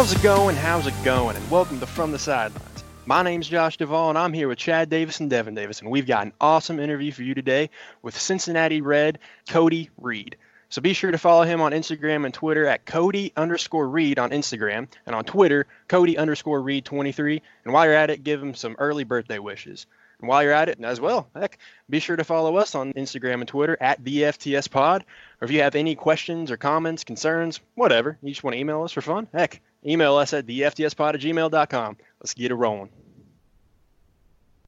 How's 0.00 0.14
it 0.14 0.22
going? 0.22 0.56
How's 0.56 0.86
it 0.86 0.94
going? 1.04 1.36
And 1.36 1.50
welcome 1.50 1.78
to 1.78 1.86
From 1.86 2.10
the 2.10 2.18
Sidelines. 2.18 2.84
My 3.04 3.22
name's 3.22 3.46
Josh 3.46 3.76
Duvall, 3.76 4.08
and 4.08 4.16
I'm 4.16 4.32
here 4.32 4.48
with 4.48 4.56
Chad 4.56 4.88
Davis 4.88 5.20
and 5.20 5.28
Devin 5.28 5.54
Davis, 5.54 5.82
and 5.82 5.90
we've 5.90 6.06
got 6.06 6.24
an 6.24 6.32
awesome 6.40 6.80
interview 6.80 7.12
for 7.12 7.22
you 7.22 7.34
today 7.34 7.68
with 8.00 8.18
Cincinnati 8.18 8.80
Red 8.80 9.18
Cody 9.50 9.90
Reed. 9.98 10.38
So 10.70 10.80
be 10.80 10.94
sure 10.94 11.10
to 11.10 11.18
follow 11.18 11.42
him 11.42 11.60
on 11.60 11.72
Instagram 11.72 12.24
and 12.24 12.32
Twitter 12.32 12.66
at 12.66 12.86
Cody 12.86 13.34
underscore 13.36 13.86
Reed 13.90 14.18
on 14.18 14.30
Instagram, 14.30 14.88
and 15.04 15.14
on 15.14 15.26
Twitter, 15.26 15.66
Cody 15.86 16.16
underscore 16.16 16.62
Reed 16.62 16.86
23. 16.86 17.42
And 17.66 17.74
while 17.74 17.84
you're 17.84 17.92
at 17.92 18.08
it, 18.08 18.24
give 18.24 18.42
him 18.42 18.54
some 18.54 18.76
early 18.78 19.04
birthday 19.04 19.38
wishes. 19.38 19.84
And 20.20 20.28
while 20.30 20.42
you're 20.42 20.52
at 20.52 20.70
it, 20.70 20.82
as 20.82 20.98
well, 20.98 21.28
heck, 21.34 21.58
be 21.90 22.00
sure 22.00 22.16
to 22.16 22.24
follow 22.24 22.56
us 22.56 22.74
on 22.74 22.94
Instagram 22.94 23.40
and 23.40 23.48
Twitter 23.48 23.76
at 23.78 24.02
the 24.02 24.22
FTS 24.22 24.70
Pod. 24.70 25.04
Or 25.42 25.44
if 25.44 25.50
you 25.50 25.60
have 25.60 25.74
any 25.74 25.94
questions 25.94 26.50
or 26.50 26.56
comments, 26.56 27.04
concerns, 27.04 27.60
whatever, 27.74 28.16
you 28.22 28.30
just 28.30 28.42
want 28.42 28.54
to 28.54 28.60
email 28.60 28.82
us 28.82 28.92
for 28.92 29.02
fun, 29.02 29.28
heck, 29.34 29.60
email 29.84 30.16
us 30.16 30.32
at 30.32 30.46
theftspod 30.46 31.14
at 31.14 31.20
gmail.com. 31.20 31.96
Let's 32.20 32.34
get 32.34 32.50
it 32.50 32.54
rolling. 32.54 32.90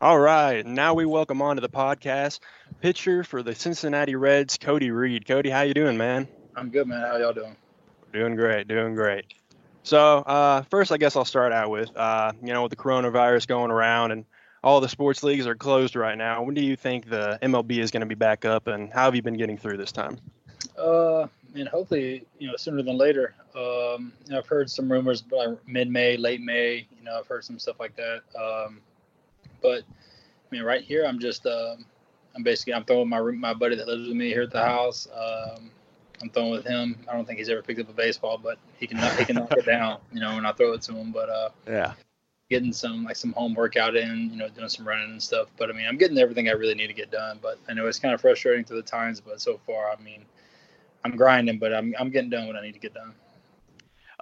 All 0.01 0.19
right, 0.19 0.67
now 0.67 0.95
we 0.95 1.07
welcome 1.07 1.41
on 1.43 1.57
to 1.57 1.63
the 1.63 1.69
podcast 1.69 2.41
pitcher 2.81 3.23
for 3.23 3.43
the 3.43 3.55
Cincinnati 3.55 4.17
Reds, 4.17 4.59
Cody 4.59 4.91
Reed. 4.91 5.27
Cody, 5.27 5.49
how 5.49 5.63
you 5.63 5.75
doing, 5.75 5.97
man? 5.97 6.27
I'm 6.57 6.71
good, 6.71 6.89
man. 6.89 7.03
How 7.03 7.17
y'all 7.19 7.33
doing? 7.33 7.57
Doing 8.13 8.35
great, 8.35 8.67
doing 8.67 8.95
great. 8.95 9.27
So 9.85 10.19
uh, 10.19 10.63
first, 10.63 10.91
I 10.91 10.97
guess 10.97 11.15
I'll 11.15 11.25
start 11.25 11.53
out 11.53 11.71
with, 11.71 11.97
uh, 11.97 12.33
you 12.43 12.53
know, 12.53 12.63
with 12.63 12.71
the 12.71 12.77
coronavirus 12.77 13.47
going 13.47 13.71
around 13.71 14.11
and 14.11 14.25
all 14.65 14.81
the 14.81 14.89
sports 14.89 15.23
leagues 15.23 15.47
are 15.47 15.55
closed 15.55 15.97
right 15.97 16.17
now. 16.17 16.43
When 16.43 16.55
do 16.55 16.63
you 16.65 16.77
think 16.77 17.09
the 17.09 17.39
MLB 17.43 17.79
is 17.79 17.91
going 17.91 18.01
to 18.03 18.07
be 18.07 18.15
back 18.15 18.45
up, 18.45 18.69
and 18.69 18.93
how 18.93 19.05
have 19.05 19.17
you 19.17 19.23
been 19.23 19.37
getting 19.37 19.59
through 19.59 19.77
this 19.77 19.93
time? 19.93 20.19
Uh, 20.79 21.27
and 21.55 21.69
hopefully, 21.69 22.25
you 22.39 22.49
know, 22.49 22.57
sooner 22.57 22.83
than 22.83 22.97
later. 22.97 23.35
Um, 23.55 24.13
I've 24.35 24.47
heard 24.47 24.71
some 24.71 24.91
rumors 24.91 25.23
about 25.23 25.61
mid-May, 25.67 26.17
late 26.17 26.41
May. 26.41 26.87
You 26.99 27.05
know, 27.05 27.19
I've 27.19 27.27
heard 27.27 27.45
some 27.45 27.59
stuff 27.59 27.79
like 27.81 27.95
that. 27.97 28.23
Um, 28.41 28.81
but 29.61 29.83
I 29.83 30.49
mean, 30.51 30.63
right 30.63 30.83
here, 30.83 31.05
I'm 31.07 31.19
just, 31.19 31.47
um, 31.47 31.85
I'm 32.35 32.43
basically, 32.43 32.75
I'm 32.75 32.85
throwing 32.85 33.09
my 33.09 33.21
my 33.21 33.55
buddy 33.55 33.77
that 33.77 33.87
lives 33.87 34.09
with 34.09 34.17
me 34.17 34.29
here 34.29 34.43
at 34.43 34.51
the 34.51 34.63
house. 34.63 35.07
Um, 35.15 35.71
I'm 36.23 36.31
throwing 36.31 36.53
with 36.53 36.65
him. 36.65 36.99
I 37.11 37.15
don't 37.15 37.27
think 37.27 37.39
he's 37.39 37.49
ever 37.49 37.63
picked 37.63 37.81
up 37.81 37.89
a 37.89 37.93
baseball, 37.93 38.39
but 38.39 38.59
he 38.79 38.87
can 38.87 38.99
he 39.19 39.25
can 39.25 39.37
knock 39.37 39.53
it 39.53 39.67
down. 39.67 39.99
You 40.13 40.21
know, 40.21 40.35
when 40.35 40.47
I 40.47 40.53
throw 40.53 40.73
it 40.73 40.83
to 40.83 40.95
him. 40.95 41.11
But 41.11 41.29
uh, 41.29 41.49
yeah, 41.67 41.95
getting 42.49 42.73
some 42.73 43.05
like 43.05 43.17
some 43.17 43.33
home 43.33 43.55
workout 43.55 43.97
in. 43.97 44.31
You 44.31 44.37
know, 44.37 44.49
doing 44.49 44.69
some 44.69 44.87
running 44.87 45.11
and 45.11 45.23
stuff. 45.23 45.49
But 45.59 45.69
I 45.69 45.73
mean, 45.73 45.87
I'm 45.87 45.99
getting 45.99 46.19
everything 46.19 46.49
I 46.49 46.53
really 46.53 46.75
need 46.75 46.87
to 46.87 46.93
get 46.93 47.11
done. 47.11 47.41
But 47.43 47.59
I 47.69 47.75
know 47.75 47.87
it's 47.87 47.99
kind 47.99 48.15
of 48.15 48.21
frustrating 48.21 48.65
to 48.67 48.75
the 48.75 48.83
times. 48.83 49.21
But 49.21 49.41
so 49.41 49.59
far, 49.67 49.91
I 49.91 50.01
mean, 50.03 50.25
I'm 51.05 51.17
grinding, 51.17 51.59
but 51.59 51.75
I'm 51.75 51.95
I'm 51.99 52.11
getting 52.11 52.31
done 52.31 52.47
what 52.47 52.57
I 52.57 52.63
need 52.63 52.73
to 52.73 52.79
get 52.79 52.95
done. 52.95 53.15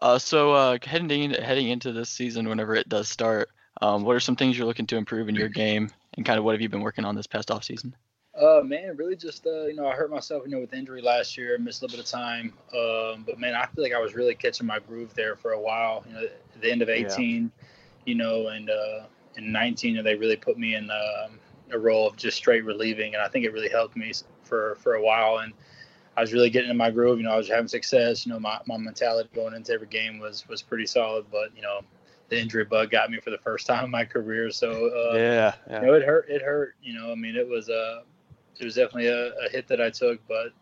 Uh, 0.01 0.19
so 0.19 0.53
uh, 0.53 0.79
heading 0.83 1.31
heading 1.31 1.69
into 1.69 1.93
this 1.93 2.09
season, 2.09 2.49
whenever 2.49 2.75
it 2.75 2.89
does 2.89 3.09
start, 3.09 3.51
um, 3.83 4.05
what 4.05 4.17
are 4.17 4.21
some 4.21 4.37
things 4.37 4.57
you're 4.57 4.67
looking 4.67 4.87
to 4.87 4.97
improve 4.97 5.29
in 5.29 5.35
your 5.35 5.49
game, 5.49 5.91
and 6.15 6.25
kind 6.25 6.39
of 6.39 6.45
what 6.45 6.53
have 6.53 6.61
you 6.61 6.69
been 6.69 6.81
working 6.81 7.05
on 7.05 7.15
this 7.15 7.27
past 7.27 7.51
off 7.51 7.65
season? 7.65 7.95
Uh, 8.41 8.63
man, 8.65 8.97
really 8.97 9.17
just 9.17 9.47
uh, 9.47 9.67
you 9.67 9.75
know, 9.75 9.87
I 9.87 9.95
hurt 9.95 10.11
myself, 10.11 10.45
you 10.47 10.53
know, 10.53 10.61
with 10.61 10.73
injury 10.73 11.03
last 11.03 11.37
year, 11.37 11.59
missed 11.59 11.83
a 11.83 11.85
little 11.85 11.99
bit 11.99 12.05
of 12.05 12.11
time. 12.11 12.55
Um, 12.75 13.25
but 13.27 13.39
man, 13.39 13.55
I 13.55 13.67
feel 13.67 13.83
like 13.85 13.93
I 13.93 13.99
was 13.99 14.15
really 14.15 14.35
catching 14.35 14.67
my 14.67 14.79
groove 14.79 15.15
there 15.15 15.37
for 15.37 15.53
a 15.53 15.61
while. 15.61 16.05
You 16.07 16.15
know, 16.15 16.23
at 16.23 16.61
the 16.63 16.71
end 16.71 16.81
of 16.81 16.89
18, 16.89 17.43
yeah. 17.43 17.49
you 18.07 18.15
know, 18.15 18.49
and 18.49 18.71
uh, 18.71 19.01
in 19.37 19.53
19, 19.53 19.91
you 19.91 19.97
know, 19.97 20.03
they 20.03 20.15
really 20.15 20.37
put 20.37 20.57
me 20.57 20.77
in 20.77 20.91
um, 20.91 21.39
a 21.73 21.79
role 21.79 22.07
of 22.07 22.17
just 22.17 22.37
straight 22.37 22.65
relieving, 22.65 23.15
and 23.15 23.23
I 23.23 23.29
think 23.29 23.45
it 23.45 23.53
really 23.53 23.69
helped 23.69 23.97
me 23.97 24.13
for 24.43 24.77
for 24.77 24.95
a 24.95 25.03
while. 25.03 25.39
And 25.39 25.53
I 26.21 26.23
was 26.23 26.35
really 26.35 26.51
getting 26.51 26.71
in 26.71 26.77
my 26.77 26.91
groove. 26.91 27.17
You 27.17 27.25
know, 27.25 27.31
I 27.31 27.39
was 27.39 27.49
having 27.49 27.67
success. 27.67 28.27
You 28.27 28.33
know, 28.33 28.39
my, 28.39 28.61
my 28.67 28.77
mentality 28.77 29.31
going 29.35 29.55
into 29.55 29.73
every 29.73 29.87
game 29.87 30.19
was 30.19 30.47
was 30.49 30.61
pretty 30.61 30.85
solid. 30.85 31.25
But 31.33 31.57
you 31.57 31.63
know, 31.63 31.81
the 32.29 32.39
injury 32.39 32.67
bug 32.67 32.91
got 32.91 33.11
me 33.11 33.21
for 33.21 33.31
the 33.31 33.39
first 33.39 33.67
time 33.67 33.87
in 33.87 33.91
my 33.91 34.05
career. 34.05 34.51
So 34.51 34.71
uh, 34.71 35.15
yeah, 35.17 35.55
yeah, 35.67 35.81
you 35.81 35.87
know, 35.87 35.95
it 35.95 36.05
hurt. 36.05 36.29
It 36.29 36.43
hurt. 36.43 36.75
You 36.83 36.93
know, 36.93 37.11
I 37.11 37.15
mean, 37.15 37.37
it 37.37 37.49
was 37.49 37.71
a 37.71 37.73
uh, 37.73 38.03
it 38.59 38.67
was 38.67 38.75
definitely 38.75 39.07
a, 39.07 39.29
a 39.29 39.49
hit 39.51 39.67
that 39.69 39.81
I 39.81 39.89
took, 39.89 40.21
but 40.29 40.53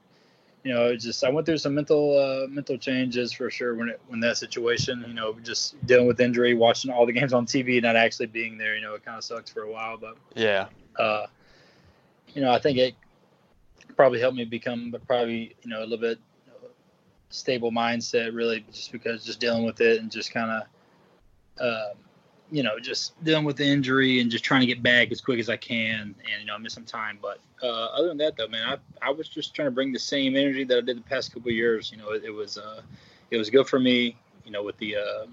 you 0.63 0.73
know, 0.73 0.87
it 0.91 0.99
just 0.99 1.25
I 1.25 1.29
went 1.29 1.45
through 1.45 1.59
some 1.59 1.75
mental 1.75 2.17
uh, 2.17 2.47
mental 2.47 2.79
changes 2.79 3.33
for 3.33 3.51
sure 3.51 3.75
when 3.75 3.89
it 3.89 4.01
when 4.07 4.21
that 4.21 4.37
situation, 4.37 5.05
you 5.09 5.15
know, 5.15 5.37
just 5.43 5.75
dealing 5.89 6.07
with 6.07 6.21
injury, 6.21 6.55
watching 6.55 6.93
all 6.93 7.05
the 7.05 7.13
games 7.13 7.33
on 7.33 7.47
TV, 7.47 7.83
not 7.83 7.97
actually 7.97 8.27
being 8.27 8.59
there, 8.59 8.77
you 8.77 8.83
know, 8.83 8.95
it 8.95 9.05
kind 9.05 9.19
of 9.19 9.25
sucks 9.25 9.51
for 9.51 9.63
a 9.63 9.73
while, 9.73 9.97
but 9.97 10.17
yeah, 10.37 10.69
uh, 11.01 11.27
you 12.33 12.43
know, 12.43 12.53
I 12.53 12.61
think 12.61 12.79
it 12.79 12.95
probably 13.99 14.21
helped 14.21 14.37
me 14.37 14.45
become 14.45 14.93
but 14.93 15.05
probably 15.09 15.57
you 15.63 15.69
know 15.69 15.81
a 15.81 15.83
little 15.83 15.99
bit 15.99 16.21
stable 17.31 17.73
mindset 17.73 18.33
really 18.33 18.65
just 18.73 18.93
because 18.93 19.25
just 19.25 19.41
dealing 19.41 19.65
with 19.65 19.81
it 19.81 20.01
and 20.01 20.09
just 20.09 20.33
kind 20.33 20.53
of 20.53 20.63
uh, 21.61 21.95
you 22.49 22.63
know 22.63 22.79
just 22.79 23.13
dealing 23.25 23.45
with 23.45 23.57
the 23.57 23.65
injury 23.65 24.21
and 24.21 24.31
just 24.31 24.45
trying 24.45 24.61
to 24.61 24.69
get 24.69 24.85
back 24.85 25.11
as 25.11 25.21
quick 25.21 25.41
as 25.41 25.49
I 25.49 25.57
can 25.57 26.15
and 26.31 26.41
you 26.41 26.47
know 26.47 26.55
I 26.55 26.59
miss 26.59 26.75
some 26.75 26.85
time. 26.85 27.19
But 27.21 27.41
uh, 27.61 27.87
other 27.87 28.07
than 28.07 28.19
that 28.19 28.37
though 28.37 28.47
man 28.47 28.79
I, 29.03 29.09
I 29.09 29.11
was 29.11 29.29
just 29.29 29.53
trying 29.53 29.67
to 29.67 29.73
bring 29.73 29.91
the 29.91 29.99
same 29.99 30.37
energy 30.37 30.63
that 30.63 30.79
I 30.79 30.81
did 30.81 30.97
the 30.99 31.03
past 31.03 31.35
couple 31.35 31.51
years. 31.51 31.91
You 31.91 31.99
know 31.99 32.11
it, 32.11 32.23
it 32.23 32.31
was 32.31 32.57
uh, 32.57 32.83
it 33.33 33.37
was 33.37 33.51
good 33.51 33.67
for 33.67 33.81
me 33.81 34.17
you 34.45 34.53
know 34.53 34.63
with 34.63 34.79
the 34.79 34.95
uh, 34.95 35.27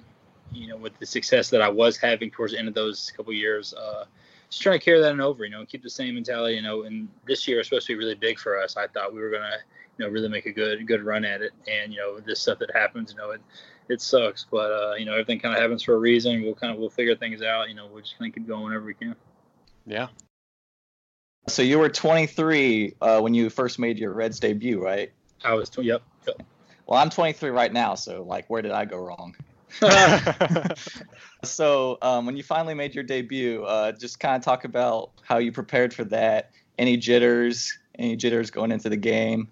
you 0.52 0.70
know 0.70 0.78
with 0.78 0.97
the 0.97 1.06
success 1.06 1.52
that 1.52 1.62
I 1.62 1.70
was 1.70 1.97
having 1.97 2.32
towards 2.32 2.53
the 2.53 2.58
end 2.58 2.68
of 2.68 2.74
those 2.74 3.14
couple 3.16 3.32
years 3.32 3.76
uh, 3.76 4.06
just 4.55 4.63
trying 4.63 4.79
to 4.79 4.85
carry 4.85 5.01
that 5.01 5.19
over, 5.19 5.43
you 5.43 5.51
know, 5.51 5.59
and 5.59 5.67
keep 5.67 5.83
the 5.83 5.89
same 5.89 6.16
mentality, 6.16 6.55
you 6.55 6.61
know. 6.61 6.83
And 6.83 7.09
this 7.27 7.45
year 7.45 7.59
is 7.59 7.67
supposed 7.67 7.88
to 7.88 7.93
be 7.93 7.97
really 7.97 8.16
big 8.16 8.39
for 8.39 8.57
us. 8.57 8.77
I 8.77 8.88
thought 8.88 9.13
we 9.13 9.19
were 9.19 9.29
gonna, 9.29 9.57
you 9.97 10.05
know, 10.05 10.09
really 10.09 10.29
make 10.29 10.45
a 10.45 10.51
good 10.53 10.88
good 10.88 11.03
run 11.03 11.25
at 11.25 11.41
it. 11.41 11.51
And 11.67 11.91
you 11.91 11.99
know, 11.99 12.21
this 12.21 12.39
stuff 12.39 12.59
that 12.59 12.71
happens, 12.73 13.11
you 13.11 13.17
know, 13.17 13.31
it 13.31 13.41
it 13.89 13.99
sucks, 13.99 14.45
but 14.49 14.71
uh, 14.71 14.93
you 14.95 15.03
know, 15.03 15.11
everything 15.11 15.41
kind 15.41 15.53
of 15.53 15.61
happens 15.61 15.83
for 15.83 15.95
a 15.95 15.99
reason. 15.99 16.41
We'll 16.41 16.55
kind 16.55 16.71
of 16.73 16.79
we'll 16.79 16.89
figure 16.89 17.17
things 17.17 17.41
out. 17.41 17.67
You 17.67 17.75
know, 17.75 17.88
we're 17.88 17.99
just 17.99 18.17
gonna 18.17 18.31
keep 18.31 18.47
going 18.47 18.63
whenever 18.63 18.85
we 18.85 18.93
can. 18.93 19.13
Yeah. 19.85 20.07
So 21.47 21.61
you 21.61 21.77
were 21.77 21.89
23 21.89 22.95
uh, 23.01 23.19
when 23.19 23.33
you 23.33 23.49
first 23.49 23.77
made 23.77 23.99
your 23.99 24.13
Reds 24.13 24.39
debut, 24.39 24.81
right? 24.81 25.11
I 25.43 25.53
was. 25.53 25.69
Tw- 25.69 25.83
yep. 25.83 26.01
Yep. 26.25 26.41
Well, 26.87 26.99
I'm 26.99 27.09
23 27.09 27.49
right 27.49 27.73
now, 27.73 27.95
so 27.95 28.23
like, 28.23 28.49
where 28.49 28.61
did 28.61 28.72
I 28.72 28.85
go 28.85 28.97
wrong? 28.99 29.35
so 31.44 31.98
um, 32.02 32.26
when 32.26 32.38
you 32.38 32.44
finally 32.44 32.74
made 32.74 32.94
your 32.96 33.03
debut, 33.03 33.64
uh, 33.64 33.92
just 33.92 34.20
kind 34.20 34.36
of 34.36 34.44
talk 34.44 34.64
about 34.66 35.12
how 35.22 35.38
you 35.38 35.52
prepared 35.52 35.94
for 35.94 36.03
that. 36.06 36.52
Any 36.78 36.98
jitters? 36.98 37.78
Any 37.98 38.16
jitters 38.16 38.52
going 38.52 38.72
into 38.72 38.90
the 38.90 38.98
game? 38.98 39.50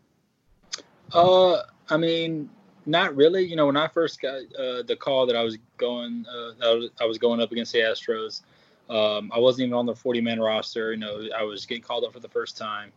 Uh, 1.13 1.62
I 1.90 1.97
mean, 1.97 2.50
not 2.85 3.16
really. 3.16 3.44
You 3.44 3.56
know, 3.56 3.68
when 3.68 3.78
I 3.78 3.88
first 3.88 4.22
got 4.22 4.40
uh, 4.57 4.84
the 4.84 4.97
call 5.00 5.25
that 5.28 5.35
I 5.35 5.44
was 5.44 5.57
going, 5.78 6.25
uh, 6.28 6.88
I 7.00 7.06
was 7.06 7.18
going 7.18 7.41
up 7.41 7.51
against 7.51 7.72
the 7.74 7.80
Astros. 7.80 8.41
Um, 8.90 9.31
I 9.34 9.40
wasn't 9.40 9.68
even 9.68 9.78
on 9.78 9.85
the 9.85 9.95
40 9.95 10.22
man 10.22 10.40
roster. 10.40 10.91
You 10.91 10.97
know, 10.97 11.28
I 11.38 11.44
was 11.44 11.66
getting 11.66 11.84
called 11.84 12.03
up 12.03 12.13
for 12.13 12.19
the 12.19 12.30
first 12.30 12.57
time, 12.57 12.91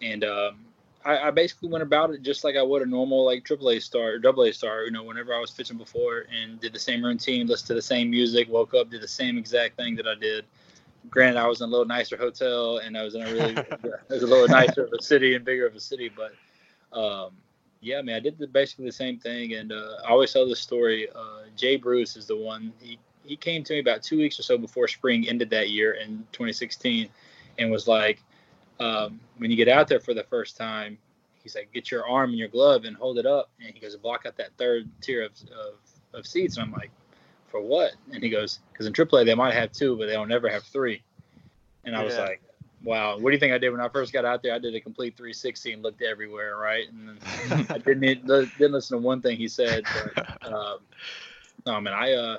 and 0.00 0.24
um, 0.24 0.64
I, 1.04 1.28
I, 1.28 1.30
basically 1.30 1.68
went 1.68 1.82
about 1.82 2.10
it 2.10 2.22
just 2.22 2.44
like 2.44 2.56
I 2.56 2.62
would 2.62 2.82
a 2.82 2.86
normal 2.86 3.24
like 3.24 3.44
AAA 3.44 3.82
star 3.82 4.14
or 4.14 4.48
AA 4.48 4.52
star. 4.52 4.84
You 4.84 4.90
know, 4.90 5.02
whenever 5.02 5.34
I 5.34 5.40
was 5.40 5.50
pitching 5.50 5.78
before, 5.78 6.24
and 6.32 6.60
did 6.60 6.72
the 6.72 6.78
same 6.78 7.04
routine, 7.04 7.46
listened 7.46 7.68
to 7.68 7.74
the 7.74 7.82
same 7.82 8.10
music, 8.10 8.48
woke 8.48 8.74
up, 8.74 8.90
did 8.90 9.02
the 9.02 9.08
same 9.08 9.38
exact 9.38 9.76
thing 9.76 9.96
that 9.96 10.06
I 10.06 10.14
did. 10.14 10.44
Granted, 11.10 11.38
I 11.38 11.46
was 11.46 11.60
in 11.60 11.68
a 11.68 11.70
little 11.70 11.86
nicer 11.86 12.16
hotel, 12.16 12.78
and 12.78 12.96
I 12.96 13.02
was 13.02 13.14
in 13.14 13.22
a 13.22 13.32
really 13.32 13.52
it 13.56 14.02
was 14.08 14.22
a 14.22 14.26
little 14.26 14.48
nicer 14.48 14.84
of 14.84 14.92
a 14.92 15.02
city 15.02 15.34
and 15.34 15.44
bigger 15.44 15.66
of 15.66 15.74
a 15.74 15.80
city, 15.80 16.10
but 16.14 16.32
um, 16.98 17.32
yeah, 17.80 18.00
man, 18.00 18.16
I 18.16 18.20
did 18.20 18.38
the, 18.38 18.46
basically 18.46 18.86
the 18.86 18.92
same 18.92 19.18
thing. 19.18 19.54
And 19.54 19.72
uh, 19.72 19.96
I 20.06 20.10
always 20.10 20.32
tell 20.32 20.48
this 20.48 20.60
story. 20.60 21.08
Uh, 21.14 21.42
Jay 21.56 21.76
Bruce 21.76 22.16
is 22.16 22.26
the 22.26 22.36
one. 22.36 22.72
He 22.80 22.98
he 23.24 23.36
came 23.36 23.62
to 23.64 23.74
me 23.74 23.78
about 23.78 24.02
two 24.02 24.18
weeks 24.18 24.38
or 24.38 24.42
so 24.42 24.58
before 24.58 24.88
spring 24.88 25.28
ended 25.28 25.50
that 25.50 25.70
year 25.70 25.92
in 25.92 26.26
2016, 26.32 27.08
and 27.58 27.70
was 27.70 27.86
like 27.86 28.22
um, 28.80 29.20
when 29.38 29.50
you 29.50 29.56
get 29.56 29.68
out 29.68 29.88
there 29.88 30.00
for 30.00 30.14
the 30.14 30.24
first 30.24 30.56
time, 30.56 30.98
he's 31.42 31.54
like, 31.54 31.72
get 31.72 31.90
your 31.90 32.06
arm 32.06 32.30
in 32.30 32.36
your 32.36 32.48
glove 32.48 32.84
and 32.84 32.96
hold 32.96 33.18
it 33.18 33.26
up. 33.26 33.50
And 33.60 33.72
he 33.74 33.80
goes, 33.80 33.96
block 33.96 34.26
out 34.26 34.36
that 34.36 34.50
third 34.58 34.88
tier 35.00 35.24
of, 35.24 35.32
of, 35.52 36.20
of 36.20 36.26
seats. 36.26 36.56
And 36.56 36.66
I'm 36.66 36.72
like, 36.72 36.90
for 37.48 37.60
what? 37.60 37.92
And 38.12 38.22
he 38.22 38.30
goes, 38.30 38.60
because 38.72 38.86
in 38.86 38.92
AAA 38.92 39.26
they 39.26 39.34
might 39.34 39.54
have 39.54 39.72
two, 39.72 39.96
but 39.96 40.06
they 40.06 40.14
don't 40.14 40.32
ever 40.32 40.48
have 40.48 40.64
three. 40.64 41.02
And 41.84 41.94
I 41.94 42.00
yeah. 42.00 42.04
was 42.04 42.16
like, 42.16 42.42
wow, 42.82 43.18
what 43.18 43.30
do 43.30 43.34
you 43.34 43.40
think 43.40 43.52
I 43.52 43.58
did 43.58 43.70
when 43.70 43.80
I 43.80 43.88
first 43.88 44.12
got 44.12 44.24
out 44.24 44.42
there? 44.42 44.54
I 44.54 44.58
did 44.58 44.74
a 44.74 44.80
complete 44.80 45.16
360 45.16 45.72
and 45.74 45.82
looked 45.82 46.02
everywhere, 46.02 46.56
right? 46.56 46.86
And 46.90 47.18
I 47.70 47.78
didn't 47.78 48.26
didn't 48.26 48.72
listen 48.72 48.98
to 48.98 49.02
one 49.02 49.20
thing 49.20 49.36
he 49.36 49.48
said. 49.48 49.84
But, 50.14 50.52
um, 50.52 50.78
no, 51.66 51.80
man, 51.80 51.92
I 51.92 52.12
uh, 52.12 52.38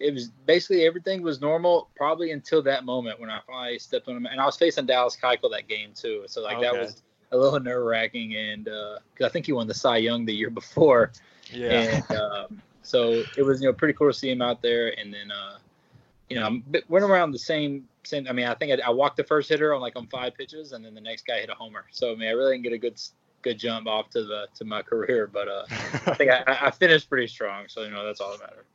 it 0.00 0.14
was 0.14 0.28
basically 0.46 0.86
everything 0.86 1.22
was 1.22 1.40
normal 1.40 1.88
probably 1.96 2.30
until 2.30 2.62
that 2.62 2.84
moment 2.84 3.20
when 3.20 3.30
I 3.30 3.40
finally 3.46 3.78
stepped 3.78 4.08
on 4.08 4.16
him. 4.16 4.26
And 4.26 4.40
I 4.40 4.46
was 4.46 4.56
facing 4.56 4.86
Dallas 4.86 5.16
Keuchel 5.20 5.50
that 5.50 5.68
game 5.68 5.90
too, 5.94 6.24
so 6.26 6.42
like 6.42 6.58
okay. 6.58 6.66
that 6.66 6.80
was 6.80 7.02
a 7.32 7.36
little 7.36 7.60
nerve 7.60 7.84
wracking. 7.84 8.36
And 8.36 8.64
because 8.64 9.00
uh, 9.20 9.26
I 9.26 9.28
think 9.28 9.46
he 9.46 9.52
won 9.52 9.66
the 9.66 9.74
Cy 9.74 9.98
Young 9.98 10.24
the 10.24 10.34
year 10.34 10.50
before, 10.50 11.12
yeah. 11.50 12.02
And 12.08 12.16
um, 12.16 12.62
so 12.82 13.22
it 13.36 13.42
was 13.42 13.60
you 13.60 13.68
know 13.68 13.72
pretty 13.72 13.94
cool 13.94 14.08
to 14.08 14.14
see 14.14 14.30
him 14.30 14.42
out 14.42 14.62
there. 14.62 14.98
And 14.98 15.12
then 15.12 15.30
uh, 15.30 15.58
you 16.28 16.36
know 16.38 16.60
went 16.88 17.04
around 17.04 17.32
the 17.32 17.38
same 17.38 17.84
same. 18.04 18.26
I 18.28 18.32
mean 18.32 18.46
I 18.46 18.54
think 18.54 18.80
I, 18.80 18.86
I, 18.86 18.90
walked 18.90 19.16
the 19.16 19.24
first 19.24 19.48
hitter 19.48 19.74
on 19.74 19.80
like 19.80 19.96
on 19.96 20.06
five 20.06 20.34
pitches, 20.34 20.72
and 20.72 20.84
then 20.84 20.94
the 20.94 21.00
next 21.00 21.26
guy 21.26 21.40
hit 21.40 21.50
a 21.50 21.54
homer. 21.54 21.86
So 21.90 22.12
I 22.12 22.16
mean 22.16 22.28
I 22.28 22.32
really 22.32 22.54
didn't 22.54 22.64
get 22.64 22.72
a 22.72 22.78
good 22.78 23.00
good 23.42 23.58
jump 23.58 23.86
off 23.86 24.10
to 24.10 24.24
the 24.24 24.46
to 24.54 24.64
my 24.64 24.82
career, 24.90 25.26
but 25.26 25.48
uh, 25.48 25.64
I 26.06 26.14
think 26.14 26.30
I, 26.30 26.44
I 26.46 26.70
finished 26.70 27.08
pretty 27.08 27.26
strong. 27.26 27.64
So 27.68 27.82
you 27.82 27.90
know 27.90 28.04
that's 28.04 28.20
all 28.20 28.30
that 28.32 28.40
matters. 28.40 28.66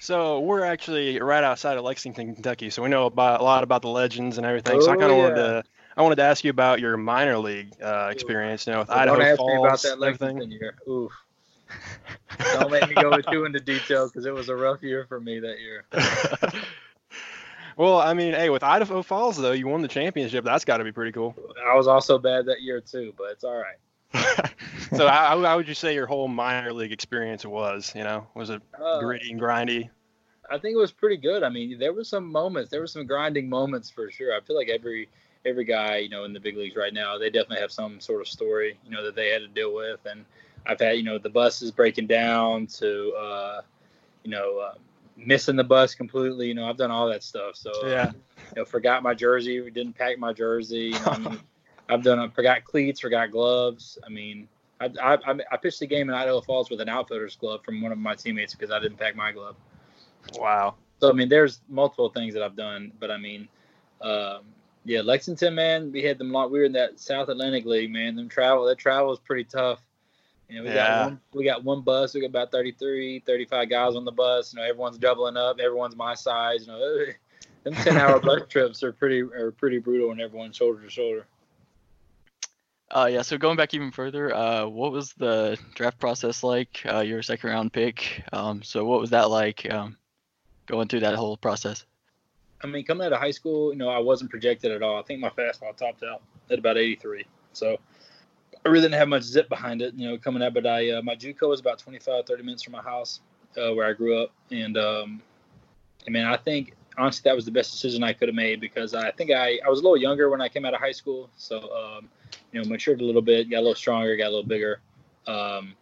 So 0.00 0.40
we're 0.40 0.64
actually 0.64 1.20
right 1.20 1.44
outside 1.44 1.76
of 1.76 1.84
Lexington, 1.84 2.34
Kentucky, 2.34 2.70
so 2.70 2.82
we 2.82 2.88
know 2.88 3.04
about 3.04 3.40
a 3.40 3.44
lot 3.44 3.62
about 3.62 3.82
the 3.82 3.88
legends 3.88 4.38
and 4.38 4.46
everything. 4.46 4.80
so 4.80 4.90
I 4.90 4.96
kind 4.96 5.12
of 5.12 5.18
Oh, 5.18 5.18
wanted 5.18 5.34
to 5.34 5.62
I 5.94 6.02
wanted 6.02 6.16
to 6.16 6.22
ask 6.22 6.42
you 6.42 6.50
about 6.50 6.80
your 6.80 6.96
minor 6.96 7.36
league 7.36 7.74
uh, 7.82 8.08
experience, 8.10 8.66
you 8.66 8.72
know, 8.72 8.78
with 8.78 8.88
Don't 8.88 8.96
Idaho 8.98 9.20
ask 9.20 9.36
Falls 9.36 9.50
me 9.50 9.66
about 9.66 9.82
that. 9.82 10.00
Lexington 10.00 10.50
year. 10.50 10.74
Oof. 10.88 11.12
Don't 12.54 12.70
make 12.70 12.88
me 12.88 12.94
go 12.94 13.20
too 13.20 13.44
into 13.44 13.60
detail 13.60 14.06
because 14.08 14.24
it 14.24 14.32
was 14.32 14.48
a 14.48 14.56
rough 14.56 14.82
year 14.82 15.04
for 15.06 15.20
me 15.20 15.38
that 15.40 15.58
year. 15.60 15.84
well, 17.76 18.00
I 18.00 18.14
mean, 18.14 18.32
hey, 18.32 18.48
with 18.48 18.62
Idaho 18.62 19.02
Falls 19.02 19.36
though, 19.36 19.52
you 19.52 19.68
won 19.68 19.82
the 19.82 19.88
championship. 19.88 20.44
That's 20.46 20.64
got 20.64 20.78
to 20.78 20.84
be 20.84 20.92
pretty 20.92 21.12
cool. 21.12 21.36
I 21.68 21.74
was 21.74 21.86
also 21.86 22.18
bad 22.18 22.46
that 22.46 22.62
year 22.62 22.80
too, 22.80 23.12
but 23.18 23.32
it's 23.32 23.44
all 23.44 23.62
right. 23.62 24.49
so 24.92 25.08
how, 25.08 25.42
how 25.42 25.56
would 25.56 25.68
you 25.68 25.74
say 25.74 25.94
your 25.94 26.06
whole 26.06 26.28
minor 26.28 26.72
league 26.72 26.92
experience 26.92 27.44
was? 27.44 27.92
You 27.94 28.04
know, 28.04 28.26
was 28.34 28.50
it 28.50 28.62
Uh, 28.80 28.98
gritty 28.98 29.30
and 29.30 29.40
grindy? 29.40 29.90
I 30.50 30.58
think 30.58 30.74
it 30.74 30.78
was 30.78 30.92
pretty 30.92 31.16
good. 31.16 31.42
I 31.42 31.48
mean, 31.48 31.78
there 31.78 31.92
were 31.92 32.04
some 32.04 32.30
moments, 32.30 32.70
there 32.70 32.80
were 32.80 32.86
some 32.86 33.06
grinding 33.06 33.48
moments 33.48 33.90
for 33.90 34.10
sure. 34.10 34.36
I 34.36 34.40
feel 34.40 34.56
like 34.56 34.68
every 34.68 35.08
every 35.46 35.64
guy, 35.64 35.98
you 35.98 36.08
know, 36.08 36.24
in 36.24 36.32
the 36.32 36.40
big 36.40 36.56
leagues 36.56 36.76
right 36.76 36.92
now, 36.92 37.16
they 37.18 37.30
definitely 37.30 37.60
have 37.60 37.72
some 37.72 38.00
sort 38.00 38.20
of 38.20 38.28
story, 38.28 38.78
you 38.84 38.90
know, 38.90 39.04
that 39.04 39.14
they 39.14 39.28
had 39.30 39.40
to 39.40 39.48
deal 39.48 39.74
with. 39.74 40.00
And 40.04 40.24
I've 40.66 40.80
had, 40.80 40.96
you 40.96 41.02
know, 41.02 41.18
the 41.18 41.30
buses 41.30 41.70
breaking 41.70 42.08
down 42.08 42.66
to, 42.78 43.12
uh, 43.12 43.60
you 44.24 44.30
know, 44.30 44.58
uh, 44.58 44.74
missing 45.16 45.56
the 45.56 45.64
bus 45.64 45.94
completely. 45.94 46.48
You 46.48 46.54
know, 46.54 46.68
I've 46.68 46.76
done 46.76 46.90
all 46.90 47.08
that 47.08 47.22
stuff. 47.22 47.56
So 47.56 47.70
uh, 47.70 47.88
Yeah. 47.88 48.10
you 48.54 48.60
know, 48.60 48.64
forgot 48.64 49.02
my 49.02 49.14
jersey, 49.14 49.70
didn't 49.70 49.94
pack 49.94 50.18
my 50.18 50.32
jersey. 50.32 50.90
You 50.94 51.00
know, 51.00 51.10
I 51.12 51.18
mean, 51.18 51.40
I've 51.88 52.02
done, 52.02 52.18
I 52.18 52.28
forgot 52.28 52.64
cleats, 52.64 53.00
forgot 53.00 53.30
gloves. 53.30 53.98
I 54.04 54.10
mean, 54.10 54.48
I, 54.80 54.90
I, 55.02 55.18
I- 55.52 55.56
pitched 55.58 55.82
a 55.82 55.86
game 55.86 56.08
in 56.08 56.14
Idaho 56.14 56.40
Falls 56.40 56.70
with 56.70 56.80
an 56.80 56.88
outfielder's 56.88 57.36
glove 57.36 57.62
from 57.64 57.80
one 57.82 57.92
of 57.92 57.98
my 57.98 58.14
teammates 58.14 58.54
because 58.54 58.70
I 58.70 58.78
didn't 58.80 58.98
pack 58.98 59.14
my 59.16 59.30
glove. 59.32 59.56
Wow. 60.36 60.74
So 61.00 61.10
I 61.10 61.12
mean, 61.12 61.28
there's 61.28 61.60
multiple 61.68 62.08
things 62.10 62.34
that 62.34 62.42
I've 62.42 62.56
done, 62.56 62.92
but 63.00 63.10
I 63.10 63.16
mean, 63.16 63.48
um, 64.00 64.40
yeah, 64.84 65.00
Lexington, 65.02 65.54
man, 65.54 65.92
we 65.92 66.02
had 66.02 66.18
them 66.18 66.30
a 66.30 66.32
lot. 66.38 66.50
We 66.50 66.58
were 66.58 66.64
in 66.64 66.72
that 66.72 66.98
South 67.00 67.28
Atlantic 67.28 67.64
League, 67.66 67.90
man. 67.90 68.16
Them 68.16 68.28
travel, 68.28 68.64
that 68.66 68.78
travel 68.78 69.12
is 69.12 69.18
pretty 69.18 69.44
tough. 69.44 69.80
You 70.48 70.56
know, 70.58 70.62
we 70.64 70.70
Yeah. 70.70 70.74
got 70.88 71.04
one, 71.04 71.20
we 71.34 71.44
got 71.44 71.64
one 71.64 71.80
bus. 71.82 72.14
We 72.14 72.20
got 72.22 72.28
about 72.28 72.50
33, 72.50 73.20
35 73.20 73.68
guys 73.70 73.94
on 73.94 74.04
the 74.04 74.12
bus. 74.12 74.52
You 74.52 74.58
know, 74.60 74.66
everyone's 74.66 74.98
doubling 74.98 75.36
up. 75.36 75.60
Everyone's 75.60 75.96
my 75.96 76.14
size. 76.14 76.66
You 76.66 76.72
know, 76.72 77.04
them 77.64 77.74
10 77.74 77.96
hour 77.96 78.18
bus 78.22 78.42
trips 78.48 78.82
are 78.82 78.92
pretty 78.92 79.20
are 79.22 79.52
pretty 79.52 79.78
brutal 79.78 80.08
when 80.08 80.20
everyone's 80.20 80.56
shoulder 80.56 80.82
to 80.82 80.90
shoulder. 80.90 81.26
Uh, 82.90 83.08
yeah. 83.10 83.22
So 83.22 83.38
going 83.38 83.56
back 83.56 83.72
even 83.72 83.92
further, 83.92 84.34
uh, 84.34 84.66
what 84.66 84.92
was 84.92 85.12
the 85.12 85.58
draft 85.74 85.98
process 85.98 86.42
like? 86.42 86.82
Uh, 86.84 87.00
your 87.00 87.22
second 87.22 87.50
round 87.50 87.72
pick. 87.72 88.22
Um, 88.32 88.62
so 88.62 88.84
what 88.84 89.00
was 89.00 89.10
that 89.10 89.30
like? 89.30 89.70
Um, 89.72 89.96
going 90.66 90.88
through 90.88 91.00
that 91.00 91.14
whole 91.14 91.36
process. 91.36 91.84
I 92.62 92.66
mean, 92.66 92.84
coming 92.84 93.06
out 93.06 93.12
of 93.12 93.20
high 93.20 93.30
school, 93.30 93.72
you 93.72 93.78
know, 93.78 93.88
I 93.88 93.98
wasn't 93.98 94.30
projected 94.30 94.70
at 94.70 94.82
all. 94.82 94.98
I 94.98 95.02
think 95.02 95.20
my 95.20 95.30
fastball 95.30 95.76
topped 95.76 96.02
out 96.02 96.22
at 96.50 96.58
about 96.58 96.76
83. 96.76 97.24
So 97.52 97.78
I 98.64 98.68
really 98.68 98.82
didn't 98.82 98.98
have 98.98 99.08
much 99.08 99.22
zip 99.22 99.48
behind 99.48 99.82
it, 99.82 99.94
you 99.94 100.08
know, 100.08 100.18
coming 100.18 100.42
out. 100.42 100.54
But 100.54 100.66
I, 100.66 100.90
uh, 100.90 101.02
my 101.02 101.14
JUCO 101.14 101.48
was 101.48 101.60
about 101.60 101.78
25, 101.78 102.26
30 102.26 102.42
minutes 102.42 102.62
from 102.62 102.72
my 102.72 102.82
house, 102.82 103.20
uh, 103.56 103.72
where 103.72 103.86
I 103.86 103.92
grew 103.92 104.22
up. 104.22 104.32
And, 104.50 104.76
um, 104.76 105.22
I 106.06 106.10
mean, 106.10 106.24
I 106.24 106.36
think 106.36 106.74
honestly 106.98 107.22
that 107.24 107.36
was 107.36 107.44
the 107.44 107.50
best 107.50 107.70
decision 107.70 108.02
I 108.02 108.12
could 108.12 108.28
have 108.28 108.34
made 108.34 108.60
because 108.60 108.94
I 108.94 109.10
think 109.10 109.30
I, 109.30 109.58
I 109.64 109.68
was 109.68 109.80
a 109.80 109.82
little 109.82 109.96
younger 109.96 110.30
when 110.30 110.40
I 110.40 110.48
came 110.48 110.64
out 110.64 110.74
of 110.74 110.80
high 110.80 110.92
school. 110.92 111.30
So, 111.36 111.58
um, 111.74 112.08
you 112.52 112.60
know, 112.60 112.68
matured 112.68 113.00
a 113.00 113.04
little 113.04 113.22
bit, 113.22 113.50
got 113.50 113.58
a 113.58 113.60
little 113.60 113.74
stronger, 113.74 114.16
got 114.16 114.26
a 114.26 114.34
little 114.34 114.42
bigger. 114.42 114.80
Um, 115.26 115.74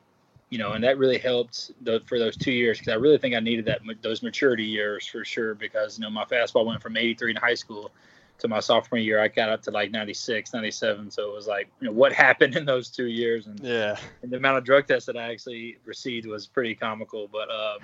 you 0.50 0.58
know, 0.58 0.72
and 0.72 0.82
that 0.84 0.98
really 0.98 1.18
helped 1.18 1.72
the, 1.84 2.00
for 2.06 2.18
those 2.18 2.36
two 2.36 2.52
years 2.52 2.78
because 2.78 2.92
I 2.92 2.96
really 2.96 3.18
think 3.18 3.34
I 3.34 3.40
needed 3.40 3.66
that 3.66 3.80
those 4.02 4.22
maturity 4.22 4.64
years 4.64 5.06
for 5.06 5.24
sure 5.24 5.54
because 5.54 5.98
you 5.98 6.02
know 6.02 6.10
my 6.10 6.24
fastball 6.24 6.64
went 6.64 6.82
from 6.82 6.96
83 6.96 7.32
in 7.32 7.36
high 7.36 7.54
school 7.54 7.90
to 8.38 8.48
my 8.48 8.60
sophomore 8.60 8.98
year 8.98 9.20
I 9.20 9.28
got 9.28 9.48
up 9.48 9.62
to 9.62 9.70
like 9.70 9.90
96, 9.90 10.52
97. 10.54 11.10
So 11.10 11.30
it 11.30 11.34
was 11.34 11.46
like 11.46 11.68
you 11.80 11.86
know 11.86 11.92
what 11.92 12.12
happened 12.26 12.56
in 12.56 12.64
those 12.64 12.88
two 12.88 13.06
years 13.06 13.46
and, 13.46 13.58
Yeah. 13.60 13.96
and 14.22 14.30
the 14.30 14.36
amount 14.36 14.58
of 14.58 14.64
drug 14.64 14.86
tests 14.86 15.06
that 15.06 15.16
I 15.16 15.32
actually 15.32 15.78
received 15.84 16.26
was 16.26 16.46
pretty 16.46 16.74
comical. 16.74 17.28
But 17.30 17.50
um, 17.50 17.78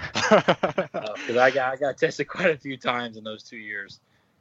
because 1.16 1.36
I 1.36 1.50
got 1.50 1.72
I 1.72 1.76
got 1.76 1.98
tested 1.98 2.28
quite 2.28 2.50
a 2.50 2.58
few 2.58 2.76
times 2.76 3.16
in 3.16 3.24
those 3.24 3.42
two 3.42 3.56
years, 3.56 4.00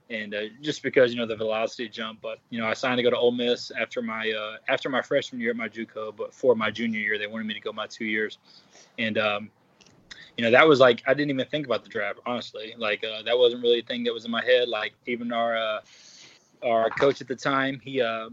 and 0.09 0.33
uh, 0.35 0.41
just 0.61 0.83
because 0.83 1.13
you 1.13 1.19
know 1.19 1.25
the 1.25 1.35
velocity 1.35 1.89
jump. 1.89 2.19
But 2.21 2.39
you 2.49 2.59
know 2.59 2.67
I 2.67 2.73
signed 2.73 2.97
to 2.97 3.03
go 3.03 3.09
to 3.09 3.17
Ole 3.17 3.31
Miss 3.31 3.71
after 3.71 4.01
my 4.01 4.31
uh, 4.31 4.57
after 4.67 4.89
my 4.89 5.01
freshman 5.01 5.41
year 5.41 5.51
at 5.51 5.57
my 5.57 5.69
JUCO, 5.69 6.15
but 6.15 6.33
for 6.33 6.55
my 6.55 6.69
junior 6.69 6.99
year 6.99 7.17
they 7.17 7.27
wanted 7.27 7.47
me 7.47 7.53
to 7.55 7.59
go 7.59 7.71
my 7.73 7.87
two 7.87 8.05
years, 8.05 8.37
and 8.99 9.17
um, 9.17 9.49
you 10.37 10.43
know 10.43 10.51
that 10.51 10.67
was 10.67 10.79
like 10.79 11.03
I 11.07 11.13
didn't 11.13 11.31
even 11.31 11.45
think 11.47 11.65
about 11.65 11.83
the 11.83 11.89
draft 11.89 12.19
honestly. 12.25 12.73
Like 12.77 13.03
uh, 13.03 13.23
that 13.23 13.37
wasn't 13.37 13.63
really 13.63 13.79
a 13.79 13.83
thing 13.83 14.03
that 14.05 14.13
was 14.13 14.25
in 14.25 14.31
my 14.31 14.43
head. 14.43 14.67
Like 14.67 14.93
even 15.05 15.31
our 15.31 15.55
uh, 15.55 15.79
our 16.63 16.89
coach 16.89 17.21
at 17.21 17.27
the 17.27 17.35
time, 17.35 17.79
he 17.83 18.01
uh, 18.01 18.29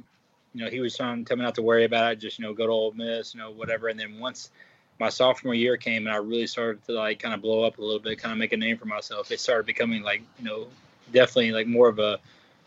you 0.55 0.65
know 0.65 0.71
he 0.71 0.81
was 0.81 0.97
trying 0.97 1.25
to 1.25 1.29
tell 1.29 1.37
me 1.37 1.45
not 1.45 1.55
to 1.57 1.63
worry 1.63 1.85
about 1.85 2.13
it, 2.13 2.17
just 2.17 2.39
you 2.39 2.45
know 2.45 2.55
go 2.55 2.67
to 2.67 2.73
Ole 2.73 2.93
Miss, 2.93 3.35
you 3.35 3.41
know 3.41 3.51
whatever. 3.51 3.89
And 3.89 3.99
then 3.99 4.19
once 4.19 4.51
my 5.01 5.09
sophomore 5.09 5.55
year 5.55 5.79
came 5.79 6.07
and 6.07 6.15
I 6.15 6.19
really 6.19 6.47
started 6.47 6.85
to 6.85 6.93
like 6.93 7.19
kind 7.19 7.35
of 7.35 7.41
blow 7.41 7.65
up 7.65 7.79
a 7.79 7.81
little 7.81 7.99
bit, 7.99 8.19
kind 8.19 8.33
of 8.33 8.39
make 8.39 8.53
a 8.53 8.57
name 8.57 8.77
for 8.77 8.85
myself. 8.85 9.33
It 9.33 9.41
started 9.41 9.65
becoming 9.65 10.03
like, 10.03 10.23
you 10.39 10.45
know, 10.45 10.67
definitely 11.11 11.53
like 11.53 11.67
more 11.67 11.89
of 11.89 11.99
a, 11.99 12.19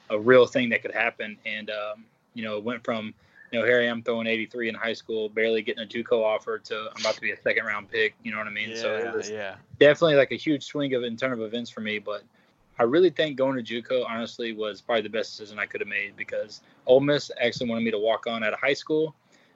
a 0.09 0.19
real 0.19 0.47
thing 0.47 0.69
that 0.69 0.81
could 0.81 0.93
happen. 0.93 1.37
And, 1.45 1.69
um, 1.69 2.05
you 2.33 2.43
know, 2.43 2.57
it 2.57 2.63
went 2.63 2.83
from, 2.83 3.13
you 3.53 3.59
know, 3.59 3.65
here 3.65 3.79
I 3.79 3.85
am 3.85 4.01
throwing 4.01 4.25
83 4.25 4.69
in 4.69 4.75
high 4.75 4.93
school, 4.93 5.29
barely 5.29 5.61
getting 5.61 5.83
a 5.83 5.87
JUCO 5.87 6.23
offer 6.23 6.57
to 6.57 6.89
I'm 6.95 7.01
about 7.01 7.13
to 7.13 7.21
be 7.21 7.33
a 7.33 7.41
second 7.41 7.65
round 7.65 7.87
pick. 7.87 8.15
You 8.23 8.31
know 8.31 8.39
what 8.39 8.47
I 8.47 8.49
mean? 8.49 8.71
yeah, 8.71 8.75
so 8.75 8.95
it 8.95 9.15
was 9.15 9.29
yeah. 9.29 9.57
definitely 9.79 10.15
like 10.15 10.31
a 10.31 10.35
huge 10.35 10.63
swing 10.63 10.95
of 10.95 11.03
in 11.03 11.15
turn 11.15 11.31
of 11.31 11.39
events 11.39 11.69
for 11.69 11.81
me. 11.81 11.99
But 11.99 12.23
I 12.79 12.83
really 12.83 13.11
think 13.11 13.37
going 13.37 13.63
to 13.63 13.81
JUCO 13.81 14.09
honestly 14.09 14.53
was 14.53 14.81
probably 14.81 15.03
the 15.03 15.09
best 15.09 15.37
decision 15.37 15.59
I 15.59 15.67
could 15.67 15.81
have 15.81 15.87
made 15.87 16.15
because 16.17 16.61
Ole 16.87 16.99
Miss 16.99 17.29
actually 17.39 17.69
wanted 17.69 17.83
me 17.83 17.91
to 17.91 17.99
walk 17.99 18.25
on 18.25 18.43
out 18.43 18.53
of 18.53 18.59
high 18.59 18.73
school, 18.73 19.13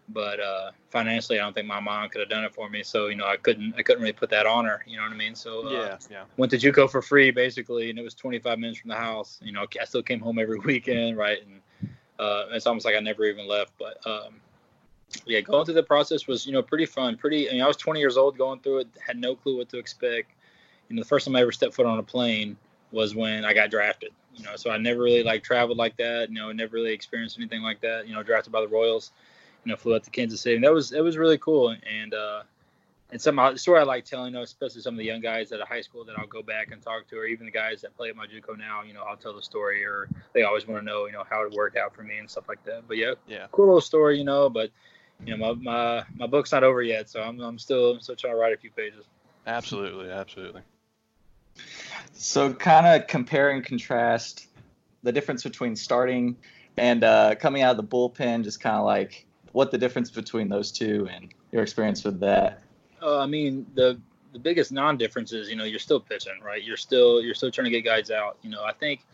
but 0.10 0.40
uh, 0.40 0.70
financially 0.92 1.40
I 1.40 1.42
don't 1.42 1.54
think 1.54 1.66
my 1.66 1.80
mom 1.80 2.08
could 2.10 2.20
have 2.20 2.30
done 2.30 2.44
it 2.44 2.54
for 2.54 2.70
me. 2.70 2.84
So 2.84 3.08
you 3.08 3.16
know 3.16 3.26
I 3.26 3.38
couldn't 3.38 3.74
I 3.80 3.82
couldn't 3.82 4.04
really 4.04 4.14
put 4.14 4.30
that 4.30 4.46
on 4.46 4.66
her. 4.66 4.84
You 4.86 4.98
know 4.98 5.04
what 5.06 5.12
I 5.12 5.16
mean? 5.16 5.34
So 5.34 5.70
uh, 5.70 5.72
Yeah, 5.72 5.98
yeah. 6.12 6.24
went 6.38 6.52
to 6.52 6.60
JUCO 6.60 6.88
for 6.92 7.02
free 7.02 7.32
basically, 7.32 7.90
and 7.90 7.98
it 7.98 8.04
was 8.04 8.14
25 8.14 8.60
minutes 8.60 8.78
from 8.78 8.90
the 8.90 8.96
house. 8.96 9.40
You 9.42 9.54
know 9.54 9.66
I 9.82 9.86
still 9.86 10.04
came 10.04 10.20
home 10.20 10.38
every 10.38 10.60
weekend, 10.66 11.18
right? 11.18 11.40
And 11.42 11.62
uh, 12.20 12.46
it's 12.52 12.68
almost 12.68 12.86
like 12.86 12.96
I 12.96 13.00
never 13.00 13.26
even 13.26 13.48
left. 13.48 13.74
But 13.78 14.06
um, 14.06 14.36
yeah, 15.26 15.42
going 15.42 15.66
through 15.66 15.76
the 15.76 15.84
process 15.84 16.28
was 16.28 16.46
you 16.46 16.54
know 16.54 16.62
pretty 16.62 16.86
fun. 16.86 17.18
Pretty. 17.18 17.50
I 17.50 17.54
mean, 17.54 17.62
I 17.62 17.68
was 17.68 17.78
20 17.78 18.00
years 18.00 18.18
old 18.18 18.38
going 18.38 18.60
through 18.60 18.80
it, 18.80 18.88
had 19.06 19.18
no 19.18 19.36
clue 19.36 19.58
what 19.58 19.70
to 19.70 19.78
expect. 19.78 20.32
You 20.90 20.96
know, 20.96 21.02
the 21.02 21.08
first 21.08 21.26
time 21.26 21.36
I 21.36 21.42
ever 21.42 21.52
stepped 21.52 21.74
foot 21.74 21.86
on 21.86 22.00
a 22.00 22.04
plane 22.04 22.58
was 22.92 23.16
when 23.16 23.46
I 23.46 23.54
got 23.54 23.70
drafted. 23.70 24.12
You 24.36 24.44
know, 24.46 24.56
so 24.56 24.70
I 24.70 24.78
never 24.78 25.02
really 25.02 25.24
like 25.24 25.44
traveled 25.44 25.78
like 25.78 25.98
that. 25.98 26.30
You 26.30 26.36
know, 26.36 26.52
never 26.52 26.76
really 26.76 26.94
experienced 26.94 27.38
anything 27.38 27.62
like 27.62 27.82
that. 27.82 28.08
You 28.08 28.14
know, 28.14 28.24
drafted 28.24 28.54
by 28.54 28.62
the 28.62 28.68
Royals. 28.68 29.12
You 29.64 29.72
know, 29.72 29.76
flew 29.76 29.96
out 29.96 30.04
to 30.04 30.12
Kansas 30.12 30.42
City. 30.42 30.56
And 30.56 30.64
that 30.64 30.74
was 30.74 30.90
that 30.92 31.04
was 31.04 31.18
really 31.18 31.38
cool. 31.38 31.70
And 31.70 32.14
uh, 32.14 32.44
and 33.12 33.22
some 33.22 33.38
the 33.38 33.58
story 33.58 33.80
I 33.80 33.84
like 33.84 34.04
telling, 34.04 34.34
you 34.34 34.38
know, 34.40 34.44
especially 34.44 34.82
some 34.82 34.96
of 34.96 34.98
the 34.98 35.06
young 35.06 35.22
guys 35.22 35.52
at 35.52 35.62
a 35.62 35.66
high 35.66 35.82
school 35.82 36.04
that 36.06 36.16
I'll 36.18 36.28
go 36.28 36.42
back 36.42 36.72
and 36.72 36.82
talk 36.82 37.08
to, 37.08 37.18
or 37.18 37.26
even 37.26 37.46
the 37.46 37.52
guys 37.52 37.82
that 37.82 37.96
play 37.96 38.10
at 38.10 38.16
my 38.16 38.26
JUCO 38.26 38.58
now. 38.58 38.84
You 38.84 38.94
know, 38.94 39.04
I'll 39.04 39.16
tell 39.16 39.34
the 39.34 39.42
story, 39.42 39.86
or 39.86 40.10
they 40.34 40.44
always 40.44 40.68
want 40.68 40.82
to 40.82 40.86
know, 40.86 41.06
you 41.06 41.14
know, 41.14 41.24
how 41.30 41.44
it 41.44 41.54
worked 41.54 41.78
out 41.78 41.96
for 41.96 42.04
me 42.04 42.18
and 42.18 42.30
stuff 42.30 42.50
like 42.50 42.64
that. 42.66 42.84
But 42.88 42.98
yeah, 42.98 43.14
Yeah. 43.28 43.48
cool 43.52 43.68
little 43.68 43.82
story, 43.82 44.18
you 44.18 44.26
know. 44.26 44.50
But 44.50 44.72
you 45.26 45.38
know, 45.38 45.54
my 45.54 45.72
my, 45.72 46.04
my 46.18 46.28
book's 46.28 46.52
not 46.52 46.64
over 46.64 46.82
yet, 46.82 47.10
so 47.10 47.22
I'm 47.22 47.40
I'm 47.40 47.58
still 47.58 47.92
I'm 47.92 48.02
still 48.02 48.16
trying 48.16 48.34
to 48.34 48.40
write 48.40 48.54
a 48.54 48.58
few 48.58 48.72
pages. 48.72 49.06
Absolutely, 49.46 50.12
absolutely. 50.12 50.62
So 52.12 52.54
kind 52.54 52.86
of 52.86 53.08
compare 53.08 53.52
and 53.52 53.64
contrast 53.64 54.48
the 55.04 55.12
difference 55.14 55.44
between 55.44 55.76
starting 55.76 56.36
and 56.76 57.04
uh, 57.04 57.36
coming 57.36 57.62
out 57.62 57.72
of 57.72 57.78
the 57.78 57.84
bullpen, 57.84 58.44
just 58.44 58.60
kind 58.60 58.76
of 58.76 58.84
like 58.84 59.26
what 59.54 59.72
the 59.72 59.78
difference 59.78 60.12
between 60.12 60.50
those 60.50 60.72
two 60.72 61.08
and 61.12 61.34
your 61.52 61.64
experience 61.64 62.04
with 62.04 62.20
that. 62.20 62.62
Uh, 63.02 63.20
I 63.20 63.26
mean, 63.26 63.66
the 63.76 64.00
the 64.34 64.40
biggest 64.40 64.72
non-difference 64.72 65.32
is, 65.32 65.50
you 65.50 65.56
know, 65.56 65.64
you're 65.64 65.80
still 65.80 66.00
pitching, 66.00 66.40
right? 66.44 66.64
You're 66.64 66.78
still 66.78 67.22
you're 67.22 67.36
still 67.36 67.52
trying 67.52 67.66
to 67.66 67.72
get 67.72 67.86
guys 67.86 68.12
out. 68.12 68.38
You 68.42 68.50
know, 68.50 68.64
I 68.64 68.74
think 68.74 69.06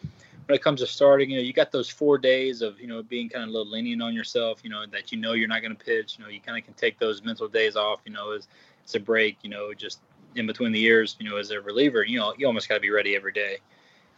when 0.45 0.55
it 0.55 0.61
comes 0.61 0.81
to 0.81 0.87
starting, 0.87 1.29
you 1.29 1.37
know, 1.37 1.43
you 1.43 1.53
got 1.53 1.71
those 1.71 1.89
four 1.89 2.17
days 2.17 2.61
of, 2.61 2.79
you 2.79 2.87
know, 2.87 3.01
being 3.03 3.29
kind 3.29 3.43
of 3.43 3.49
a 3.49 3.51
little 3.51 3.71
lenient 3.71 4.01
on 4.01 4.13
yourself. 4.13 4.59
You 4.63 4.69
know, 4.69 4.85
that 4.91 5.11
you 5.11 5.17
know 5.17 5.33
you're 5.33 5.47
not 5.47 5.61
going 5.61 5.75
to 5.75 5.83
pitch. 5.83 6.17
You 6.17 6.25
know, 6.25 6.29
you 6.29 6.39
kind 6.39 6.57
of 6.57 6.65
can 6.65 6.73
take 6.73 6.99
those 6.99 7.23
mental 7.23 7.47
days 7.47 7.75
off. 7.75 8.01
You 8.05 8.13
know, 8.13 8.31
as 8.31 8.47
it's 8.83 8.95
a 8.95 8.99
break. 8.99 9.37
You 9.43 9.49
know, 9.49 9.73
just 9.73 9.99
in 10.35 10.47
between 10.47 10.71
the 10.71 10.79
years. 10.79 11.15
You 11.19 11.29
know, 11.29 11.37
as 11.37 11.51
a 11.51 11.61
reliever, 11.61 12.03
you 12.03 12.19
know, 12.19 12.33
you 12.37 12.47
almost 12.47 12.67
got 12.67 12.75
to 12.75 12.81
be 12.81 12.91
ready 12.91 13.15
every 13.15 13.33
day. 13.33 13.57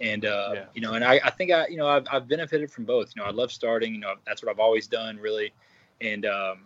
And 0.02 0.26
uh, 0.26 0.52
Yeah. 0.54 0.66
you 0.74 0.82
know, 0.82 0.94
and 0.94 1.04
I, 1.04 1.22
I 1.24 1.30
think 1.30 1.52
I, 1.52 1.68
you 1.68 1.78
know, 1.78 1.88
I've, 1.88 2.06
I've 2.12 2.28
benefited 2.28 2.70
from 2.72 2.86
both. 2.86 3.14
You 3.16 3.22
know, 3.22 3.28
I 3.28 3.32
love 3.32 3.52
starting. 3.52 3.94
You 3.94 4.00
know, 4.02 4.16
that's 4.26 4.44
what 4.44 4.52
I've 4.52 4.60
always 4.60 4.88
done, 4.88 5.18
really. 5.18 5.54
And 6.02 6.26
um, 6.26 6.60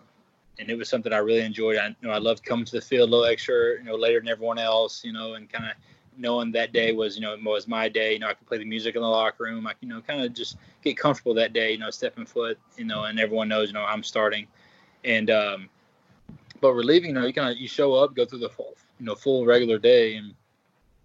and 0.60 0.70
it 0.70 0.78
was 0.78 0.90
something 0.90 1.14
I 1.14 1.18
really 1.18 1.42
enjoyed. 1.42 1.78
I 1.78 1.88
you 1.88 1.96
know 2.02 2.12
I 2.12 2.18
loved 2.18 2.44
coming 2.44 2.66
to 2.66 2.72
the 2.74 2.82
field 2.82 3.10
a 3.10 3.12
little 3.12 3.26
extra, 3.26 3.78
you 3.78 3.84
know, 3.84 3.96
later 3.96 4.20
than 4.20 4.30
everyone 4.30 4.60
else, 4.60 5.04
you 5.04 5.14
know, 5.14 5.34
and 5.36 5.50
kind 5.50 5.66
of 5.66 5.72
knowing 6.18 6.52
that 6.52 6.74
day 6.74 6.92
was, 6.92 7.16
you 7.16 7.22
know, 7.22 7.36
was 7.44 7.68
my 7.68 7.88
day. 7.88 8.14
You 8.14 8.20
know, 8.20 8.28
I 8.28 8.34
could 8.34 8.48
play 8.48 8.58
the 8.58 8.66
music 8.66 8.96
in 8.96 9.02
the 9.02 9.08
locker 9.08 9.46
room. 9.46 9.66
I, 9.66 9.74
you 9.80 9.88
know, 9.88 10.02
kind 10.02 10.22
of 10.22 10.34
just 10.34 10.58
get 10.84 10.98
comfortable 10.98 11.34
that 11.36 11.54
day. 11.54 11.72
You 11.72 11.78
know, 11.78 11.90
stepping 11.90 12.26
foot, 12.26 12.60
you 12.78 12.86
know, 12.86 13.06
and 13.06 13.20
everyone 13.20 13.48
knows, 13.48 13.70
you 13.70 13.74
know, 13.74 13.86
I'm 13.86 14.04
starting. 14.04 14.48
And 15.06 15.30
um, 15.30 15.70
but 16.60 16.74
relieving, 16.74 17.10
you 17.10 17.16
know, 17.16 17.26
you 17.26 17.34
kind 17.34 17.50
of 17.50 17.58
you 17.58 17.68
show 17.68 17.94
up, 17.94 18.16
go 18.16 18.26
through 18.26 18.40
the 18.40 18.50
full, 18.50 18.76
you 19.00 19.06
know, 19.06 19.16
full 19.16 19.46
regular 19.46 19.80
day, 19.80 20.16
and 20.16 20.34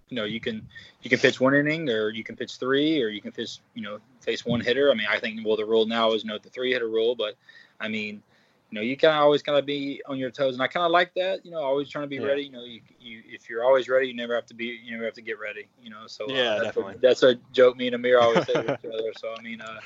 you 0.09 0.17
know 0.17 0.25
you 0.25 0.41
can 0.41 0.67
you 1.03 1.11
can 1.11 1.19
pitch 1.19 1.41
one 1.41 1.55
inning 1.55 1.89
or 1.89 2.11
you 2.11 2.25
can 2.25 2.37
pitch 2.37 2.57
three 2.57 3.03
or 3.03 3.09
you 3.09 3.21
can 3.21 3.33
pitch 3.33 3.59
you 3.75 3.83
know 3.83 3.99
face 4.21 4.45
one 4.45 4.61
hitter. 4.61 4.91
I 4.91 4.95
mean 4.95 5.07
I 5.09 5.19
think 5.19 5.41
well 5.45 5.57
the 5.57 5.65
rule 5.65 5.87
now 5.87 6.13
is 6.13 6.25
you 6.25 6.29
know 6.29 6.39
the 6.39 6.51
three 6.51 6.73
hitter 6.73 6.89
rule, 6.89 7.15
but 7.15 7.35
I 7.81 7.89
mean 7.89 8.23
you 8.71 8.77
know 8.77 8.83
you 8.83 8.97
kind 8.97 9.15
of 9.15 9.23
always 9.23 9.43
kind 9.43 9.59
of 9.59 9.67
be 9.67 10.03
on 10.07 10.19
your 10.19 10.31
toes, 10.31 10.55
and 10.55 10.63
I 10.63 10.67
kind 10.69 10.85
of 10.85 10.93
like 10.93 11.15
that. 11.15 11.45
You 11.45 11.53
know 11.53 11.59
always 11.61 11.89
trying 11.89 12.05
to 12.05 12.09
be 12.09 12.21
Yeah. 12.21 12.21
ready. 12.21 12.45
You 12.45 12.53
know 12.53 12.65
you, 12.65 12.81
you 13.01 13.23
if 13.27 13.49
you're 13.49 13.65
always 13.65 13.89
ready, 13.89 14.09
you 14.09 14.15
never 14.15 14.35
have 14.35 14.47
to 14.47 14.55
be 14.55 14.79
you 14.83 14.93
never 14.93 15.05
have 15.05 15.15
to 15.15 15.23
get 15.23 15.39
ready. 15.39 15.69
You 15.83 15.91
know 15.91 16.07
so 16.07 16.33
uh, 16.33 16.49
Yeah, 16.49 16.59
that's 16.59 16.77
definitely. 16.77 16.95
A, 16.95 16.97
that's 17.01 17.23
a 17.23 17.35
joke 17.53 17.77
me 17.77 17.87
and 17.87 17.95
Amir 17.97 18.21
always 18.21 18.45
say 18.45 18.59
to 18.59 18.67
each 18.69 18.85
other. 18.85 19.13
So 19.15 19.35
I 19.35 19.41
mean 19.41 19.61
uh, 19.61 19.81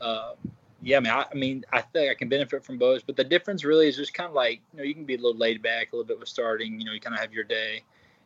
uh 0.00 0.34
yeah, 0.82 1.00
man. 1.00 1.12
I, 1.12 1.26
I 1.30 1.34
mean, 1.34 1.64
I 1.72 1.80
think 1.80 2.10
I 2.10 2.14
can 2.14 2.28
benefit 2.28 2.64
from 2.64 2.78
both, 2.78 3.06
but 3.06 3.16
the 3.16 3.24
difference 3.24 3.64
really 3.64 3.88
is 3.88 3.96
just 3.96 4.14
kind 4.14 4.28
of 4.28 4.34
like 4.34 4.60
you 4.72 4.78
know 4.78 4.84
you 4.84 4.94
can 4.94 5.04
be 5.04 5.14
a 5.14 5.18
little 5.18 5.36
laid 5.36 5.62
back 5.62 5.92
a 5.92 5.96
little 5.96 6.06
bit 6.06 6.18
with 6.18 6.28
starting. 6.28 6.78
You 6.78 6.86
know, 6.86 6.92
you 6.92 7.00
kind 7.00 7.14
of 7.14 7.20
have 7.20 7.32
your 7.32 7.44
day, 7.44 7.82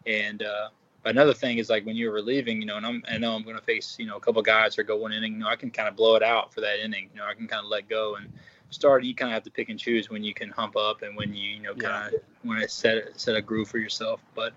and 0.06 0.42
uh, 0.42 0.68
another 1.04 1.32
thing 1.32 1.58
is 1.58 1.70
like 1.70 1.86
when 1.86 1.96
you're 1.96 2.12
relieving, 2.12 2.60
you 2.60 2.66
know, 2.66 2.76
and 2.76 2.86
I'm 2.86 3.02
I 3.08 3.18
know 3.18 3.34
I'm 3.34 3.42
going 3.44 3.56
to 3.56 3.62
face 3.62 3.96
you 3.98 4.06
know 4.06 4.16
a 4.16 4.20
couple 4.20 4.42
guys 4.42 4.78
or 4.78 4.82
go 4.82 4.96
one 4.96 5.12
inning. 5.12 5.34
You 5.34 5.38
know, 5.40 5.48
I 5.48 5.56
can 5.56 5.70
kind 5.70 5.88
of 5.88 5.96
blow 5.96 6.16
it 6.16 6.22
out 6.22 6.52
for 6.52 6.60
that 6.60 6.84
inning. 6.84 7.10
You 7.14 7.20
know, 7.20 7.26
I 7.26 7.34
can 7.34 7.46
kind 7.46 7.64
of 7.64 7.70
let 7.70 7.88
go 7.88 8.16
and 8.16 8.28
start. 8.70 9.04
You 9.04 9.14
kind 9.14 9.30
of 9.30 9.34
have 9.34 9.44
to 9.44 9.50
pick 9.50 9.68
and 9.68 9.78
choose 9.78 10.10
when 10.10 10.24
you 10.24 10.34
can 10.34 10.50
hump 10.50 10.76
up 10.76 11.02
and 11.02 11.16
when 11.16 11.34
you 11.34 11.50
you 11.50 11.60
know 11.60 11.74
kind 11.74 12.14
of 12.14 12.20
want 12.44 12.62
to 12.62 12.68
set 12.68 13.20
set 13.20 13.36
a 13.36 13.42
groove 13.42 13.68
for 13.68 13.78
yourself. 13.78 14.20
But 14.34 14.52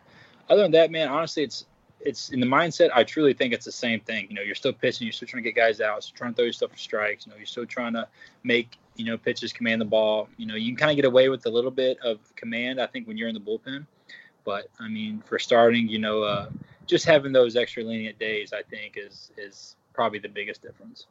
other 0.50 0.64
than 0.64 0.72
that, 0.72 0.92
man, 0.92 1.10
honestly, 1.10 1.44
it's 1.44 1.66
it's 2.00 2.30
in 2.30 2.40
the 2.40 2.46
mindset. 2.46 2.90
I 2.94 3.04
truly 3.04 3.34
think 3.34 3.54
it's 3.54 3.66
the 3.66 3.72
same 3.72 4.00
thing. 4.00 4.28
You 4.30 4.36
know, 4.36 4.42
you're 4.42 4.56
still 4.56 4.74
pitching, 4.74 5.06
you're 5.06 5.14
still 5.14 5.28
trying 5.28 5.44
to 5.44 5.50
get 5.50 5.56
guys 5.56 5.82
out, 5.82 6.04
still 6.04 6.18
trying 6.18 6.32
to 6.32 6.36
throw 6.36 6.46
yourself 6.46 6.72
for 6.72 6.78
strikes. 6.78 7.26
You 7.26 7.32
know, 7.32 7.38
you're 7.38 7.46
still 7.46 7.66
trying 7.66 7.94
to 7.94 8.08
make 8.44 8.78
you 8.96 9.06
know 9.06 9.18
pitches 9.18 9.54
command 9.54 9.82
the 9.82 9.86
ball. 9.86 10.30
You 10.38 10.46
know, 10.46 10.56
you 10.56 10.70
can 10.70 10.78
kind 10.78 10.92
of 10.92 10.96
get 10.96 11.06
away 11.06 11.30
with 11.30 11.46
a 11.46 11.50
little 11.50 11.72
bit 11.72 11.98
of 12.00 12.20
command. 12.36 12.80
I 12.82 12.88
think 12.88 13.08
when 13.08 13.18
you're 13.18 13.30
in 13.30 13.36
the 13.36 13.42
bullpen, 13.42 13.86
but 14.44 14.68
I 14.80 14.88
mean, 14.88 15.24
for 15.26 15.40
starting, 15.40 15.88
you 15.88 16.00
know, 16.00 16.24
uh, 16.24 16.50
just 16.86 17.06
having 17.06 17.32
those 17.32 17.56
extra 17.56 17.84
lenient 17.84 18.20
days, 18.20 18.54
I 18.54 18.62
think 18.64 18.98
is 18.98 19.32
is 19.38 19.76
probably 19.94 20.20
the 20.20 20.30
biggest 20.30 20.62
difference. 20.62 21.08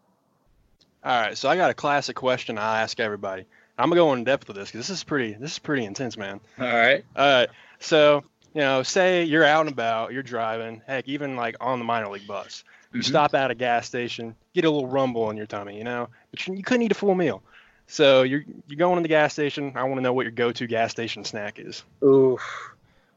All 1.04 1.20
right, 1.20 1.36
so 1.36 1.48
I 1.48 1.56
got 1.56 1.70
a 1.70 1.74
classic 1.74 2.16
question 2.16 2.58
I 2.58 2.82
ask 2.82 3.00
everybody. 3.00 3.44
I'm 3.78 3.88
gonna 3.88 4.00
go 4.00 4.12
in 4.12 4.24
depth 4.24 4.46
with 4.46 4.56
this 4.56 4.70
because 4.70 4.86
this 4.86 4.96
is 4.98 5.04
pretty 5.04 5.32
this 5.34 5.52
is 5.52 5.58
pretty 5.58 5.84
intense, 5.84 6.16
man. 6.16 6.40
All 6.60 6.66
right. 6.66 7.04
All 7.16 7.24
right, 7.40 7.48
so 7.80 8.22
you 8.54 8.60
know, 8.60 8.82
say 8.82 9.24
you're 9.24 9.44
out 9.44 9.62
and 9.62 9.70
about, 9.70 10.12
you're 10.12 10.22
driving, 10.22 10.82
heck, 10.86 11.08
even 11.08 11.36
like 11.36 11.56
on 11.60 11.78
the 11.78 11.84
minor 11.84 12.08
league 12.08 12.26
bus. 12.26 12.64
You 12.92 13.00
Mhm. 13.00 13.04
stop 13.06 13.34
at 13.34 13.50
a 13.50 13.54
gas 13.54 13.86
station, 13.86 14.36
get 14.54 14.64
a 14.66 14.70
little 14.70 14.86
rumble 14.88 15.30
in 15.30 15.36
your 15.38 15.46
tummy, 15.46 15.78
you 15.78 15.84
know, 15.84 16.08
but 16.30 16.46
you, 16.46 16.54
you 16.54 16.62
couldn't 16.62 16.82
eat 16.82 16.92
a 16.92 16.94
full 16.94 17.14
meal. 17.14 17.42
So 17.86 18.22
you're 18.22 18.44
you're 18.68 18.78
going 18.78 18.96
to 18.96 19.02
the 19.02 19.08
gas 19.08 19.32
station. 19.32 19.72
I 19.74 19.82
want 19.84 19.96
to 19.96 20.02
know 20.02 20.12
what 20.12 20.22
your 20.22 20.32
go-to 20.32 20.66
gas 20.66 20.90
station 20.92 21.24
snack 21.24 21.58
is. 21.58 21.82
Oof. 22.04 22.71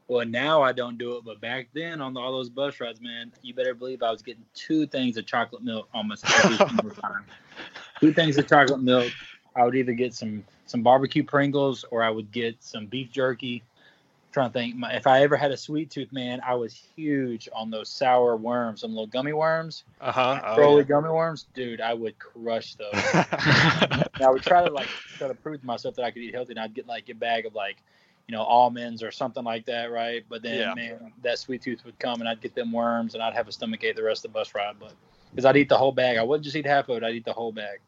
Well, 0.08 0.24
now 0.24 0.62
I 0.62 0.72
don't 0.72 0.98
do 0.98 1.16
it, 1.16 1.24
but 1.24 1.40
back 1.40 1.68
then 1.72 2.00
on 2.00 2.16
all 2.16 2.30
those 2.32 2.48
bus 2.48 2.80
rides, 2.80 3.00
man, 3.00 3.32
you 3.42 3.54
better 3.54 3.74
believe 3.74 4.02
I 4.02 4.10
was 4.10 4.22
getting 4.22 4.44
two 4.54 4.86
things 4.86 5.16
of 5.16 5.26
chocolate 5.26 5.64
milk 5.64 5.88
almost 5.92 6.24
every 6.44 6.56
single 6.68 6.90
time. 6.90 7.24
Two 8.00 8.12
things 8.12 8.38
of 8.38 8.46
chocolate 8.48 8.80
milk. 8.82 9.12
I 9.56 9.64
would 9.64 9.74
either 9.74 9.94
get 9.94 10.14
some 10.14 10.44
some 10.66 10.82
barbecue 10.82 11.24
Pringles 11.24 11.84
or 11.90 12.02
I 12.02 12.10
would 12.10 12.30
get 12.30 12.62
some 12.62 12.86
beef 12.86 13.10
jerky. 13.10 13.62
trying 14.32 14.50
to 14.50 14.52
think, 14.52 14.76
my, 14.76 14.92
if 14.94 15.06
I 15.06 15.22
ever 15.22 15.36
had 15.36 15.50
a 15.50 15.56
sweet 15.56 15.90
tooth, 15.90 16.12
man, 16.12 16.40
I 16.46 16.54
was 16.54 16.74
huge 16.94 17.48
on 17.52 17.70
those 17.70 17.88
sour 17.88 18.36
worms, 18.36 18.82
some 18.82 18.90
little 18.90 19.06
gummy 19.06 19.32
worms, 19.32 19.84
Uh 20.00 20.12
huh. 20.12 20.40
Trolli 20.56 20.86
gummy 20.86 21.08
worms. 21.08 21.46
Dude, 21.54 21.80
I 21.80 21.94
would 21.94 22.18
crush 22.18 22.74
those. 22.74 22.90
I 22.94 24.28
would 24.28 24.42
try 24.42 24.64
to 24.64 24.72
like 24.72 24.88
try 25.18 25.26
to 25.28 25.34
prove 25.34 25.60
to 25.60 25.66
myself 25.66 25.96
that 25.96 26.04
I 26.04 26.10
could 26.10 26.22
eat 26.22 26.34
healthy, 26.34 26.52
and 26.52 26.60
I'd 26.60 26.74
get 26.74 26.86
like 26.86 27.08
a 27.08 27.14
bag 27.14 27.46
of 27.46 27.54
like, 27.54 27.78
you 28.28 28.34
know, 28.34 28.42
almonds 28.42 29.02
or 29.02 29.10
something 29.10 29.44
like 29.44 29.66
that, 29.66 29.90
right? 29.90 30.24
But 30.28 30.42
then, 30.42 30.58
Yeah. 30.58 30.74
man, 30.74 31.12
that 31.22 31.38
sweet 31.38 31.62
tooth 31.62 31.84
would 31.84 31.98
come, 31.98 32.20
and 32.20 32.28
I'd 32.28 32.40
get 32.40 32.54
them 32.54 32.72
worms, 32.72 33.14
and 33.14 33.22
I'd 33.22 33.34
have 33.34 33.48
a 33.48 33.52
stomach 33.52 33.84
ache 33.84 33.96
the 33.96 34.02
rest 34.02 34.24
of 34.24 34.32
the 34.32 34.38
bus 34.38 34.54
ride. 34.54 34.76
But 34.78 34.94
because 35.30 35.44
I'd 35.44 35.56
eat 35.56 35.68
the 35.68 35.78
whole 35.78 35.92
bag, 35.92 36.16
I 36.16 36.22
wouldn't 36.22 36.44
just 36.44 36.56
eat 36.56 36.66
half 36.66 36.88
of 36.88 36.96
it; 36.96 37.04
I'd 37.04 37.14
eat 37.14 37.24
the 37.24 37.32
whole 37.32 37.52
bag, 37.52 37.80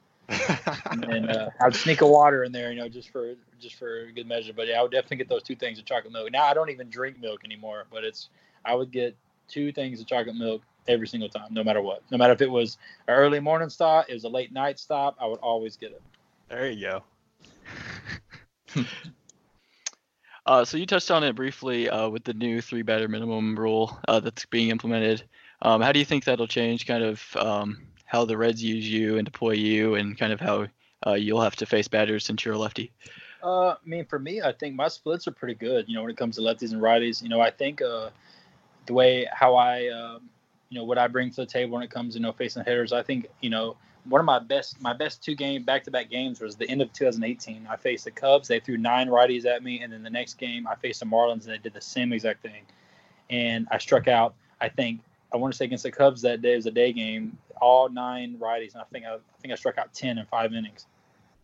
and 0.91 1.31
uh, 1.31 1.51
I'd 1.61 1.75
sneak 1.75 2.03
a 2.03 2.07
water 2.07 2.45
in 2.45 2.53
there, 2.53 2.71
you 2.71 2.79
know, 2.79 2.89
just 2.89 3.11
for 3.11 3.35
just 3.61 3.75
for 3.75 4.07
good 4.15 4.27
measure. 4.27 4.53
But 4.53 4.69
yeah, 4.69 4.79
I 4.79 4.83
would 4.83 4.93
definitely 4.93 5.17
get 5.19 5.29
those 5.29 5.43
two 5.43 5.57
things 5.57 5.79
of 5.79 5.85
chocolate 5.85 6.13
milk. 6.13 6.31
Now 6.31 6.45
I 6.45 6.55
don't 6.55 6.71
even 6.71 6.89
drink 6.89 7.21
milk 7.21 7.45
anymore, 7.45 7.87
but 7.91 8.05
it's 8.05 8.29
I 8.65 8.75
would 8.75 8.93
get 8.93 9.17
two 9.49 9.73
things 9.73 10.01
of 10.01 10.07
chocolate 10.07 10.37
milk 10.37 10.63
every 10.87 11.09
single 11.09 11.29
time, 11.29 11.49
no 11.51 11.65
matter 11.65 11.83
what. 11.83 12.03
No 12.11 12.19
matter 12.19 12.33
if 12.33 12.41
it 12.43 12.51
was 12.51 12.79
an 13.09 13.15
early 13.15 13.41
morning 13.41 13.69
stop, 13.71 14.07
it 14.09 14.15
was 14.15 14.25
a 14.25 14.29
late 14.29 14.53
night 14.53 14.79
stop, 14.79 15.17
I 15.21 15.27
would 15.27 15.41
always 15.41 15.77
get 15.77 15.93
it. 15.93 16.03
there 16.49 16.71
you 16.71 17.03
go. 18.75 18.85
Uh, 20.49 20.65
so 20.65 20.79
you 20.79 20.87
touched 20.87 21.11
on 21.11 21.23
it 21.23 21.35
briefly 21.37 21.91
uh, 21.91 22.09
with 22.09 22.25
the 22.25 22.33
new 22.33 22.63
three 22.63 22.81
batter 22.81 23.07
minimum 23.07 23.55
rule 23.55 24.01
uh, 24.09 24.19
that's 24.19 24.47
being 24.47 24.71
implemented. 24.71 25.23
Um, 25.61 25.83
how 25.83 25.93
do 25.93 25.99
you 25.99 26.07
think 26.07 26.25
that'll 26.25 26.47
change 26.47 26.87
kind 26.87 27.05
of 27.05 27.23
um, 27.37 27.87
how 28.07 28.25
the 28.25 28.35
Reds 28.35 28.63
use 28.63 28.91
you 28.91 29.19
and 29.19 29.27
deploy 29.27 29.51
you, 29.51 29.95
and 29.97 30.17
kind 30.17 30.33
of 30.33 30.41
how 30.41 30.67
uh, 31.07 31.13
you'll 31.13 31.43
have 31.43 31.57
to 31.57 31.67
face 31.67 31.87
batters 31.87 32.25
since 32.25 32.47
you're 32.47 32.55
a 32.55 32.59
lefty? 32.59 32.91
Uh, 33.45 33.73
I 33.73 33.77
mean, 33.85 34.07
for 34.07 34.19
me, 34.19 34.41
I 34.41 34.53
think 34.53 34.75
my 34.75 34.89
splits 34.89 35.29
are 35.29 35.33
pretty 35.33 35.55
good. 35.55 35.87
You 35.87 35.97
know, 35.97 36.01
when 36.01 36.11
it 36.11 36.17
comes 36.17 36.37
to 36.37 36.41
lefties 36.41 36.73
and 36.73 36.81
righties, 36.81 37.23
you 37.23 37.29
know, 37.29 37.43
I 37.43 37.51
think 37.51 37.83
uh, 37.83 38.09
the 38.87 38.95
way 38.95 39.29
how 39.31 39.55
I, 39.55 39.89
um, 39.89 40.31
you 40.71 40.79
know, 40.79 40.85
what 40.85 40.97
I 40.97 41.09
bring 41.09 41.29
to 41.29 41.37
the 41.43 41.47
table 41.47 41.75
when 41.75 41.83
it 41.83 41.91
comes 41.91 42.15
to 42.15 42.21
you 42.21 42.23
know 42.23 42.33
facing 42.33 42.65
hitters, 42.65 42.95
I 42.95 43.03
think 43.03 43.27
you 43.43 43.51
know 43.51 43.77
one 44.09 44.21
of 44.21 44.25
my 44.25 44.39
best 44.39 44.81
my 44.81 44.93
best 44.93 45.23
two 45.23 45.35
game 45.35 45.63
back 45.63 45.85
to 45.85 45.91
back 45.91 46.11
games 46.11 46.41
was 46.41 46.57
the 46.57 46.69
end 46.69 46.83
of 46.83 46.93
2018. 46.93 47.67
I 47.69 47.77
faced 47.77 48.05
the 48.05 48.11
Cubs. 48.11 48.49
They 48.49 48.61
threw 48.61 48.77
nine 48.77 49.09
righties 49.09 49.45
at 49.45 49.63
me, 49.63 49.81
and 49.81 49.93
then 49.93 50.03
the 50.03 50.11
next 50.11 50.35
game 50.35 50.67
I 50.67 50.75
faced 50.75 51.01
the 51.01 51.07
Marlins, 51.07 51.45
and 51.45 51.53
they 51.53 51.59
did 51.59 51.75
the 51.75 51.81
same 51.81 52.13
exact 52.13 52.43
thing. 52.43 52.63
And 53.31 53.69
I 53.71 53.79
struck 53.79 54.09
out. 54.09 54.35
I 54.61 54.69
think 54.69 55.01
I 55.33 55.37
want 55.37 55.53
to 55.53 55.59
say 55.59 55.67
against 55.67 55.85
the 55.85 55.91
Cubs 55.91 56.23
that 56.23 56.43
day 56.43 56.57
was 56.57 56.67
a 56.67 56.71
day 56.71 56.93
game. 56.93 57.37
All 57.61 57.89
nine 57.89 58.37
righties, 58.39 58.73
and 58.75 58.83
I 58.83 58.85
think 58.93 59.05
I, 59.05 59.15
I 59.15 59.19
think 59.41 59.53
I 59.53 59.57
struck 59.57 59.79
out 59.79 59.93
ten 59.93 60.19
in 60.19 60.27
five 60.27 60.55
innings. 60.55 60.87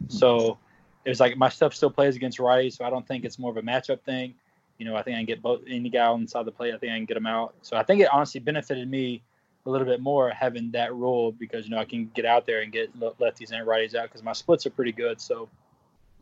So 0.08 0.58
it 1.04 1.08
was 1.08 1.20
like 1.20 1.36
my 1.36 1.48
stuff 1.48 1.74
still 1.74 1.90
plays 1.90 2.16
against 2.16 2.38
righties, 2.38 2.76
so 2.76 2.84
I 2.84 2.90
don't 2.90 3.06
think 3.06 3.24
it's 3.24 3.38
more 3.38 3.50
of 3.50 3.56
a 3.56 3.62
matchup 3.62 4.00
thing. 4.00 4.34
You 4.78 4.86
know, 4.86 4.96
I 4.96 5.02
think 5.02 5.16
I 5.16 5.18
can 5.20 5.26
get 5.26 5.42
both 5.42 5.60
any 5.68 5.88
guy 5.88 6.12
inside 6.14 6.44
the 6.44 6.52
plate. 6.52 6.74
I 6.74 6.78
think 6.78 6.92
I 6.92 6.96
can 6.96 7.04
get 7.04 7.14
them 7.14 7.26
out. 7.26 7.54
So 7.62 7.76
I 7.76 7.82
think 7.82 8.00
it 8.00 8.08
honestly 8.12 8.40
benefited 8.40 8.90
me 8.90 9.22
a 9.66 9.70
little 9.70 9.86
bit 9.86 10.00
more 10.00 10.30
having 10.30 10.70
that 10.72 10.94
rule 10.94 11.32
because 11.32 11.64
you 11.64 11.70
know 11.70 11.78
I 11.78 11.84
can 11.84 12.10
get 12.14 12.24
out 12.24 12.46
there 12.46 12.60
and 12.60 12.72
get 12.72 12.94
le- 12.98 13.14
lefties 13.14 13.50
and 13.50 13.66
righties 13.66 13.94
out 13.94 14.04
because 14.04 14.22
my 14.22 14.32
splits 14.32 14.66
are 14.66 14.70
pretty 14.70 14.92
good. 14.92 15.20
So 15.20 15.48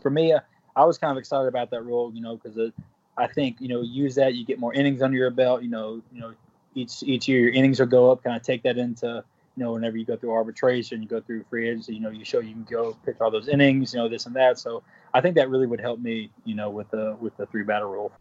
for 0.01 0.11
me, 0.11 0.33
uh, 0.33 0.41
I 0.77 0.85
was 0.85 0.99
kind 0.99 1.11
of 1.11 1.19
excited 1.19 1.49
about 1.49 1.71
that 1.71 1.85
rule. 1.85 2.13
You 2.15 2.23
know, 2.23 2.37
because 2.37 2.73
I 3.17 3.27
think 3.27 3.61
you 3.61 3.69
know 3.69 3.83
use 3.83 4.15
that 4.17 4.35
you 4.35 4.45
get 4.45 4.59
more 4.59 4.73
innings 4.73 5.03
under 5.03 5.17
your 5.17 5.31
belt. 5.31 5.63
You 5.63 5.71
know, 5.71 6.03
you 6.13 6.21
know 6.21 6.35
each 6.75 7.03
each 7.03 7.29
year 7.29 7.41
your 7.41 7.53
innings 7.53 7.81
will 7.81 7.87
go 7.87 8.11
up. 8.11 8.23
Kind 8.23 8.37
of 8.37 8.43
take 8.43 8.63
that 8.63 8.79
into 8.79 9.25
you 9.57 9.65
know, 9.65 9.73
whenever 9.73 9.97
you 9.97 10.05
go 10.05 10.17
through 10.17 10.33
arbitration, 10.33 11.03
you 11.03 11.09
go 11.09 11.21
through 11.21 11.45
free 11.51 11.69
agency, 11.69 11.95
you 11.95 12.01
know, 12.01 12.11
you 12.11 12.25
show 12.25 12.41
you 12.41 12.53
can 12.53 12.65
go 12.65 12.97
pitch 13.05 13.17
all 13.21 13.31
those 13.31 13.49
innings, 13.49 13.93
you 13.93 14.01
know, 14.01 14.09
this 14.09 14.25
and 14.27 14.35
that. 14.35 14.59
So 14.59 14.83
I 15.13 15.21
think 15.21 15.35
that 15.35 15.51
really 15.51 15.67
would 15.67 15.81
help 15.81 16.01
me, 16.01 16.31
you 16.45 16.55
know, 16.55 16.71
with 16.71 16.91
the 16.91 17.17
with 17.21 17.37
the 17.37 17.47
three 17.47 17.63
battle 17.63 17.91
rule. 17.91 18.13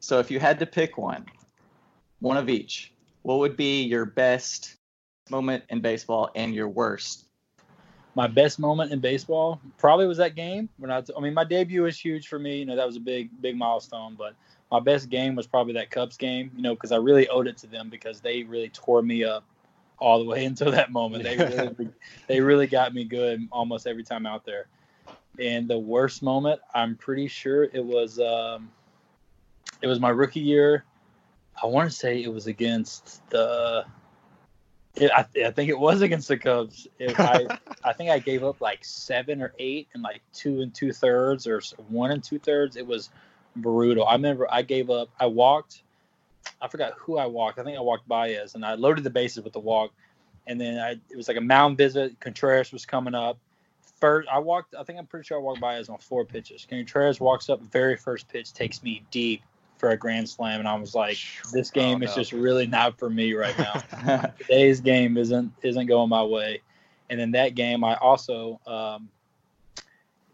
So 0.00 0.18
if 0.18 0.30
you 0.30 0.40
had 0.40 0.58
to 0.58 0.66
pick 0.66 0.98
one, 0.98 1.26
one 2.20 2.36
of 2.36 2.48
each, 2.48 2.92
what 3.24 3.38
would 3.38 3.56
be 3.56 3.82
your 3.82 4.04
best 4.04 4.76
moment 5.30 5.64
in 5.70 5.80
baseball 5.80 6.30
and 6.34 6.54
your 6.54 6.68
worst? 6.68 7.24
My 8.14 8.28
best 8.28 8.58
moment 8.58 8.92
in 8.92 9.00
baseball 9.00 9.60
probably 9.78 10.06
was 10.06 10.18
that 10.18 10.36
game 10.36 10.68
when 10.76 10.90
I. 10.90 11.02
I 11.16 11.20
mean, 11.20 11.34
my 11.34 11.42
debut 11.42 11.82
was 11.82 11.98
huge 11.98 12.28
for 12.28 12.38
me. 12.38 12.58
You 12.58 12.66
know, 12.66 12.76
that 12.76 12.86
was 12.86 12.96
a 12.96 13.00
big 13.00 13.30
big 13.40 13.56
milestone. 13.56 14.14
But 14.16 14.34
my 14.70 14.78
best 14.78 15.08
game 15.08 15.34
was 15.34 15.46
probably 15.46 15.72
that 15.72 15.90
Cubs 15.90 16.16
game. 16.16 16.52
You 16.54 16.62
know, 16.62 16.74
because 16.74 16.92
I 16.92 16.96
really 16.96 17.26
owed 17.28 17.48
it 17.48 17.56
to 17.58 17.66
them 17.66 17.88
because 17.88 18.20
they 18.20 18.44
really 18.44 18.68
tore 18.68 19.02
me 19.02 19.24
up 19.24 19.42
all 19.98 20.18
the 20.18 20.26
way 20.26 20.44
until 20.50 20.70
that 20.70 20.92
moment. 20.92 21.24
They 21.24 21.36
really, 21.36 21.88
they 22.28 22.40
really 22.40 22.66
got 22.66 22.94
me 22.94 23.04
good 23.04 23.48
almost 23.50 23.86
every 23.86 24.04
time 24.04 24.26
out 24.26 24.44
there. 24.44 24.66
And 25.40 25.66
the 25.66 25.78
worst 25.78 26.22
moment, 26.22 26.60
I'm 26.74 26.94
pretty 26.94 27.26
sure 27.26 27.64
it 27.64 27.84
was 27.84 28.20
um, 28.20 28.70
it 29.80 29.86
was 29.86 29.98
my 29.98 30.10
rookie 30.10 30.40
year. 30.40 30.84
I 31.62 31.66
want 31.66 31.90
to 31.90 31.96
say 31.96 32.22
it 32.22 32.32
was 32.32 32.46
against 32.46 33.28
the. 33.30 33.84
It, 34.96 35.10
I, 35.10 35.26
I 35.44 35.50
think 35.50 35.70
it 35.70 35.78
was 35.78 36.02
against 36.02 36.28
the 36.28 36.36
Cubs. 36.36 36.86
It, 36.98 37.18
I 37.18 37.58
I 37.84 37.92
think 37.92 38.10
I 38.10 38.18
gave 38.18 38.44
up 38.44 38.60
like 38.60 38.84
seven 38.84 39.42
or 39.42 39.52
eight 39.58 39.88
and 39.94 40.02
like 40.02 40.22
two 40.32 40.60
and 40.60 40.74
two 40.74 40.92
thirds 40.92 41.46
or 41.46 41.60
one 41.88 42.10
and 42.10 42.22
two 42.22 42.38
thirds. 42.38 42.76
It 42.76 42.86
was 42.86 43.10
brutal. 43.56 44.06
I 44.06 44.14
remember 44.14 44.46
I 44.50 44.62
gave 44.62 44.90
up. 44.90 45.10
I 45.18 45.26
walked. 45.26 45.82
I 46.60 46.68
forgot 46.68 46.94
who 46.98 47.18
I 47.18 47.26
walked. 47.26 47.58
I 47.58 47.64
think 47.64 47.78
I 47.78 47.80
walked 47.80 48.06
Baez, 48.06 48.54
and 48.54 48.64
I 48.64 48.74
loaded 48.74 49.04
the 49.04 49.10
bases 49.10 49.42
with 49.42 49.52
the 49.52 49.60
walk. 49.60 49.92
And 50.46 50.60
then 50.60 50.78
I, 50.78 50.90
it 51.10 51.16
was 51.16 51.26
like 51.26 51.38
a 51.38 51.42
mound 51.42 51.78
visit. 51.78 52.20
Contreras 52.20 52.70
was 52.70 52.84
coming 52.84 53.14
up. 53.14 53.38
First, 53.98 54.28
I 54.28 54.38
walked. 54.38 54.74
I 54.78 54.82
think 54.84 54.98
I'm 54.98 55.06
pretty 55.06 55.26
sure 55.26 55.38
I 55.38 55.40
walked 55.40 55.60
Baez 55.60 55.88
on 55.88 55.98
four 55.98 56.24
pitches. 56.24 56.66
Contreras 56.68 57.20
walks 57.20 57.48
up. 57.48 57.62
Very 57.62 57.96
first 57.96 58.28
pitch 58.28 58.52
takes 58.52 58.82
me 58.82 59.02
deep 59.10 59.42
for 59.78 59.90
a 59.90 59.96
grand 59.96 60.28
slam, 60.28 60.60
and 60.60 60.68
I 60.68 60.74
was 60.76 60.94
like, 60.94 61.18
"This 61.52 61.70
game 61.70 62.00
Oh, 62.02 62.04
is 62.04 62.10
no. 62.10 62.16
just 62.22 62.32
really 62.32 62.66
not 62.66 62.98
for 62.98 63.10
me 63.10 63.34
right 63.34 63.56
now." 63.58 64.30
Today's 64.38 64.80
game 64.80 65.16
isn't 65.16 65.52
isn't 65.62 65.86
going 65.86 66.08
my 66.08 66.22
way. 66.22 66.60
And 67.10 67.20
in 67.20 67.32
that 67.32 67.54
game, 67.54 67.84
I 67.84 67.94
also 67.96 68.60
um, 68.66 69.08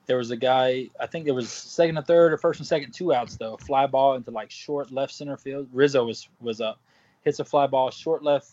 there 0.07 0.17
was 0.17 0.31
a 0.31 0.37
guy. 0.37 0.89
I 0.99 1.07
think 1.07 1.25
there 1.25 1.35
was 1.35 1.51
second 1.51 1.97
and 1.97 2.07
third, 2.07 2.33
or 2.33 2.39
first 2.39 2.61
and 2.61 2.67
second, 2.67 2.93
two 2.93 3.13
outs 3.13 3.37
though. 3.37 3.57
Fly 3.57 3.87
ball 3.87 4.15
into 4.15 4.31
like 4.31 4.51
short 4.51 4.91
left 4.93 5.13
center 5.13 5.37
field. 5.37 5.69
Rizzo 5.73 6.05
was 6.05 6.29
was 6.41 6.61
up, 6.61 6.79
hits 7.23 7.39
a 7.41 7.45
fly 7.45 7.67
ball 7.67 7.91
short 7.91 8.23
left, 8.23 8.49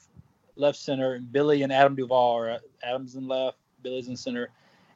left 0.56 0.78
center. 0.78 1.14
And 1.16 1.32
Billy 1.32 1.64
and 1.64 1.72
Adam 1.72 1.96
Duvall 1.96 2.38
are 2.40 2.60
Adams 2.84 3.16
in 3.16 3.28
left, 3.28 3.58
Billy's 3.84 4.08
in 4.08 4.16
center, 4.18 4.50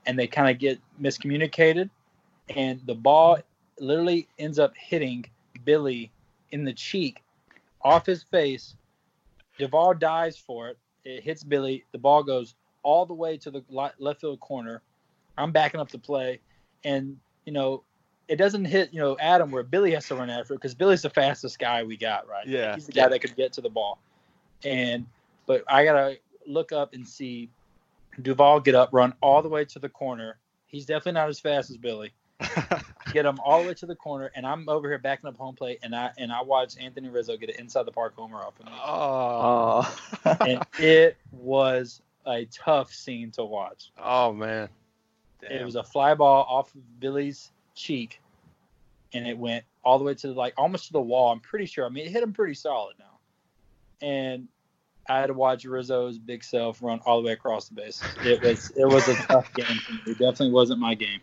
and 0.05 0.17
they 0.17 0.27
kind 0.27 0.49
of 0.49 0.57
get 0.59 0.79
miscommunicated, 1.01 1.89
and 2.49 2.81
the 2.85 2.95
ball 2.95 3.37
literally 3.79 4.27
ends 4.37 4.59
up 4.59 4.73
hitting 4.75 5.25
Billy 5.63 6.11
in 6.51 6.63
the 6.63 6.73
cheek, 6.73 7.23
off 7.81 8.05
his 8.05 8.23
face. 8.23 8.75
Duvall 9.57 9.93
dives 9.93 10.37
for 10.37 10.69
it. 10.69 10.77
It 11.03 11.23
hits 11.23 11.43
Billy. 11.43 11.85
The 11.91 11.97
ball 11.97 12.23
goes 12.23 12.55
all 12.83 13.05
the 13.05 13.13
way 13.13 13.37
to 13.37 13.51
the 13.51 13.63
left 13.99 14.21
field 14.21 14.39
corner. 14.39 14.81
I'm 15.37 15.51
backing 15.51 15.79
up 15.79 15.89
the 15.89 15.99
play, 15.99 16.39
and 16.83 17.17
you 17.45 17.53
know, 17.53 17.83
it 18.27 18.35
doesn't 18.35 18.65
hit 18.65 18.93
you 18.93 18.99
know 18.99 19.17
Adam 19.19 19.51
where 19.51 19.63
Billy 19.63 19.91
has 19.91 20.07
to 20.07 20.15
run 20.15 20.29
after 20.29 20.53
it 20.53 20.57
because 20.57 20.75
Billy's 20.75 21.01
the 21.01 21.09
fastest 21.09 21.59
guy 21.59 21.83
we 21.83 21.97
got, 21.97 22.27
right? 22.27 22.47
Yeah, 22.47 22.75
he's 22.75 22.85
the 22.85 22.91
guy 22.91 23.03
yeah. 23.03 23.09
that 23.09 23.19
could 23.19 23.35
get 23.35 23.53
to 23.53 23.61
the 23.61 23.69
ball, 23.69 23.99
and 24.63 25.05
but 25.45 25.63
I 25.67 25.83
gotta 25.83 26.17
look 26.45 26.71
up 26.71 26.93
and 26.93 27.07
see 27.07 27.49
Duvall 28.21 28.59
get 28.59 28.75
up, 28.75 28.89
run 28.91 29.13
all 29.21 29.41
the 29.41 29.49
way 29.49 29.65
to 29.65 29.79
the 29.79 29.89
corner. 29.89 30.37
He's 30.67 30.85
definitely 30.85 31.13
not 31.13 31.29
as 31.29 31.39
fast 31.39 31.69
as 31.69 31.77
Billy. 31.77 32.13
get 33.13 33.23
them 33.23 33.37
all 33.43 33.61
the 33.61 33.69
way 33.69 33.73
to 33.75 33.85
the 33.85 33.95
corner, 33.95 34.31
and 34.35 34.45
I'm 34.45 34.67
over 34.69 34.87
here 34.87 34.97
backing 34.97 35.27
up 35.27 35.37
home 35.37 35.55
plate, 35.55 35.79
and 35.83 35.95
I 35.95 36.11
and 36.17 36.31
I 36.31 36.41
watched 36.41 36.79
Anthony 36.79 37.09
Rizzo 37.09 37.37
get 37.37 37.49
an 37.49 37.55
inside 37.59 37.83
the 37.83 37.91
park 37.91 38.13
homer 38.15 38.37
off 38.37 38.59
of 38.59 38.65
me, 38.65 38.71
oh, 38.75 39.99
and 40.47 40.65
it 40.79 41.17
was 41.31 42.01
a 42.25 42.45
tough 42.45 42.93
scene 42.93 43.31
to 43.31 43.43
watch. 43.43 43.91
oh 43.97 44.33
man. 44.33 44.69
It 45.49 45.65
was 45.65 45.75
a 45.75 45.83
fly 45.83 46.13
ball 46.13 46.45
off 46.47 46.73
of 46.75 46.99
Billy's 46.99 47.49
cheek, 47.73 48.21
and 49.11 49.27
it 49.27 49.37
went 49.37 49.63
all 49.83 49.97
the 49.97 50.05
way 50.05 50.13
to 50.13 50.27
the, 50.27 50.33
like 50.33 50.53
almost 50.55 50.87
to 50.87 50.93
the 50.93 51.01
wall. 51.01 51.31
I'm 51.31 51.39
pretty 51.39 51.65
sure. 51.65 51.85
I 51.85 51.89
mean, 51.89 52.05
it 52.05 52.11
hit 52.11 52.21
him 52.21 52.31
pretty 52.31 52.53
solid 52.53 52.95
now, 52.99 54.07
and 54.07 54.47
I 55.09 55.19
had 55.19 55.27
to 55.27 55.33
watch 55.33 55.65
Rizzo's 55.65 56.19
big 56.19 56.43
self 56.43 56.81
run 56.83 56.99
all 57.05 57.21
the 57.21 57.25
way 57.25 57.33
across 57.33 57.67
the 57.69 57.73
bases. 57.75 58.07
It 58.23 58.41
was 58.41 58.69
it 58.71 58.85
was 58.85 59.07
a 59.07 59.15
tough 59.15 59.51
game 59.53 59.65
for 59.65 59.93
me. 59.93 59.99
It 60.05 60.19
definitely 60.19 60.51
wasn't 60.51 60.79
my 60.79 60.93
game. 60.93 61.21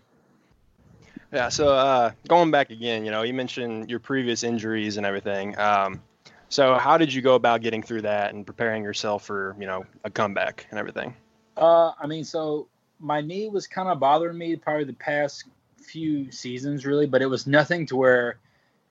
Yeah, 1.32 1.50
so 1.50 1.68
uh, 1.68 2.12
going 2.26 2.50
back 2.50 2.70
again, 2.70 3.04
you 3.04 3.10
know, 3.10 3.22
you 3.22 3.34
mentioned 3.34 3.90
your 3.90 4.00
previous 4.00 4.42
injuries 4.42 4.96
and 4.96 5.04
everything. 5.04 5.58
Um, 5.58 6.02
so 6.48 6.76
how 6.76 6.96
did 6.96 7.12
you 7.12 7.20
go 7.20 7.34
about 7.34 7.60
getting 7.60 7.82
through 7.82 8.02
that 8.02 8.32
and 8.32 8.46
preparing 8.46 8.82
yourself 8.82 9.26
for, 9.26 9.54
you 9.60 9.66
know, 9.66 9.84
a 10.04 10.10
comeback 10.10 10.66
and 10.70 10.78
everything? 10.78 11.14
Uh, 11.56 11.92
I 12.00 12.06
mean, 12.06 12.24
so 12.24 12.68
my 12.98 13.20
knee 13.20 13.48
was 13.48 13.66
kind 13.66 13.88
of 13.88 14.00
bothering 14.00 14.38
me 14.38 14.56
probably 14.56 14.84
the 14.84 14.94
past 14.94 15.44
few 15.82 16.32
seasons, 16.32 16.86
really, 16.86 17.06
but 17.06 17.20
it 17.20 17.26
was 17.26 17.46
nothing 17.46 17.84
to 17.86 17.96
where 17.96 18.38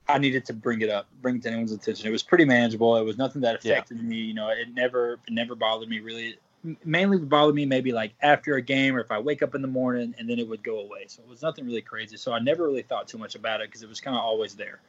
I 0.08 0.18
needed 0.18 0.44
to 0.46 0.52
bring 0.52 0.80
it 0.80 0.90
up, 0.90 1.08
bring 1.20 1.36
it 1.36 1.42
to 1.42 1.48
anyone's 1.48 1.72
attention. 1.72 2.06
It 2.06 2.10
was 2.12 2.22
pretty 2.22 2.44
manageable. 2.44 2.96
It 2.96 3.04
was 3.04 3.18
nothing 3.18 3.42
that 3.42 3.64
Yeah. 3.64 3.74
affected 3.74 4.02
me. 4.02 4.16
You 4.16 4.34
know, 4.34 4.48
it 4.48 4.72
never, 4.72 5.14
it 5.26 5.32
never 5.32 5.56
bothered 5.56 5.88
me 5.88 5.98
really. 5.98 6.38
Mainly 6.84 7.18
would 7.18 7.28
bother 7.28 7.52
me 7.52 7.64
maybe 7.64 7.92
like 7.92 8.14
after 8.20 8.56
a 8.56 8.62
game 8.62 8.96
or 8.96 9.00
if 9.00 9.10
I 9.10 9.18
wake 9.18 9.42
up 9.42 9.54
in 9.54 9.62
the 9.62 9.68
morning 9.68 10.14
and 10.18 10.28
then 10.28 10.38
it 10.38 10.48
would 10.48 10.62
go 10.62 10.80
away. 10.80 11.04
So 11.06 11.22
it 11.22 11.28
was 11.28 11.42
nothing 11.42 11.64
really 11.64 11.82
crazy. 11.82 12.16
So 12.16 12.32
I 12.32 12.40
never 12.40 12.64
really 12.64 12.82
thought 12.82 13.06
too 13.06 13.18
much 13.18 13.36
about 13.36 13.60
it 13.60 13.68
because 13.68 13.82
it 13.82 13.88
was 13.88 14.00
kind 14.00 14.16
of 14.16 14.22
always 14.22 14.54
there. 14.54 14.80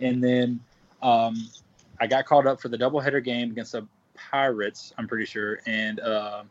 And 0.00 0.22
then 0.22 0.60
um, 1.02 1.48
I 2.00 2.06
got 2.06 2.26
called 2.26 2.46
up 2.46 2.60
for 2.60 2.68
the 2.68 2.78
doubleheader 2.78 3.24
game 3.24 3.50
against 3.50 3.72
the 3.72 3.86
Pirates, 4.14 4.92
I'm 4.98 5.08
pretty 5.08 5.24
sure. 5.24 5.60
And 5.66 6.00
uh, 6.00 6.42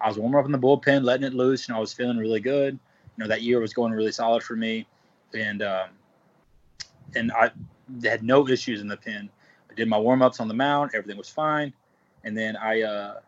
I 0.00 0.08
was 0.08 0.18
warming 0.18 0.38
up 0.38 0.46
in 0.46 0.52
the 0.52 0.58
bullpen, 0.58 1.04
letting 1.04 1.26
it 1.26 1.34
loose, 1.34 1.68
and 1.68 1.76
I 1.76 1.80
was 1.80 1.92
feeling 1.92 2.16
really 2.16 2.40
good. 2.40 2.78
You 3.16 3.24
know, 3.24 3.28
that 3.28 3.42
year 3.42 3.60
was 3.60 3.74
going 3.74 3.92
really 3.92 4.12
solid 4.12 4.42
for 4.42 4.56
me, 4.56 4.86
and 5.34 5.62
um, 5.62 5.90
and 7.14 7.30
I 7.32 7.50
had 8.02 8.22
no 8.22 8.48
issues 8.48 8.80
in 8.80 8.88
the 8.88 8.96
pen. 8.96 9.28
I 9.70 9.74
did 9.74 9.88
my 9.88 9.98
warm 9.98 10.22
ups 10.22 10.40
on 10.40 10.48
the 10.48 10.54
mound, 10.54 10.92
everything 10.94 11.18
was 11.18 11.28
fine, 11.28 11.72
and 12.24 12.36
then 12.36 12.56
I, 12.56 12.82
uh, 12.82 13.20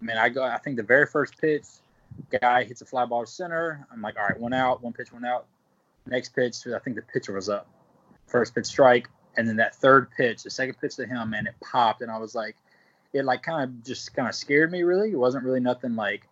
man, 0.00 0.18
I 0.18 0.28
got 0.28 0.50
I 0.50 0.58
think 0.58 0.76
the 0.76 0.82
very 0.82 1.06
first 1.06 1.38
pitch, 1.38 1.64
guy 2.40 2.64
hits 2.64 2.82
a 2.82 2.86
fly 2.86 3.04
ball 3.04 3.24
to 3.24 3.30
center. 3.30 3.86
I'm 3.92 4.02
like, 4.02 4.16
all 4.18 4.26
right, 4.26 4.38
one 4.38 4.52
out, 4.52 4.82
one 4.82 4.92
pitch, 4.92 5.12
one 5.12 5.24
out. 5.24 5.46
Next 6.06 6.30
pitch, 6.30 6.66
I 6.66 6.78
think 6.78 6.96
the 6.96 7.02
pitcher 7.02 7.32
was 7.32 7.48
up. 7.48 7.66
First 8.26 8.54
pitch 8.54 8.66
strike, 8.66 9.08
and 9.36 9.48
then 9.48 9.56
that 9.56 9.74
third 9.74 10.10
pitch, 10.10 10.42
the 10.42 10.50
second 10.50 10.76
pitch 10.80 10.96
to 10.96 11.06
him, 11.06 11.34
and 11.34 11.46
it 11.46 11.54
popped, 11.60 12.02
and 12.02 12.10
I 12.10 12.18
was 12.18 12.34
like, 12.34 12.56
it 13.12 13.24
like 13.24 13.42
kind 13.42 13.64
of 13.64 13.84
just 13.84 14.14
kind 14.14 14.28
of 14.28 14.34
scared 14.34 14.70
me. 14.70 14.82
Really, 14.82 15.12
it 15.12 15.18
wasn't 15.18 15.44
really 15.44 15.60
nothing 15.60 15.96
like 15.96 16.28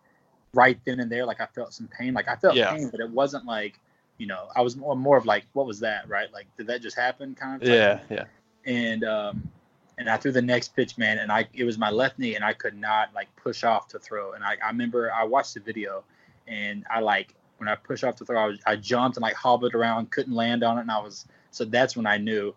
right 0.53 0.79
then 0.85 0.99
and 0.99 1.11
there. 1.11 1.25
Like 1.25 1.41
I 1.41 1.47
felt 1.47 1.73
some 1.73 1.87
pain. 1.87 2.13
Like 2.13 2.27
I 2.27 2.35
felt 2.35 2.55
Yeah. 2.55 2.73
pain, 2.73 2.89
but 2.89 2.99
it 2.99 3.09
wasn't 3.09 3.45
like 3.45 3.79
you 4.17 4.27
know 4.27 4.47
I 4.55 4.61
was 4.61 4.77
more 4.77 4.95
more 4.95 5.17
of 5.17 5.25
like 5.25 5.45
what 5.53 5.65
was 5.65 5.79
that 5.81 6.07
right? 6.07 6.31
Like 6.31 6.47
did 6.57 6.67
that 6.67 6.81
just 6.81 6.97
happen? 6.97 7.35
Kind 7.35 7.61
of. 7.61 7.67
Yeah, 7.67 7.99
yeah. 8.09 8.25
And 8.65 9.03
um, 9.03 9.49
and 9.97 10.09
I 10.09 10.17
threw 10.17 10.31
the 10.31 10.41
next 10.41 10.75
pitch, 10.75 10.97
man, 10.97 11.19
and 11.19 11.31
I 11.31 11.47
it 11.53 11.63
was 11.63 11.77
my 11.77 11.89
left 11.89 12.19
knee, 12.19 12.35
and 12.35 12.43
I 12.43 12.53
could 12.53 12.75
not 12.75 13.13
like 13.13 13.33
push 13.35 13.63
off 13.63 13.87
to 13.89 13.99
throw. 13.99 14.33
And 14.33 14.43
I, 14.43 14.57
I 14.63 14.67
remember 14.67 15.11
I 15.11 15.23
watched 15.23 15.53
the 15.53 15.59
video, 15.59 16.03
and 16.47 16.85
I 16.89 16.99
like 16.99 17.33
when 17.57 17.69
I 17.69 17.75
pushed 17.75 18.03
off 18.03 18.15
to 18.17 18.25
throw, 18.25 18.43
I, 18.43 18.47
was, 18.47 18.59
I 18.65 18.75
jumped 18.75 19.17
and 19.17 19.21
like 19.21 19.35
hobbled 19.35 19.73
around, 19.73 20.11
couldn't 20.11 20.33
land 20.33 20.63
on 20.63 20.77
it, 20.77 20.81
and 20.81 20.91
I 20.91 20.99
was 20.99 21.25
so 21.51 21.65
that's 21.65 21.95
when 21.95 22.05
I 22.05 22.17
knew. 22.17 22.53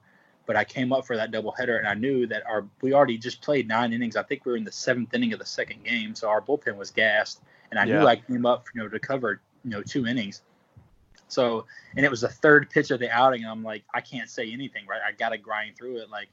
But 0.46 0.56
I 0.56 0.64
came 0.64 0.94
up 0.94 1.06
for 1.06 1.14
that 1.16 1.30
doubleheader, 1.30 1.78
and 1.78 1.86
I 1.86 1.94
knew 1.94 2.26
that 2.26 2.46
our 2.46 2.66
we 2.80 2.92
already 2.92 3.18
just 3.18 3.42
played 3.42 3.68
nine 3.68 3.92
innings. 3.92 4.16
I 4.16 4.22
think 4.22 4.44
we 4.44 4.52
were 4.52 4.58
in 4.58 4.64
the 4.64 4.72
seventh 4.72 5.14
inning 5.14 5.32
of 5.32 5.38
the 5.38 5.46
second 5.46 5.84
game, 5.84 6.14
so 6.14 6.28
our 6.28 6.40
bullpen 6.40 6.76
was 6.76 6.90
gassed, 6.90 7.40
and 7.70 7.78
I 7.78 7.84
Yeah. 7.84 8.00
knew 8.00 8.06
I 8.06 8.16
came 8.16 8.46
up, 8.46 8.66
you 8.74 8.82
know, 8.82 8.88
to 8.88 8.98
cover 8.98 9.40
you 9.64 9.70
know 9.70 9.82
two 9.82 10.06
innings. 10.06 10.42
So, 11.28 11.66
and 11.94 12.04
it 12.06 12.10
was 12.10 12.22
the 12.22 12.28
third 12.28 12.70
pitch 12.70 12.90
of 12.90 13.00
the 13.00 13.10
outing, 13.10 13.42
and 13.42 13.50
I'm 13.50 13.62
like, 13.62 13.84
I 13.92 14.00
can't 14.00 14.30
say 14.30 14.50
anything, 14.50 14.86
right? 14.86 15.00
I 15.06 15.12
got 15.12 15.28
to 15.30 15.38
grind 15.38 15.76
through 15.76 15.98
it, 15.98 16.08
like, 16.08 16.28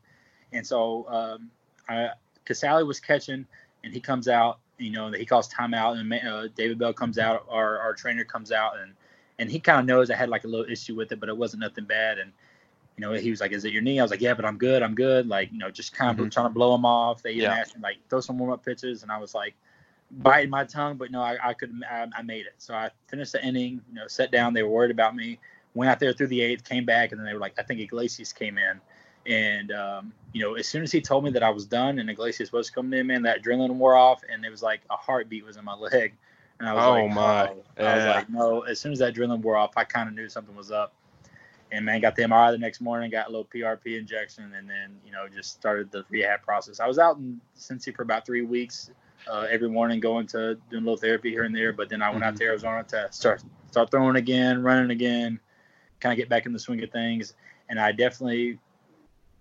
and 0.56 0.66
so 0.66 1.06
um, 1.10 1.52
I 1.90 2.10
Casali 2.46 2.86
was 2.86 3.00
catching, 3.00 3.46
and 3.84 3.94
he 3.94 4.00
comes 4.00 4.28
out, 4.28 4.60
you 4.78 4.92
know, 4.92 5.12
he 5.12 5.26
calls 5.26 5.50
timeout, 5.50 6.00
and 6.00 6.14
uh, 6.14 6.48
David 6.56 6.80
Bell 6.80 6.94
comes 6.94 7.18
out, 7.18 7.46
our 7.50 7.80
our 7.80 7.94
trainer 7.94 8.24
comes 8.24 8.52
out, 8.52 8.74
and 8.82 8.94
and 9.40 9.52
he 9.52 9.60
kind 9.60 9.80
of 9.80 9.86
knows 9.86 10.10
I 10.10 10.16
had 10.16 10.30
like 10.30 10.44
a 10.46 10.48
little 10.48 10.70
issue 10.72 10.96
with 10.96 11.12
it, 11.12 11.20
but 11.20 11.30
it 11.30 11.38
wasn't 11.38 11.62
nothing 11.62 11.86
bad, 11.86 12.20
and 12.20 12.32
you 12.98 13.02
know, 13.02 13.12
he 13.14 13.30
was 13.30 13.42
like, 13.42 13.52
"Is 13.52 13.66
it 13.66 13.74
your 13.74 13.82
knee?" 13.82 14.00
I 14.00 14.04
was 14.04 14.12
like, 14.12 14.22
"Yeah, 14.22 14.34
but 14.34 14.46
I'm 14.46 14.58
good. 14.58 14.82
I'm 14.82 14.96
good." 14.96 15.28
Like, 15.28 15.52
you 15.52 15.58
know, 15.58 15.70
just 15.70 15.94
kind 15.94 16.18
of 16.18 16.26
Mhm. 16.26 16.32
trying 16.32 16.46
to 16.48 16.54
blow 16.54 16.74
him 16.74 16.86
off. 16.86 17.22
They 17.22 17.32
even 17.32 17.44
Yeah. 17.44 17.56
asked 17.56 17.76
me 17.76 17.82
like, 17.82 17.98
"Throw 18.10 18.22
some 18.22 18.38
warm 18.38 18.52
up 18.52 18.64
pitches," 18.64 19.04
and 19.04 19.12
I 19.12 19.18
was 19.18 19.36
like, 19.36 19.54
biting 20.12 20.50
my 20.50 20.64
tongue, 20.64 20.98
but 20.98 21.12
no, 21.12 21.22
I, 21.22 21.38
I 21.44 21.54
could, 21.54 21.74
I, 21.90 22.08
I 22.16 22.22
made 22.22 22.46
it. 22.46 22.54
So 22.58 22.74
I 22.74 22.90
finished 23.08 23.34
the 23.34 23.46
inning. 23.46 23.82
You 23.90 23.96
know, 23.96 24.08
sat 24.08 24.32
down. 24.32 24.54
They 24.54 24.64
were 24.64 24.70
worried 24.70 24.92
about 24.92 25.16
me. 25.16 25.40
Went 25.74 25.92
out 25.92 26.00
there 26.00 26.14
through 26.14 26.28
the 26.28 26.42
eighth, 26.42 26.64
came 26.64 26.86
back, 26.86 27.12
and 27.12 27.20
then 27.20 27.26
they 27.26 27.34
were 27.34 27.40
like, 27.40 27.60
I 27.60 27.64
think 27.64 27.82
Iglesias 27.82 28.32
came 28.32 28.58
in, 28.58 28.80
and 29.26 29.72
um, 29.72 30.14
you 30.34 30.42
know, 30.42 30.56
as 30.56 30.68
soon 30.68 30.84
as 30.84 30.92
he 30.92 31.02
told 31.02 31.24
me 31.24 31.32
that 31.32 31.44
I 31.44 31.50
was 31.50 31.66
done 31.66 32.00
and 32.00 32.10
Iglesias 32.10 32.52
was 32.52 32.70
coming 32.70 33.00
in, 33.00 33.08
man, 33.08 33.22
that 33.24 33.44
adrenaline 33.44 33.76
wore 33.76 33.96
off, 33.96 34.22
and 34.32 34.46
it 34.46 34.50
was 34.50 34.62
like 34.64 34.82
a 34.90 34.96
heartbeat 34.96 35.46
was 35.46 35.58
in 35.58 35.66
my 35.66 35.76
leg, 35.76 36.14
and 36.60 36.68
I 36.70 36.74
was 36.74 36.84
Oh, 36.84 36.92
like, 36.94 37.12
my. 37.14 37.48
oh. 37.50 37.64
I 37.84 37.96
was 37.96 38.06
like, 38.06 38.30
no. 38.30 38.62
As 38.62 38.80
soon 38.80 38.92
as 38.92 39.00
that 39.00 39.14
adrenaline 39.16 39.42
wore 39.42 39.58
off, 39.58 39.72
I 39.78 39.84
kind 39.84 40.08
of 40.10 40.16
knew 40.16 40.30
something 40.30 40.56
was 40.56 40.72
up 40.72 40.94
and 41.72 41.86
man 41.86 42.00
got 42.00 42.16
the 42.16 42.24
MRI 42.24 42.52
the 42.52 42.58
next 42.58 42.80
morning, 42.82 43.10
got 43.10 43.28
a 43.28 43.30
little 43.30 43.46
PRP 43.46 43.98
injection, 43.98 44.54
and 44.54 44.70
then 44.70 44.96
you 45.06 45.12
know 45.12 45.28
just 45.28 45.52
started 45.52 45.92
the 45.92 46.06
rehab 46.10 46.42
process. 46.42 46.80
I 46.80 46.88
was 46.88 47.00
out 47.00 47.18
in 47.18 47.42
Cincy 47.58 47.94
for 47.96 48.04
about 48.04 48.26
three 48.26 48.44
weeks, 48.44 48.92
uh, 49.30 49.48
every 49.50 49.70
morning 49.70 50.00
going 50.00 50.28
to 50.28 50.56
doing 50.70 50.84
a 50.84 50.86
little 50.86 50.98
therapy 50.98 51.32
here 51.32 51.44
and 51.44 51.56
there. 51.56 51.74
But 51.74 51.90
then 51.90 52.02
I 52.02 52.10
went 52.12 52.24
out 52.24 52.36
to 52.38 52.44
Arizona 52.44 52.84
to 52.90 53.08
start 53.12 53.42
start 53.72 53.92
throwing 53.92 54.16
again, 54.16 54.62
running 54.62 54.92
again, 54.92 55.40
kind 56.00 56.14
of 56.14 56.18
get 56.18 56.30
back 56.30 56.46
in 56.46 56.54
the 56.54 56.60
swing 56.60 56.84
of 56.84 56.92
things. 56.92 57.34
And 57.68 57.80
I 57.80 57.92
definitely 57.92 58.60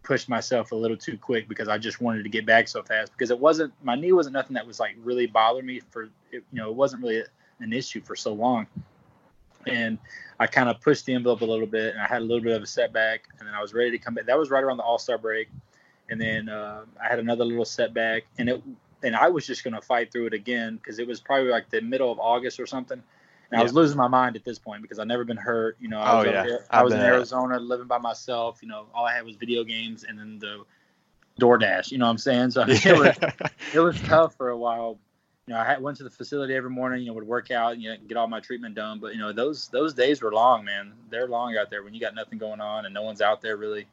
pushed 0.04 0.28
myself 0.28 0.70
a 0.70 0.76
little 0.76 0.96
too 0.96 1.18
quick 1.18 1.48
because 1.48 1.66
I 1.66 1.78
just 1.78 2.00
wanted 2.00 2.22
to 2.22 2.28
get 2.28 2.46
back 2.46 2.68
so 2.68 2.82
fast 2.82 3.10
because 3.12 3.30
it 3.30 3.38
wasn't 3.38 3.72
my 3.82 3.96
knee 3.96 4.12
wasn't 4.12 4.34
nothing 4.34 4.54
that 4.54 4.66
was 4.66 4.78
like 4.78 4.94
really 5.02 5.26
bothering 5.26 5.66
me 5.66 5.80
for 5.90 6.10
you 6.30 6.42
know 6.52 6.70
it 6.70 6.76
wasn't 6.76 7.02
really 7.02 7.24
an 7.60 7.72
issue 7.72 8.00
for 8.00 8.14
so 8.14 8.32
long. 8.32 8.66
And 9.66 9.98
I 10.38 10.46
kind 10.46 10.68
of 10.68 10.80
pushed 10.80 11.06
the 11.06 11.14
envelope 11.14 11.40
a 11.40 11.46
little 11.46 11.66
bit, 11.66 11.94
and 11.94 12.02
I 12.02 12.06
had 12.06 12.20
a 12.20 12.24
little 12.24 12.42
bit 12.42 12.54
of 12.54 12.62
a 12.62 12.66
setback, 12.66 13.28
and 13.38 13.48
then 13.48 13.54
I 13.54 13.62
was 13.62 13.72
ready 13.72 13.90
to 13.92 13.98
come 13.98 14.14
back. 14.14 14.26
That 14.26 14.38
was 14.38 14.50
right 14.50 14.62
around 14.62 14.76
the 14.76 14.82
All 14.82 14.98
Star 14.98 15.16
break, 15.16 15.48
and 16.10 16.20
then 16.20 16.50
uh, 16.50 16.84
I 17.02 17.08
had 17.08 17.18
another 17.18 17.44
little 17.44 17.64
setback, 17.64 18.24
and 18.38 18.48
it 18.48 18.62
and 19.02 19.16
I 19.16 19.28
was 19.28 19.46
just 19.46 19.64
gonna 19.64 19.80
fight 19.80 20.12
through 20.12 20.26
it 20.26 20.34
again 20.34 20.76
because 20.76 20.98
it 20.98 21.06
was 21.06 21.20
probably 21.20 21.50
like 21.50 21.70
the 21.70 21.80
middle 21.80 22.12
of 22.12 22.18
August 22.18 22.60
or 22.60 22.66
something, 22.66 23.02
and 23.54 23.60
I 23.60 23.62
was 23.62 23.72
losing 23.72 23.96
my 23.96 24.08
mind 24.08 24.36
at 24.36 24.44
this 24.44 24.58
point 24.58 24.82
because 24.82 24.98
I'd 24.98 25.08
never 25.08 25.24
been 25.24 25.36
hurt. 25.36 25.76
You 25.80 25.88
know, 25.88 25.98
I 26.00 26.12
Oh, 26.12 26.16
was, 26.18 26.26
over 26.26 26.34
yeah. 26.34 26.42
there- 26.42 26.64
I 26.70 26.82
was 26.82 26.92
in 26.92 27.00
Arizona 27.00 27.58
living 27.58 27.86
by 27.86 27.98
myself. 27.98 28.58
You 28.62 28.68
know, 28.68 28.86
all 28.94 29.06
I 29.06 29.14
had 29.14 29.24
was 29.24 29.36
video 29.36 29.64
games 29.64 30.04
and 30.04 30.18
then 30.18 30.38
the 30.38 30.64
DoorDash. 31.40 31.90
You 31.90 31.98
know 31.98 32.06
what 32.06 32.10
I'm 32.12 32.18
saying? 32.18 32.50
So 32.52 32.62
it 32.68 32.84
was 32.98 33.16
it 33.72 33.80
was 33.80 34.00
tough 34.02 34.34
for 34.36 34.50
a 34.50 34.56
while. 34.56 34.98
You 35.46 35.52
know, 35.54 35.60
I 35.60 35.64
had, 35.64 35.82
went 35.82 35.98
to 35.98 36.04
the 36.04 36.10
facility 36.10 36.54
every 36.54 36.70
morning. 36.70 37.00
You 37.02 37.08
know, 37.08 37.12
would 37.14 37.26
work 37.26 37.50
out, 37.50 37.78
you 37.78 37.90
know, 37.90 37.96
get 38.08 38.16
all 38.16 38.26
my 38.28 38.40
treatment 38.40 38.74
done. 38.74 38.98
But 38.98 39.14
you 39.14 39.20
know, 39.20 39.32
those 39.32 39.68
those 39.68 39.94
days 39.94 40.22
were 40.22 40.32
long, 40.32 40.64
man. 40.64 40.92
They're 41.10 41.28
long 41.28 41.56
out 41.56 41.70
there 41.70 41.82
when 41.82 41.92
you 41.94 42.00
got 42.00 42.14
nothing 42.14 42.38
going 42.38 42.60
on 42.60 42.86
and 42.86 42.94
no 42.94 43.02
one's 43.02 43.20
out 43.20 43.40
there 43.42 43.56
really. 43.56 43.86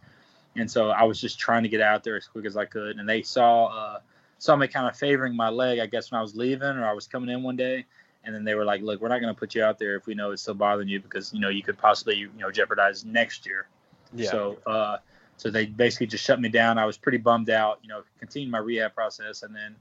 And 0.56 0.69
so 0.69 0.89
I 0.89 1.04
was 1.04 1.19
just 1.19 1.39
trying 1.39 1.63
to 1.63 1.69
get 1.69 1.82
out 1.82 2.04
there 2.04 2.15
as 2.17 2.26
quick 2.28 2.45
as 2.45 2.58
I 2.58 2.65
could. 2.65 2.97
And 2.97 3.08
they 3.08 3.21
saw 3.21 3.65
uh, 3.67 4.00
saw 4.38 4.56
me 4.56 4.67
kind 4.67 4.88
of 4.88 4.95
favoring 4.97 5.36
my 5.36 5.50
leg, 5.50 5.80
I 5.80 5.86
guess, 5.88 6.12
when 6.12 6.19
I 6.19 6.21
was 6.21 6.36
leaving 6.36 6.63
or 6.67 6.86
I 6.86 6.93
was 6.93 7.08
coming 7.08 7.30
in 7.30 7.43
one 7.43 7.56
day. 7.58 7.86
And 8.24 8.36
then 8.36 8.44
they 8.44 8.56
were 8.56 8.66
like, 8.66 8.82
"Look, 8.82 9.02
we're 9.02 9.08
not 9.08 9.20
going 9.20 9.34
to 9.34 9.40
put 9.40 9.56
you 9.56 9.64
out 9.64 9.80
there 9.80 9.96
if 9.96 10.06
we 10.06 10.14
know 10.14 10.32
it's 10.32 10.44
still 10.44 10.54
bothering 10.54 10.88
you 10.88 11.00
because 11.00 11.34
you 11.34 11.40
know 11.40 11.50
you 11.50 11.64
could 11.64 11.78
possibly 11.78 12.18
you 12.18 12.30
know 12.38 12.52
jeopardize 12.52 13.04
next 13.04 13.46
year." 13.46 13.68
yeah. 14.14 14.30
So, 14.30 14.58
uh, 14.66 14.98
so 15.38 15.50
they 15.50 15.66
basically 15.66 16.08
just 16.08 16.24
shut 16.24 16.40
me 16.40 16.50
down. 16.50 16.78
I 16.78 16.86
was 16.86 16.98
pretty 16.98 17.18
bummed 17.18 17.50
out. 17.50 17.80
You 17.82 17.90
know, 17.90 18.04
continued 18.20 18.52
my 18.52 18.60
rehab 18.60 18.94
process, 18.94 19.44
and 19.44 19.56
then 19.56 19.76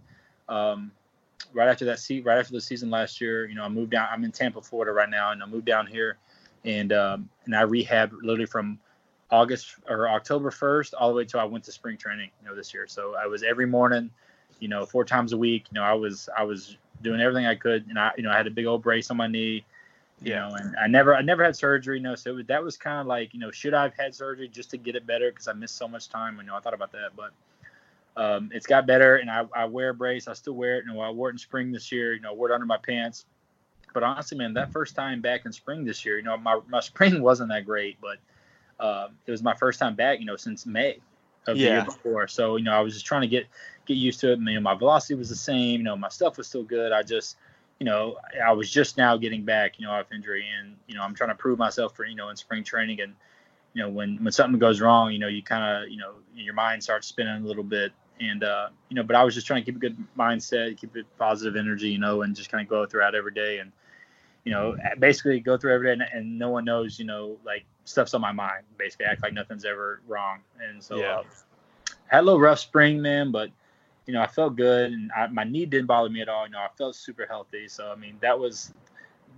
um, 0.48 0.92
right 1.52 1.68
after 1.68 1.84
that, 1.86 1.98
se- 1.98 2.20
right 2.20 2.38
after 2.38 2.52
the 2.52 2.60
season 2.60 2.90
last 2.90 3.20
year, 3.20 3.46
you 3.46 3.54
know, 3.54 3.64
I 3.64 3.68
moved 3.68 3.90
down. 3.90 4.08
I'm 4.10 4.24
in 4.24 4.32
Tampa, 4.32 4.62
Florida 4.62 4.92
right 4.92 5.10
now, 5.10 5.32
and 5.32 5.42
I 5.42 5.46
moved 5.46 5.66
down 5.66 5.86
here, 5.86 6.16
and 6.64 6.92
um, 6.92 7.28
and 7.44 7.54
I 7.54 7.64
rehabbed 7.64 8.12
literally 8.22 8.46
from 8.46 8.78
August 9.30 9.76
or 9.88 10.08
October 10.08 10.50
1st 10.50 10.94
all 10.98 11.08
the 11.10 11.14
way 11.14 11.24
till 11.24 11.40
I 11.40 11.44
went 11.44 11.64
to 11.64 11.72
spring 11.72 11.96
training, 11.96 12.30
you 12.40 12.48
know, 12.48 12.54
this 12.54 12.74
year. 12.74 12.86
So 12.86 13.14
I 13.14 13.26
was 13.26 13.42
every 13.42 13.66
morning, 13.66 14.10
you 14.58 14.68
know, 14.68 14.84
four 14.84 15.04
times 15.04 15.32
a 15.32 15.36
week. 15.36 15.66
You 15.70 15.80
know, 15.80 15.84
I 15.84 15.94
was 15.94 16.28
I 16.36 16.42
was 16.42 16.76
doing 17.02 17.20
everything 17.20 17.46
I 17.46 17.54
could, 17.54 17.86
and 17.88 17.98
I 17.98 18.12
you 18.16 18.22
know 18.22 18.30
I 18.30 18.36
had 18.36 18.46
a 18.46 18.50
big 18.50 18.66
old 18.66 18.82
brace 18.82 19.10
on 19.10 19.16
my 19.16 19.26
knee. 19.26 19.64
You 20.22 20.32
Yeah. 20.32 20.36
know, 20.36 20.54
and 20.54 20.76
I 20.76 20.86
never 20.86 21.14
I 21.14 21.22
never 21.22 21.44
had 21.44 21.56
surgery, 21.56 21.98
you 21.98 22.02
know, 22.02 22.14
so 22.14 22.34
was- 22.34 22.46
that 22.46 22.62
was 22.62 22.76
kind 22.76 23.00
of 23.00 23.06
like, 23.06 23.34
you 23.34 23.40
know, 23.40 23.50
should 23.50 23.74
I 23.74 23.82
have 23.84 23.94
had 23.94 24.14
surgery 24.14 24.48
just 24.48 24.70
to 24.70 24.78
get 24.78 24.96
it 24.96 25.06
better 25.06 25.30
because 25.30 25.48
I 25.48 25.52
missed 25.52 25.76
so 25.76 25.88
much 25.88 26.08
time. 26.08 26.36
You 26.38 26.44
know, 26.44 26.56
I 26.56 26.60
thought 26.60 26.74
about 26.74 26.92
that, 26.92 27.10
but 27.16 27.32
um, 28.16 28.50
it's 28.52 28.66
got 28.66 28.86
better, 28.86 29.16
and 29.16 29.30
I, 29.30 29.44
I 29.54 29.64
wear 29.66 29.90
a 29.90 29.94
brace. 29.94 30.28
I 30.28 30.34
still 30.34 30.54
wear 30.54 30.78
it. 30.78 30.84
You 30.86 30.94
know, 30.94 31.00
I 31.00 31.10
wore 31.10 31.28
it 31.28 31.32
in 31.32 31.38
spring 31.38 31.72
this 31.72 31.90
year. 31.92 32.14
You 32.14 32.20
know, 32.20 32.34
wore 32.34 32.50
it 32.50 32.54
under 32.54 32.66
my 32.66 32.78
pants. 32.78 33.26
But 33.92 34.02
honestly, 34.02 34.38
man, 34.38 34.54
that 34.54 34.72
first 34.72 34.94
time 34.94 35.20
back 35.20 35.44
in 35.46 35.52
spring 35.52 35.84
this 35.84 36.04
year, 36.04 36.16
you 36.18 36.22
know, 36.24 36.36
my, 36.36 36.60
my 36.68 36.80
spring 36.80 37.22
wasn't 37.22 37.50
that 37.50 37.64
great, 37.66 37.98
but 38.00 38.18
um, 38.84 39.16
it 39.26 39.30
was 39.30 39.42
my 39.42 39.54
first 39.54 39.78
time 39.78 39.94
back, 39.94 40.20
you 40.20 40.26
know, 40.26 40.36
since 40.36 40.66
May 40.66 40.98
of 41.50 41.58
the 41.58 41.64
Yeah. 41.64 41.72
year 41.72 41.82
before. 41.82 42.28
So, 42.28 42.56
you 42.56 42.64
know, 42.64 42.72
I 42.72 42.80
was 42.80 42.94
just 42.94 43.06
trying 43.06 43.22
to 43.22 43.28
get 43.28 43.46
get 43.86 43.94
used 43.96 44.20
to 44.20 44.32
it. 44.32 44.38
You 44.38 44.54
know, 44.54 44.60
my 44.60 44.74
velocity 44.74 45.14
was 45.14 45.28
the 45.28 45.36
same. 45.36 45.80
You 45.80 45.84
know, 45.84 45.96
my 45.96 46.08
stuff 46.08 46.36
was 46.38 46.46
still 46.46 46.62
good. 46.62 46.92
I 46.92 47.02
just, 47.02 47.36
you 47.78 47.86
know, 47.86 48.16
I 48.44 48.52
was 48.52 48.70
just 48.70 48.96
now 48.96 49.16
getting 49.16 49.44
back, 49.44 49.78
you 49.78 49.86
know, 49.86 49.92
off 49.92 50.12
injury, 50.12 50.46
and 50.58 50.76
you 50.86 50.94
know, 50.94 51.02
I'm 51.02 51.14
trying 51.14 51.30
to 51.30 51.36
prove 51.36 51.58
myself 51.58 51.96
for, 51.96 52.04
you 52.04 52.16
know, 52.16 52.28
in 52.28 52.36
spring 52.36 52.64
training, 52.64 53.00
and 53.00 53.14
you 53.74 53.82
know, 53.82 53.88
when 53.88 54.22
when 54.22 54.32
something 54.32 54.58
goes 54.58 54.80
wrong, 54.80 55.12
you 55.12 55.18
know, 55.18 55.28
you 55.28 55.42
kind 55.42 55.64
of, 55.84 55.90
you 55.90 55.96
know, 55.98 56.14
your 56.34 56.54
mind 56.54 56.82
starts 56.82 57.06
spinning 57.06 57.42
a 57.42 57.46
little 57.46 57.62
bit, 57.64 57.92
and 58.20 58.44
uh, 58.44 58.68
you 58.88 58.96
know, 58.96 59.02
but 59.02 59.16
I 59.16 59.24
was 59.24 59.34
just 59.34 59.46
trying 59.46 59.62
to 59.62 59.64
keep 59.64 59.76
a 59.76 59.78
good 59.80 59.96
mindset, 60.18 60.76
keep 60.78 60.96
it 60.96 61.06
positive 61.18 61.56
energy, 61.56 61.90
you 61.90 61.98
know, 61.98 62.22
and 62.22 62.34
just 62.34 62.50
kind 62.50 62.62
of 62.62 62.68
go 62.68 62.86
throughout 62.86 63.14
every 63.14 63.32
day, 63.32 63.58
and 63.58 63.72
you 64.44 64.52
know, 64.52 64.76
basically 64.98 65.38
go 65.40 65.56
through 65.56 65.74
every 65.74 65.88
day, 65.88 65.92
and, 65.92 66.02
and 66.12 66.38
no 66.38 66.50
one 66.50 66.64
knows, 66.64 66.98
you 66.98 67.04
know, 67.04 67.36
like 67.44 67.64
stuff's 67.84 68.14
on 68.14 68.20
my 68.20 68.32
mind. 68.32 68.64
Basically, 68.78 69.06
act 69.06 69.22
like 69.22 69.32
nothing's 69.32 69.64
ever 69.64 70.00
wrong, 70.06 70.40
and 70.60 70.82
so 70.82 71.00
Yeah. 71.00 71.18
uh, 71.18 71.24
had 72.06 72.20
a 72.20 72.22
little 72.22 72.40
rough 72.40 72.58
spring, 72.58 73.00
man, 73.00 73.30
but 73.30 73.50
you 74.06 74.14
know, 74.14 74.20
I 74.20 74.26
felt 74.26 74.56
good, 74.56 74.92
and 74.92 75.10
I, 75.12 75.26
my 75.28 75.44
knee 75.44 75.66
didn't 75.66 75.86
bother 75.86 76.08
me 76.10 76.20
at 76.20 76.28
all. 76.28 76.46
You 76.46 76.52
know, 76.52 76.58
I 76.58 76.68
felt 76.76 76.96
super 76.96 77.26
healthy, 77.26 77.68
so 77.68 77.92
I 77.92 77.94
mean, 77.96 78.16
that 78.20 78.38
was 78.38 78.72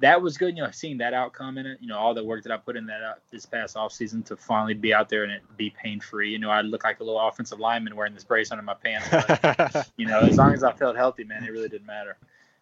that 0.00 0.20
was 0.20 0.37
good. 0.37 0.57
You 0.57 0.64
know, 0.64 0.70
seeing 0.70 0.98
that 0.98 1.14
outcome 1.14 1.59
in 1.59 1.66
it, 1.66 1.78
you 1.81 1.88
know, 1.88 1.98
all 1.98 2.14
the 2.14 2.24
work 2.24 2.42
that 2.42 2.52
I 2.52 2.57
put 2.57 2.76
in 2.76 2.87
that 2.87 3.02
uh, 3.02 3.14
this 3.31 3.46
past 3.46 3.76
off 3.76 3.92
season 3.92 4.22
to 4.24 4.37
finally 4.37 4.74
be 4.74 4.92
out 4.92 5.09
there 5.09 5.22
and 5.24 5.33
it 5.33 5.42
be 5.57 5.70
pain 5.70 6.00
free. 6.00 6.31
You 6.31 6.38
know, 6.38 6.50
I 6.50 6.62
look 6.62 6.85
like 6.85 7.00
a 7.00 7.05
little 7.05 7.20
offensive 7.20 7.61
lineman 7.61 7.94
wearing 7.96 8.14
this 8.14 8.24
brace 8.24 8.50
under 8.50 8.62
my 8.62 8.74
pants. 8.74 9.09
But, 9.11 9.87
you 9.96 10.07
know, 10.07 10.24
as 10.24 10.38
long 10.38 10.55
as 10.55 10.64
I 10.64 10.72
felt 10.72 10.96
healthy, 10.96 11.24
man, 11.24 11.44
it 11.44 11.50
really 11.50 11.68
didn't 11.68 11.87
matter. 11.87 12.16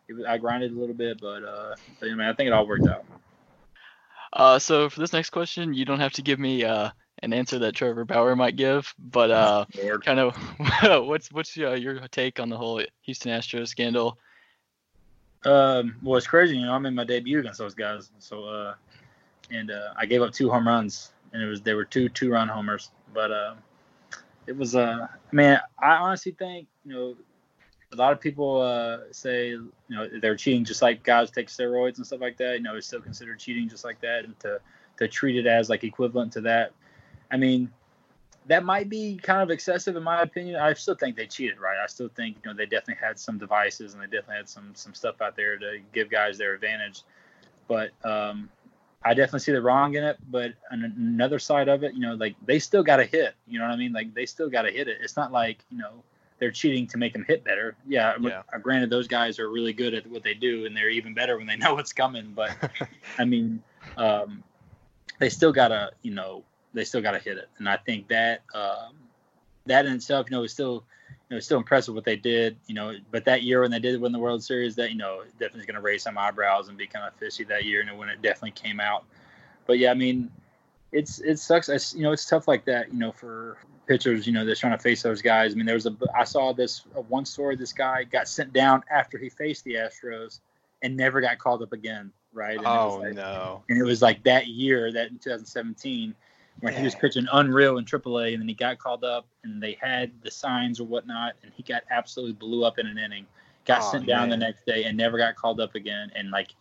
It 0.08 0.14
was, 0.14 0.24
I 0.26 0.38
grinded 0.38 0.72
a 0.72 0.78
little 0.78 0.94
bit, 0.94 1.20
but 1.20 1.44
uh, 1.44 1.74
but, 1.98 2.06
you 2.06 2.12
know, 2.12 2.18
man, 2.18 2.30
I 2.30 2.34
think 2.34 2.48
it 2.48 2.52
all 2.52 2.66
worked 2.66 2.88
out. 2.88 3.04
Uh, 4.32 4.58
so 4.58 4.88
for 4.88 5.00
this 5.00 5.12
next 5.12 5.30
question, 5.30 5.74
you 5.74 5.84
don't 5.84 6.00
have 6.00 6.12
to 6.12 6.22
give 6.22 6.38
me 6.38 6.64
uh, 6.64 6.90
an 7.22 7.32
answer 7.32 7.58
that 7.58 7.74
Trevor 7.74 8.04
Bauer 8.04 8.36
might 8.36 8.56
give, 8.56 8.94
but 8.98 9.30
uh, 9.30 9.66
kind 10.04 10.20
of 10.20 10.36
what's 11.06 11.32
what's 11.32 11.56
uh, 11.58 11.72
your 11.72 11.98
take 12.08 12.40
on 12.40 12.48
the 12.48 12.56
whole 12.56 12.82
Houston 13.02 13.32
Astros 13.32 13.68
scandal? 13.68 14.18
Um, 15.44 15.96
well, 16.02 16.16
it's 16.16 16.26
crazy. 16.26 16.56
You 16.56 16.66
know, 16.66 16.72
I'm 16.72 16.86
in 16.86 16.94
my 16.94 17.04
debut 17.04 17.40
against 17.40 17.58
those 17.58 17.74
guys. 17.74 18.10
So, 18.18 18.44
uh, 18.44 18.74
and 19.50 19.70
uh, 19.70 19.94
I 19.96 20.06
gave 20.06 20.22
up 20.22 20.32
two 20.32 20.50
home 20.50 20.66
runs, 20.68 21.12
and 21.32 21.42
it 21.42 21.46
was 21.46 21.62
they 21.62 21.74
were 21.74 21.84
two 21.84 22.08
two 22.08 22.30
run 22.30 22.48
homers. 22.48 22.90
But 23.12 23.32
uh, 23.32 23.54
it 24.46 24.56
was. 24.56 24.76
Uh, 24.76 25.06
I 25.10 25.34
mean, 25.34 25.58
I 25.78 25.92
honestly 25.96 26.32
think 26.32 26.68
you 26.84 26.92
know, 26.92 27.16
a 27.92 27.96
lot 27.96 28.12
of 28.12 28.20
people 28.20 28.60
uh, 28.60 28.98
say 29.10 29.48
you 29.48 29.72
know 29.88 30.08
they're 30.20 30.36
cheating 30.36 30.64
just 30.64 30.82
like 30.82 31.02
guys 31.02 31.30
take 31.30 31.48
steroids 31.48 31.96
and 31.96 32.06
stuff 32.06 32.20
like 32.20 32.36
that. 32.38 32.54
You 32.54 32.62
know, 32.62 32.76
it's 32.76 32.86
still 32.86 33.00
considered 33.00 33.38
cheating 33.38 33.68
just 33.68 33.84
like 33.84 34.00
that, 34.00 34.24
and 34.24 34.38
to 34.40 34.60
to 34.98 35.08
treat 35.08 35.36
it 35.36 35.46
as 35.46 35.68
like 35.68 35.82
equivalent 35.84 36.32
to 36.34 36.40
that. 36.42 36.72
I 37.30 37.36
mean, 37.36 37.70
that 38.46 38.64
might 38.64 38.88
be 38.88 39.16
kind 39.16 39.42
of 39.42 39.50
excessive 39.50 39.96
in 39.96 40.02
my 40.02 40.22
opinion. 40.22 40.56
I 40.56 40.72
still 40.74 40.94
think 40.94 41.16
they 41.16 41.26
cheated, 41.26 41.58
right? 41.58 41.78
I 41.82 41.86
still 41.86 42.08
think 42.14 42.36
you 42.44 42.50
know 42.50 42.56
they 42.56 42.66
definitely 42.66 43.04
had 43.04 43.18
some 43.18 43.38
devices 43.38 43.94
and 43.94 44.02
they 44.02 44.06
definitely 44.06 44.36
had 44.36 44.48
some 44.48 44.72
some 44.74 44.94
stuff 44.94 45.20
out 45.20 45.36
there 45.36 45.58
to 45.58 45.78
give 45.92 46.10
guys 46.10 46.38
their 46.38 46.54
advantage. 46.54 47.02
But 47.66 47.90
um, 48.04 48.48
I 49.04 49.14
definitely 49.14 49.40
see 49.40 49.52
the 49.52 49.62
wrong 49.62 49.94
in 49.94 50.04
it. 50.04 50.18
But 50.30 50.52
another 50.70 51.38
side 51.38 51.68
of 51.68 51.82
it, 51.82 51.94
you 51.94 52.00
know, 52.00 52.14
like 52.14 52.36
they 52.44 52.58
still 52.60 52.82
got 52.82 52.96
to 52.96 53.04
hit. 53.04 53.34
You 53.48 53.58
know 53.58 53.66
what 53.66 53.74
I 53.74 53.76
mean? 53.76 53.92
Like 53.92 54.14
they 54.14 54.26
still 54.26 54.48
got 54.48 54.62
to 54.62 54.70
hit 54.70 54.86
it. 54.86 54.98
It's 55.00 55.16
not 55.16 55.32
like 55.32 55.64
you 55.70 55.78
know 55.78 56.04
they're 56.40 56.50
cheating 56.50 56.86
to 56.88 56.98
make 56.98 57.12
them 57.12 57.24
hit 57.24 57.44
better. 57.44 57.76
Yeah, 57.86 58.14
Yeah. 58.18 58.42
yeah. 58.52 58.58
granted, 58.58 58.90
those 58.90 59.06
guys 59.06 59.38
are 59.38 59.48
really 59.48 59.72
good 59.74 59.94
at 59.94 60.06
what 60.06 60.24
they 60.24 60.34
do, 60.34 60.64
and 60.66 60.76
they're 60.76 60.90
even 60.90 61.14
better 61.14 61.36
when 61.36 61.46
they 61.46 61.56
know 61.64 61.74
what's 61.74 61.92
coming. 61.92 62.32
But 62.34 62.50
I 63.18 63.24
mean, 63.24 63.62
um, 63.96 64.42
they 65.18 65.28
still 65.28 65.52
gotta, 65.52 65.92
you 66.02 66.12
know, 66.12 66.42
they 66.72 66.84
still 66.84 67.02
gotta 67.02 67.18
hit 67.18 67.36
it, 67.38 67.48
and 67.58 67.68
I 67.68 67.76
think 67.76 68.08
that 68.08 68.42
um, 68.54 68.94
that 69.66 69.86
in 69.86 69.92
itself, 69.92 70.26
you 70.30 70.36
know, 70.36 70.42
is 70.42 70.52
still, 70.52 70.84
you 71.28 71.36
know, 71.36 71.40
still 71.40 71.58
impressive 71.58 71.94
what 71.94 72.04
they 72.04 72.16
did, 72.16 72.56
you 72.66 72.74
know. 72.74 72.94
But 73.10 73.26
that 73.26 73.42
year 73.42 73.60
when 73.60 73.70
they 73.70 73.78
did 73.78 74.00
win 74.00 74.12
the 74.12 74.18
World 74.18 74.42
Series, 74.42 74.74
that 74.76 74.90
you 74.90 74.96
know, 74.96 75.22
definitely 75.32 75.60
is 75.60 75.66
gonna 75.66 75.80
raise 75.80 76.02
some 76.02 76.16
eyebrows 76.16 76.68
and 76.68 76.78
be 76.78 76.86
kind 76.86 77.06
of 77.06 77.14
fishy 77.14 77.44
that 77.44 77.64
year, 77.64 77.80
you 77.80 77.86
know, 77.86 77.96
when 77.96 78.08
it 78.08 78.22
definitely 78.22 78.52
came 78.52 78.80
out. 78.80 79.04
But 79.66 79.78
yeah, 79.78 79.90
I 79.90 79.94
mean, 79.94 80.30
it's 80.92 81.20
it 81.20 81.38
sucks. 81.38 81.68
It's, 81.68 81.94
you 81.94 82.02
know, 82.02 82.12
it's 82.12 82.26
tough 82.26 82.48
like 82.48 82.64
that, 82.64 82.92
you 82.92 82.98
know, 82.98 83.12
for 83.12 83.58
pitchers, 83.86 84.26
you 84.26 84.32
know, 84.32 84.44
that's 84.44 84.60
trying 84.60 84.76
to 84.76 84.82
face 84.82 85.02
those 85.02 85.22
guys. 85.22 85.52
I 85.52 85.56
mean, 85.56 85.66
there 85.66 85.74
was 85.74 85.86
a 85.86 85.96
I 86.16 86.24
saw 86.24 86.52
this 86.52 86.82
uh, 86.96 87.02
one 87.02 87.24
story. 87.24 87.56
This 87.56 87.72
guy 87.72 88.04
got 88.04 88.28
sent 88.28 88.52
down 88.52 88.82
after 88.90 89.18
he 89.18 89.28
faced 89.28 89.64
the 89.64 89.74
Astros 89.74 90.40
and 90.82 90.96
never 90.96 91.20
got 91.20 91.38
called 91.38 91.62
up 91.62 91.72
again, 91.72 92.10
right? 92.32 92.56
And 92.56 92.60
it 92.64 92.68
was 92.68 92.94
oh 92.94 92.98
like- 92.98 93.14
no. 93.14 93.62
and 93.68 93.78
it 93.78 93.84
was 93.84 94.02
like 94.02 94.22
that 94.24 94.46
year, 94.48 94.92
that 94.92 95.10
in 95.10 95.18
2017, 95.18 96.14
when 96.60 96.74
he 96.74 96.82
was 96.82 96.94
pitching 96.94 97.26
unreal 97.32 97.78
in 97.78 97.84
AAA, 97.84 98.32
and 98.34 98.42
then 98.42 98.48
he 98.48 98.54
got 98.54 98.78
called 98.78 99.04
up, 99.04 99.26
and 99.44 99.62
they 99.62 99.78
had 99.80 100.10
the 100.22 100.30
signs 100.30 100.78
or 100.80 100.84
whatnot, 100.84 101.34
and 101.42 101.52
he 101.54 101.62
got 101.62 101.82
absolutely 101.90 102.34
blew 102.34 102.64
up 102.64 102.78
in 102.78 102.86
an 102.86 102.98
inning, 102.98 103.26
got 103.64 103.80
Oh, 103.82 103.92
sent 103.92 104.06
down 104.06 104.28
the 104.28 104.36
next 104.36 104.66
day, 104.66 104.84
and 104.84 104.96
never 104.96 105.16
got 105.16 105.36
called 105.36 105.60
up 105.60 105.74
again. 105.74 106.10
And 106.14 106.30
like, 106.30 106.54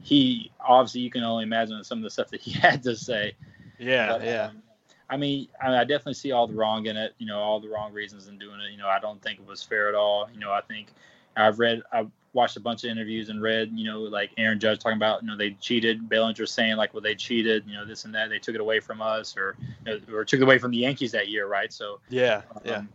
he 0.00 0.50
obviously, 0.60 1.02
you 1.02 1.10
can 1.10 1.22
only 1.22 1.44
imagine 1.44 1.82
some 1.84 1.98
of 1.98 2.04
the 2.04 2.10
stuff 2.10 2.28
that 2.30 2.40
he 2.40 2.50
had 2.58 2.82
to 2.84 2.96
say. 2.96 3.34
Yeah, 3.78 4.08
But, 4.08 4.24
yeah. 4.24 4.46
um, 4.46 4.62
I 5.10 5.16
mean, 5.16 5.48
I, 5.62 5.74
I 5.76 5.84
definitely 5.84 6.14
see 6.14 6.32
all 6.32 6.46
the 6.46 6.54
wrong 6.54 6.86
in 6.86 6.96
it. 6.96 7.14
You 7.18 7.26
know, 7.26 7.38
all 7.38 7.60
the 7.60 7.68
wrong 7.68 7.92
reasons 7.92 8.28
in 8.28 8.38
doing 8.38 8.60
it. 8.60 8.70
You 8.70 8.78
know, 8.78 8.88
I 8.88 8.98
don't 8.98 9.20
think 9.22 9.38
it 9.40 9.46
was 9.46 9.62
fair 9.62 9.88
at 9.88 9.94
all. 9.94 10.28
You 10.32 10.40
know, 10.40 10.52
I 10.52 10.60
think 10.60 10.88
I've 11.36 11.58
read, 11.58 11.82
I've 11.92 12.10
watched 12.34 12.56
a 12.56 12.60
bunch 12.60 12.84
of 12.84 12.90
interviews 12.90 13.30
and 13.30 13.40
read, 13.40 13.70
you 13.74 13.84
know, 13.84 14.00
like 14.00 14.30
Aaron 14.36 14.60
Judge 14.60 14.80
talking 14.80 14.96
about, 14.96 15.22
you 15.22 15.28
know, 15.28 15.36
they 15.36 15.52
cheated. 15.52 16.08
Bellinger 16.08 16.44
saying 16.46 16.76
like, 16.76 16.92
well, 16.92 17.02
they 17.02 17.14
cheated. 17.14 17.64
You 17.66 17.74
know, 17.74 17.86
this 17.86 18.04
and 18.04 18.14
that. 18.14 18.28
They 18.28 18.38
took 18.38 18.54
it 18.54 18.60
away 18.60 18.80
from 18.80 19.00
us, 19.00 19.36
or 19.36 19.56
you 19.86 19.92
know, 19.92 20.14
or 20.14 20.24
took 20.24 20.40
it 20.40 20.42
away 20.42 20.58
from 20.58 20.72
the 20.72 20.78
Yankees 20.78 21.12
that 21.12 21.28
year, 21.28 21.46
right? 21.46 21.72
So, 21.72 22.00
Yeah, 22.10 22.42
yeah. 22.64 22.76
um, 22.76 22.88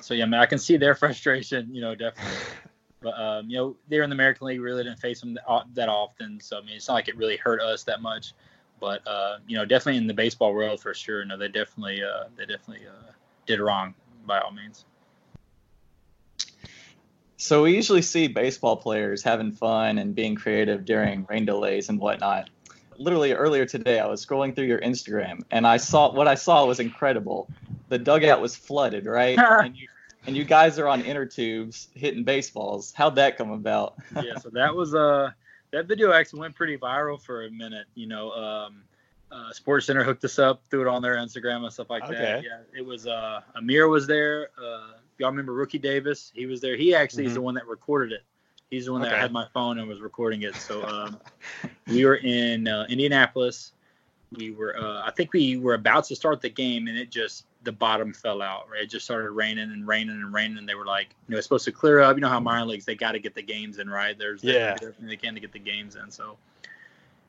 so 0.00 0.14
yeah, 0.14 0.24
I 0.24 0.26
mean, 0.26 0.40
I 0.40 0.46
can 0.46 0.58
see 0.58 0.76
their 0.76 0.94
frustration. 1.02 1.74
You 1.74 1.80
know, 1.80 1.94
definitely. 1.94 2.38
But 3.02 3.20
um, 3.20 3.50
you 3.50 3.56
know, 3.56 3.76
they're 3.88 4.02
in 4.02 4.10
the 4.10 4.14
American 4.14 4.46
League, 4.46 4.60
really 4.60 4.84
didn't 4.84 4.98
face 5.00 5.20
them 5.20 5.36
that 5.74 5.88
often. 5.88 6.40
So 6.40 6.58
I 6.58 6.60
mean, 6.62 6.76
it's 6.76 6.88
not 6.88 6.94
like 6.94 7.08
it 7.08 7.16
really 7.16 7.36
hurt 7.36 7.60
us 7.60 7.82
that 7.84 8.00
much. 8.00 8.32
But 8.80 9.06
uh, 9.06 9.38
you 9.46 9.56
know, 9.56 9.64
definitely 9.64 9.98
in 9.98 10.06
the 10.06 10.14
baseball 10.14 10.52
world 10.54 10.80
for 10.80 10.94
sure. 10.94 11.24
No, 11.24 11.36
they 11.36 11.48
definitely 11.48 12.02
uh, 12.02 12.24
they 12.36 12.46
definitely 12.46 12.86
uh, 12.86 13.12
did 13.46 13.60
wrong 13.60 13.94
by 14.26 14.40
all 14.40 14.52
means. 14.52 14.84
So 17.38 17.62
we 17.62 17.74
usually 17.74 18.02
see 18.02 18.28
baseball 18.28 18.76
players 18.76 19.22
having 19.22 19.52
fun 19.52 19.98
and 19.98 20.14
being 20.14 20.34
creative 20.34 20.84
during 20.84 21.26
rain 21.28 21.44
delays 21.44 21.88
and 21.88 22.00
whatnot. 22.00 22.48
Literally 22.98 23.34
earlier 23.34 23.66
today, 23.66 24.00
I 24.00 24.06
was 24.06 24.24
scrolling 24.24 24.54
through 24.54 24.64
your 24.64 24.80
Instagram 24.80 25.42
and 25.50 25.66
I 25.66 25.76
saw 25.76 26.12
what 26.12 26.28
I 26.28 26.34
saw 26.34 26.64
was 26.64 26.80
incredible. 26.80 27.48
The 27.88 27.98
dugout 27.98 28.40
was 28.40 28.56
flooded, 28.56 29.04
right? 29.06 29.38
and 29.38 29.76
you 29.76 29.88
and 30.26 30.36
you 30.36 30.44
guys 30.44 30.78
are 30.78 30.88
on 30.88 31.02
inner 31.02 31.26
tubes 31.26 31.88
hitting 31.94 32.24
baseballs. 32.24 32.92
How'd 32.96 33.16
that 33.16 33.36
come 33.36 33.50
about? 33.50 33.94
yeah, 34.16 34.38
so 34.38 34.48
that 34.50 34.74
was 34.74 34.94
uh 34.94 35.30
that 35.76 35.86
video 35.86 36.10
actually 36.10 36.40
went 36.40 36.54
pretty 36.54 36.78
viral 36.78 37.20
for 37.20 37.44
a 37.44 37.50
minute. 37.50 37.86
You 37.94 38.06
know, 38.06 38.32
um, 38.32 38.82
uh, 39.30 39.52
Sports 39.52 39.86
Center 39.86 40.02
hooked 40.02 40.24
us 40.24 40.38
up, 40.38 40.62
threw 40.70 40.80
it 40.80 40.86
on 40.88 41.02
their 41.02 41.16
Instagram 41.16 41.64
and 41.64 41.72
stuff 41.72 41.90
like 41.90 42.02
that. 42.08 42.14
Okay. 42.14 42.46
Yeah, 42.46 42.60
it 42.74 42.84
was 42.84 43.06
uh, 43.06 43.42
Amir 43.56 43.88
was 43.88 44.06
there. 44.06 44.48
Uh, 44.58 44.92
y'all 45.18 45.30
remember 45.30 45.52
Rookie 45.52 45.78
Davis? 45.78 46.32
He 46.34 46.46
was 46.46 46.62
there. 46.62 46.76
He 46.76 46.94
actually 46.94 47.26
is 47.26 47.34
the 47.34 47.42
one 47.42 47.54
that 47.54 47.66
recorded 47.66 48.12
it. 48.12 48.22
He's 48.70 48.86
the 48.86 48.92
one 48.92 49.02
that 49.02 49.12
had 49.12 49.32
my 49.32 49.46
phone 49.52 49.78
and 49.78 49.86
was 49.86 50.00
recording 50.00 50.42
it. 50.42 50.56
So 50.56 50.82
um, 50.84 51.20
we 51.86 52.06
were 52.06 52.16
in 52.16 52.66
uh, 52.66 52.86
Indianapolis. 52.88 53.72
We 54.36 54.50
were, 54.50 54.76
uh, 54.78 55.02
I 55.04 55.10
think 55.10 55.32
we 55.32 55.56
were 55.56 55.74
about 55.74 56.04
to 56.04 56.16
start 56.16 56.40
the 56.40 56.50
game, 56.50 56.88
and 56.88 56.96
it 56.98 57.10
just 57.10 57.44
the 57.64 57.72
bottom 57.72 58.12
fell 58.12 58.42
out. 58.42 58.68
Right, 58.70 58.82
it 58.82 58.90
just 58.90 59.04
started 59.04 59.30
raining 59.30 59.70
and 59.72 59.86
raining 59.86 60.16
and 60.20 60.32
raining. 60.32 60.58
And 60.58 60.68
they 60.68 60.74
were 60.74 60.86
like, 60.86 61.08
you 61.26 61.32
know, 61.32 61.38
it's 61.38 61.46
supposed 61.46 61.64
to 61.64 61.72
clear 61.72 62.00
up. 62.00 62.16
You 62.16 62.20
know 62.20 62.28
how 62.28 62.40
minor 62.40 62.66
leagues 62.66 62.84
they 62.84 62.94
got 62.94 63.12
to 63.12 63.18
get 63.18 63.34
the 63.34 63.42
games 63.42 63.78
in, 63.78 63.88
right? 63.88 64.16
There's 64.18 64.42
Yeah. 64.44 64.76
everything 64.80 65.06
they 65.06 65.16
can 65.16 65.34
to 65.34 65.40
get 65.40 65.52
the 65.52 65.58
games 65.58 65.96
in. 65.96 66.10
So 66.10 66.36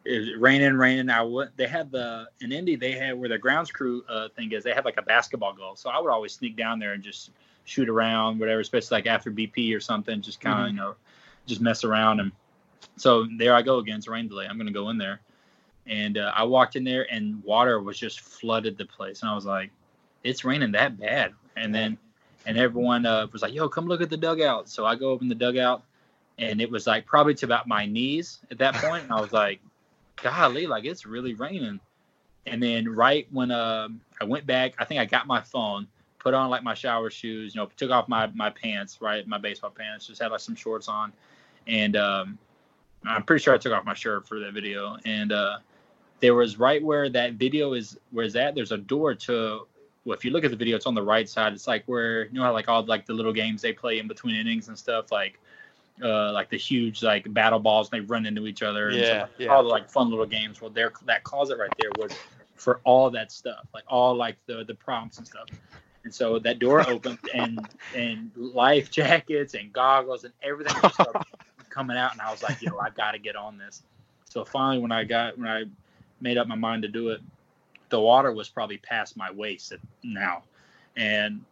it 0.05 0.19
was 0.19 0.35
raining, 0.37 0.73
raining. 0.73 1.09
I 1.09 1.21
went. 1.21 1.55
They 1.57 1.67
had 1.67 1.91
the 1.91 2.29
in 2.41 2.51
Indy. 2.51 2.75
They 2.75 2.93
had 2.93 3.17
where 3.17 3.29
the 3.29 3.37
grounds 3.37 3.71
crew 3.71 4.03
uh, 4.07 4.29
thing 4.29 4.51
is. 4.51 4.63
They 4.63 4.73
have 4.73 4.85
like 4.85 4.97
a 4.97 5.01
basketball 5.01 5.53
goal. 5.53 5.75
So 5.75 5.89
I 5.89 5.99
would 5.99 6.11
always 6.11 6.33
sneak 6.33 6.55
down 6.55 6.79
there 6.79 6.93
and 6.93 7.03
just 7.03 7.31
shoot 7.65 7.89
around, 7.89 8.39
whatever. 8.39 8.61
Especially 8.61 8.95
like 8.95 9.07
after 9.07 9.31
BP 9.31 9.75
or 9.75 9.79
something, 9.79 10.21
just 10.21 10.39
kind 10.39 10.59
of 10.59 10.65
Mhm. 10.67 10.69
you 10.71 10.75
know, 10.77 10.95
just 11.45 11.61
mess 11.61 11.83
around. 11.83 12.19
And 12.19 12.31
so 12.95 13.27
there 13.37 13.53
I 13.53 13.61
go 13.61 13.77
again. 13.79 13.97
It's 13.97 14.07
rain 14.07 14.27
delay. 14.27 14.45
I'm 14.47 14.57
gonna 14.57 14.71
go 14.71 14.89
in 14.89 14.97
there, 14.97 15.19
and 15.87 16.17
uh, 16.17 16.31
I 16.35 16.43
walked 16.43 16.75
in 16.75 16.83
there 16.83 17.11
and 17.11 17.43
water 17.43 17.81
was 17.81 17.97
just 17.97 18.19
flooded 18.19 18.77
the 18.77 18.85
place, 18.85 19.21
and 19.21 19.31
I 19.31 19.35
was 19.35 19.45
like, 19.45 19.71
it's 20.23 20.43
raining 20.43 20.71
that 20.73 20.99
bad. 20.99 21.33
And 21.55 21.73
then 21.73 21.97
and 22.45 22.57
everyone 22.57 23.05
uh, 23.05 23.27
was 23.31 23.41
like, 23.41 23.53
yo, 23.53 23.67
come 23.67 23.87
look 23.87 24.01
at 24.01 24.09
the 24.09 24.17
dugout. 24.17 24.69
So 24.69 24.85
I 24.85 24.95
go 24.95 25.09
open 25.09 25.27
the 25.27 25.35
dugout 25.35 25.83
and 26.37 26.61
it 26.61 26.69
was 26.69 26.87
like 26.87 27.05
probably 27.05 27.33
to 27.35 27.45
about 27.45 27.67
my 27.67 27.85
knees 27.85 28.39
at 28.51 28.57
that 28.59 28.75
point. 28.75 29.03
And 29.03 29.11
I 29.11 29.19
was 29.19 29.33
like, 29.33 29.59
golly, 30.15 30.65
like 30.65 30.85
it's 30.85 31.05
really 31.05 31.33
raining. 31.33 31.79
And 32.45 32.63
then 32.63 32.87
right 32.87 33.27
when 33.31 33.51
um, 33.51 33.99
I 34.21 34.23
went 34.23 34.45
back, 34.45 34.73
I 34.79 34.85
think 34.85 35.01
I 35.01 35.05
got 35.05 35.27
my 35.27 35.41
phone, 35.41 35.87
put 36.19 36.33
on 36.33 36.49
like 36.49 36.63
my 36.63 36.73
shower 36.73 37.09
shoes, 37.09 37.53
you 37.53 37.61
know, 37.61 37.69
took 37.75 37.91
off 37.91 38.07
my 38.07 38.27
my 38.27 38.49
pants, 38.49 38.99
right, 39.01 39.27
my 39.27 39.37
baseball 39.37 39.71
pants, 39.71 40.07
just 40.07 40.21
had 40.21 40.31
like 40.31 40.39
some 40.39 40.55
shorts 40.55 40.87
on, 40.87 41.11
and 41.67 41.97
um, 41.97 42.37
I'm 43.05 43.23
pretty 43.23 43.43
sure 43.43 43.53
I 43.53 43.57
took 43.57 43.73
off 43.73 43.83
my 43.83 43.93
shirt 43.93 44.25
for 44.25 44.39
that 44.39 44.53
video. 44.53 44.95
And 45.03 45.33
uh, 45.33 45.57
there 46.19 46.35
was 46.35 46.57
right 46.57 46.83
where 46.83 47.09
that 47.09 47.33
video 47.33 47.73
is, 47.73 47.97
where's 48.11 48.33
that? 48.33 48.55
There's 48.55 48.71
a 48.71 48.77
door 48.77 49.13
to. 49.15 49.67
Well, 50.05 50.15
if 50.15 50.23
you 50.23 50.31
look 50.31 50.45
at 50.45 50.51
the 50.51 50.57
video, 50.57 50.77
it's 50.77 50.85
on 50.85 50.95
the 50.95 51.03
right 51.03 51.27
side. 51.27 51.51
It's 51.53 51.67
like 51.67 51.83
where 51.85 52.25
you 52.25 52.33
know 52.33 52.43
how 52.43 52.53
like 52.53 52.69
all 52.69 52.83
like 52.85 53.05
the 53.05 53.13
little 53.13 53.33
games 53.33 53.61
they 53.61 53.73
play 53.73 53.99
in 53.99 54.07
between 54.07 54.35
innings 54.35 54.69
and 54.69 54.77
stuff, 54.77 55.11
like 55.11 55.37
uh, 56.01 56.31
like 56.31 56.49
the 56.49 56.57
huge 56.57 57.03
like 57.03 57.31
battle 57.33 57.59
balls 57.59 57.89
and 57.91 58.01
they 58.01 58.05
run 58.05 58.25
into 58.25 58.47
each 58.47 58.61
other. 58.63 58.89
and 58.89 58.97
Yeah, 58.97 59.21
like, 59.23 59.31
yeah. 59.37 59.47
All 59.47 59.63
the 59.63 59.69
like 59.69 59.89
fun 59.89 60.09
little 60.09 60.25
games. 60.25 60.61
Well, 60.61 60.69
there 60.69 60.93
that 61.05 61.23
closet 61.23 61.57
right 61.57 61.73
there 61.79 61.91
was 61.97 62.13
for 62.55 62.79
all 62.83 63.09
that 63.11 63.31
stuff, 63.31 63.67
like 63.73 63.83
all 63.87 64.15
like 64.15 64.37
the 64.45 64.63
the 64.63 64.75
prompts 64.75 65.17
and 65.17 65.27
stuff. 65.27 65.47
And 66.03 66.13
so 66.13 66.39
that 66.39 66.59
door 66.59 66.87
opened 66.89 67.19
and 67.33 67.59
and 67.93 68.31
life 68.35 68.89
jackets 68.89 69.55
and 69.55 69.73
goggles 69.73 70.23
and 70.23 70.33
everything 70.41 70.75
just 70.81 70.99
coming 71.69 71.97
out, 71.97 72.13
and 72.13 72.21
I 72.21 72.31
was 72.31 72.41
like, 72.43 72.61
yo, 72.61 72.77
I 72.77 72.91
got 72.91 73.11
to 73.11 73.19
get 73.19 73.35
on 73.35 73.57
this. 73.57 73.83
So 74.25 74.45
finally, 74.45 74.79
when 74.79 74.91
I 74.91 75.03
got 75.03 75.37
when 75.37 75.47
I 75.47 75.65
made 76.19 76.37
up 76.37 76.47
my 76.47 76.55
mind 76.55 76.83
to 76.83 76.87
do 76.87 77.09
it, 77.09 77.21
the 77.89 77.99
water 77.99 78.31
was 78.31 78.49
probably 78.49 78.77
past 78.77 79.15
my 79.17 79.31
waist 79.31 79.71
at, 79.71 79.79
now, 80.03 80.43
and 80.95 81.43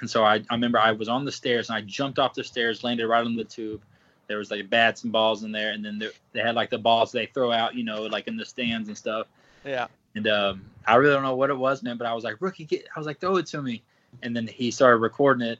and 0.00 0.10
so 0.10 0.24
I, 0.24 0.34
I 0.50 0.54
remember 0.54 0.78
I 0.78 0.92
was 0.92 1.08
on 1.08 1.24
the 1.24 1.32
stairs 1.32 1.68
and 1.68 1.76
I 1.76 1.80
jumped 1.82 2.18
off 2.18 2.34
the 2.34 2.44
stairs, 2.44 2.82
landed 2.82 3.06
right 3.06 3.24
on 3.24 3.36
the 3.36 3.44
tube. 3.44 3.82
There 4.26 4.38
was 4.38 4.50
like 4.50 4.68
bats 4.68 5.04
and 5.04 5.12
balls 5.12 5.44
in 5.44 5.52
there, 5.52 5.72
and 5.72 5.84
then 5.84 5.98
there, 5.98 6.10
they 6.32 6.40
had 6.40 6.54
like 6.54 6.70
the 6.70 6.78
balls 6.78 7.12
they 7.12 7.26
throw 7.26 7.52
out, 7.52 7.74
you 7.74 7.84
know, 7.84 8.02
like 8.02 8.26
in 8.26 8.36
the 8.36 8.44
stands 8.44 8.88
and 8.88 8.96
stuff. 8.96 9.26
Yeah. 9.64 9.86
And 10.14 10.26
um, 10.28 10.64
I 10.86 10.96
really 10.96 11.14
don't 11.14 11.22
know 11.22 11.36
what 11.36 11.50
it 11.50 11.56
was, 11.56 11.82
man, 11.82 11.96
but 11.96 12.06
I 12.06 12.14
was 12.14 12.24
like, 12.24 12.36
rookie, 12.40 12.64
get, 12.64 12.86
I 12.94 12.98
was 12.98 13.06
like, 13.06 13.20
throw 13.20 13.36
it 13.36 13.46
to 13.46 13.62
me. 13.62 13.82
And 14.22 14.34
then 14.34 14.46
he 14.46 14.70
started 14.70 14.98
recording 14.98 15.46
it, 15.46 15.58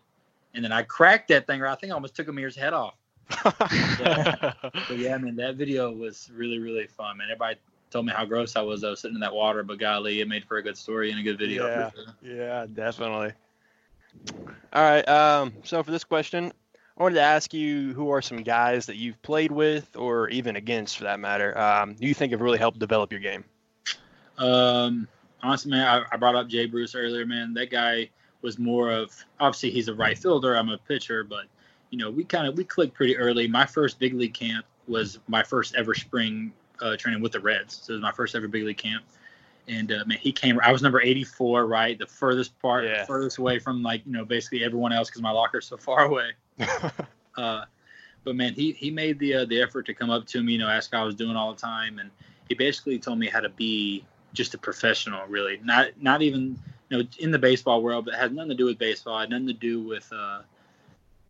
and 0.54 0.64
then 0.64 0.72
I 0.72 0.82
cracked 0.82 1.28
that 1.28 1.46
thing. 1.46 1.62
I 1.62 1.74
think 1.74 1.92
I 1.92 1.94
almost 1.94 2.14
took 2.14 2.28
Amir's 2.28 2.56
head 2.56 2.72
off. 2.72 2.94
But 3.44 4.98
yeah, 4.98 5.16
man, 5.18 5.36
that 5.36 5.56
video 5.56 5.90
was 5.90 6.30
really, 6.34 6.58
really 6.58 6.86
fun, 6.86 7.18
man. 7.18 7.28
Everybody 7.30 7.58
told 7.94 8.06
me 8.06 8.12
how 8.12 8.24
gross 8.24 8.56
I 8.56 8.60
was 8.60 8.80
though, 8.80 8.96
sitting 8.96 9.14
in 9.14 9.20
that 9.20 9.32
water, 9.32 9.62
but 9.62 9.78
golly, 9.78 10.20
it 10.20 10.26
made 10.26 10.44
for 10.44 10.56
a 10.56 10.62
good 10.62 10.76
story 10.76 11.12
and 11.12 11.20
a 11.20 11.22
good 11.22 11.38
video. 11.38 11.66
Yeah. 11.68 11.90
sure. 11.90 12.04
Yeah, 12.22 12.66
definitely. 12.72 13.32
All 14.72 14.82
right. 14.82 15.08
Um, 15.08 15.52
so 15.62 15.80
for 15.84 15.92
this 15.92 16.02
question, 16.02 16.52
I 16.98 17.02
wanted 17.04 17.14
to 17.14 17.22
ask 17.22 17.54
you 17.54 17.94
who 17.94 18.10
are 18.10 18.20
some 18.20 18.42
guys 18.42 18.86
that 18.86 18.96
you've 18.96 19.22
played 19.22 19.52
with 19.52 19.94
or 19.94 20.28
even 20.30 20.56
against 20.56 20.98
for 20.98 21.04
that 21.04 21.20
matter, 21.20 21.56
um, 21.56 21.94
you 22.00 22.14
think 22.14 22.32
have 22.32 22.40
really 22.40 22.58
helped 22.58 22.80
develop 22.80 23.12
your 23.12 23.20
game? 23.20 23.44
Um, 24.38 25.06
honestly, 25.40 25.70
man, 25.70 25.86
I, 25.86 26.02
I 26.14 26.16
brought 26.16 26.34
up 26.34 26.48
Jay 26.48 26.66
Bruce 26.66 26.96
earlier, 26.96 27.24
man. 27.24 27.54
That 27.54 27.70
guy 27.70 28.10
was 28.42 28.58
more 28.58 28.90
of 28.90 29.14
obviously 29.38 29.70
he's 29.70 29.86
a 29.86 29.94
right 29.94 30.18
fielder. 30.18 30.56
I'm 30.56 30.68
a 30.68 30.78
pitcher, 30.78 31.22
but 31.22 31.44
you 31.90 31.98
know 31.98 32.10
we 32.10 32.24
kind 32.24 32.48
of 32.48 32.56
we 32.56 32.64
clicked 32.64 32.94
pretty 32.94 33.16
early. 33.16 33.46
My 33.46 33.66
first 33.66 34.00
big 34.00 34.14
league 34.14 34.34
camp 34.34 34.66
was 34.88 35.20
my 35.28 35.44
first 35.44 35.76
ever 35.76 35.94
spring 35.94 36.52
uh, 36.80 36.96
training 36.96 37.22
with 37.22 37.32
the 37.32 37.40
Reds, 37.40 37.80
so 37.82 37.92
it 37.92 37.96
was 37.96 38.02
my 38.02 38.12
first 38.12 38.34
ever 38.34 38.48
big 38.48 38.64
league 38.64 38.76
camp. 38.78 39.04
And 39.66 39.90
uh, 39.92 40.04
man, 40.06 40.18
he 40.18 40.32
came. 40.32 40.60
I 40.62 40.72
was 40.72 40.82
number 40.82 41.00
84, 41.00 41.66
right, 41.66 41.98
the 41.98 42.06
furthest 42.06 42.58
part, 42.60 42.84
Yeah. 42.84 43.04
furthest 43.06 43.38
away 43.38 43.58
from 43.58 43.82
like 43.82 44.02
you 44.04 44.12
know 44.12 44.24
basically 44.24 44.62
everyone 44.64 44.92
else 44.92 45.08
because 45.08 45.22
my 45.22 45.30
locker's 45.30 45.66
so 45.66 45.76
far 45.76 46.04
away. 46.04 46.30
Uh, 47.36 47.64
but 48.22 48.36
man, 48.36 48.54
he 48.54 48.72
he 48.72 48.90
made 48.92 49.18
the 49.18 49.34
uh, 49.34 49.44
the 49.44 49.60
effort 49.60 49.86
to 49.86 49.94
come 49.94 50.08
up 50.08 50.24
to 50.26 50.42
me, 50.42 50.52
you 50.52 50.58
know, 50.58 50.68
ask 50.68 50.92
how 50.92 51.02
I 51.02 51.04
was 51.04 51.16
doing 51.16 51.34
all 51.36 51.52
the 51.52 51.60
time, 51.60 51.98
and 51.98 52.10
he 52.48 52.54
basically 52.54 52.98
told 52.98 53.18
me 53.18 53.26
how 53.26 53.40
to 53.40 53.48
be 53.48 54.04
just 54.32 54.54
a 54.54 54.58
professional, 54.58 55.26
really, 55.26 55.60
not 55.64 55.88
not 56.00 56.22
even 56.22 56.56
you 56.88 56.98
know 56.98 57.04
in 57.18 57.30
the 57.32 57.38
baseball 57.38 57.82
world, 57.82 58.04
but 58.04 58.14
it 58.14 58.20
had 58.20 58.32
nothing 58.32 58.50
to 58.50 58.54
do 58.54 58.66
with 58.66 58.78
baseball, 58.78 59.18
had 59.18 59.30
nothing 59.30 59.48
to 59.48 59.52
do 59.52 59.82
with 59.82 60.10
uh, 60.12 60.42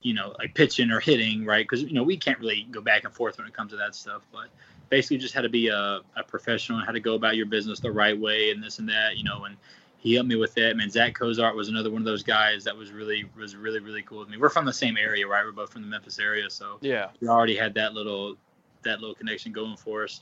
you 0.02 0.12
know 0.14 0.34
like 0.38 0.54
pitching 0.54 0.90
or 0.90 1.00
hitting, 1.00 1.44
right? 1.44 1.64
Because 1.64 1.82
you 1.82 1.94
know 1.94 2.02
we 2.02 2.16
can't 2.16 2.38
really 2.38 2.66
go 2.70 2.80
back 2.80 3.04
and 3.04 3.12
forth 3.14 3.38
when 3.38 3.46
it 3.46 3.54
comes 3.54 3.70
to 3.72 3.78
that 3.78 3.94
stuff, 3.94 4.22
but 4.30 4.48
basically 4.90 5.18
just 5.18 5.34
how 5.34 5.40
to 5.40 5.48
be 5.48 5.68
a, 5.68 6.00
a 6.16 6.22
professional 6.26 6.78
and 6.78 6.86
how 6.86 6.92
to 6.92 7.00
go 7.00 7.14
about 7.14 7.36
your 7.36 7.46
business 7.46 7.80
the 7.80 7.90
right 7.90 8.18
way 8.18 8.50
and 8.50 8.62
this 8.62 8.78
and 8.78 8.88
that, 8.88 9.16
you 9.16 9.24
know, 9.24 9.44
and 9.44 9.56
he 10.04 10.14
helped 10.14 10.28
me 10.28 10.36
with 10.36 10.54
that. 10.54 10.76
Man, 10.76 10.90
Zack 10.90 11.14
Cozart 11.14 11.56
was 11.56 11.68
another 11.68 11.90
one 11.90 12.02
of 12.02 12.04
those 12.04 12.22
guys 12.22 12.62
that 12.64 12.76
was 12.76 12.92
really 12.92 13.24
was 13.36 13.56
really 13.56 13.80
really 13.80 14.02
cool 14.02 14.20
with 14.20 14.28
me. 14.28 14.36
We're 14.36 14.50
from 14.50 14.66
the 14.66 14.72
same 14.72 14.98
area, 14.98 15.26
right? 15.26 15.44
We're 15.44 15.52
both 15.52 15.72
from 15.72 15.82
the 15.82 15.88
Memphis 15.88 16.18
area, 16.18 16.50
so 16.50 16.78
yeah. 16.82 17.08
we 17.20 17.28
already 17.28 17.56
had 17.56 17.72
that 17.74 17.94
little 17.94 18.36
that 18.82 19.00
little 19.00 19.14
connection 19.14 19.50
going 19.50 19.78
for 19.78 20.04
us. 20.04 20.20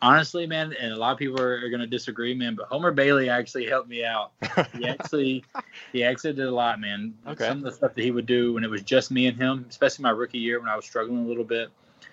Honestly, 0.00 0.46
man, 0.46 0.72
and 0.80 0.92
a 0.92 0.96
lot 0.96 1.12
of 1.12 1.18
people 1.18 1.40
are, 1.40 1.56
are 1.56 1.68
going 1.68 1.80
to 1.80 1.86
disagree, 1.86 2.32
man, 2.32 2.54
but 2.54 2.68
Homer 2.68 2.92
Bailey 2.92 3.28
actually 3.28 3.66
helped 3.66 3.88
me 3.88 4.04
out. 4.04 4.30
He 4.72 4.86
actually 4.88 5.44
he 5.92 6.04
actually 6.04 6.32
did 6.32 6.46
a 6.46 6.50
lot, 6.50 6.80
man. 6.80 7.12
Okay. 7.26 7.46
Some 7.46 7.58
of 7.58 7.64
the 7.64 7.72
stuff 7.72 7.94
that 7.94 8.02
he 8.02 8.10
would 8.10 8.26
do 8.26 8.54
when 8.54 8.64
it 8.64 8.70
was 8.70 8.82
just 8.82 9.10
me 9.10 9.26
and 9.26 9.36
him, 9.36 9.66
especially 9.68 10.04
my 10.04 10.10
rookie 10.10 10.38
year 10.38 10.58
when 10.58 10.70
I 10.70 10.76
was 10.76 10.86
struggling 10.86 11.26
a 11.26 11.28
little 11.28 11.44
bit. 11.44 11.68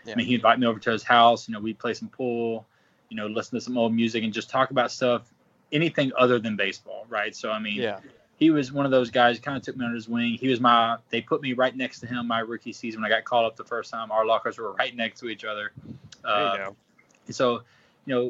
Yeah. 0.06 0.14
I 0.14 0.16
mean, 0.16 0.28
he'd 0.28 0.36
invite 0.36 0.60
me 0.60 0.68
over 0.68 0.80
to 0.80 0.92
his 0.92 1.04
house. 1.04 1.48
You 1.48 1.54
know, 1.54 1.60
we'd 1.60 1.80
play 1.80 1.94
some 1.94 2.10
pool, 2.10 2.66
you 3.10 3.18
know, 3.18 3.28
listen 3.28 3.58
to 3.58 3.62
some 3.62 3.78
old 3.78 3.94
music 3.94 4.24
and 4.24 4.34
just 4.34 4.50
talk 4.50 4.72
about 4.72 4.92
stuff, 4.92 5.34
anything 5.72 6.12
other 6.18 6.40
than 6.40 6.56
baseball, 6.56 7.06
right? 7.10 7.36
So 7.36 7.52
I 7.52 7.60
mean, 7.60 7.82
yeah. 7.82 8.00
he 8.38 8.50
was 8.50 8.72
one 8.72 8.86
of 8.86 8.92
those 8.92 9.10
guys 9.10 9.40
kind 9.40 9.58
of 9.58 9.64
took 9.64 9.78
me 9.78 9.86
under 9.86 9.96
his 9.96 10.10
wing 10.10 10.36
he 10.36 10.48
was 10.48 10.60
my 10.60 10.98
they 11.10 11.22
put 11.22 11.42
me 11.42 11.54
right 11.54 11.76
next 11.76 12.00
to 12.02 12.08
him 12.08 12.28
my 12.28 12.40
rookie 12.40 12.74
season 12.74 13.02
when 13.02 13.12
i 13.12 13.16
got 13.16 13.24
called 13.24 13.46
up 13.46 13.56
the 13.56 13.64
first 13.64 13.92
time 13.92 14.12
our 14.12 14.26
lockers 14.26 14.58
were 14.58 14.74
right 14.74 14.96
next 14.96 15.20
to 15.20 15.28
each 15.28 15.46
other 15.46 15.72
There 16.24 16.34
uh, 16.34 16.52
you 16.54 16.58
go. 16.58 16.76
so 17.30 17.62
you 18.06 18.14
know 18.14 18.22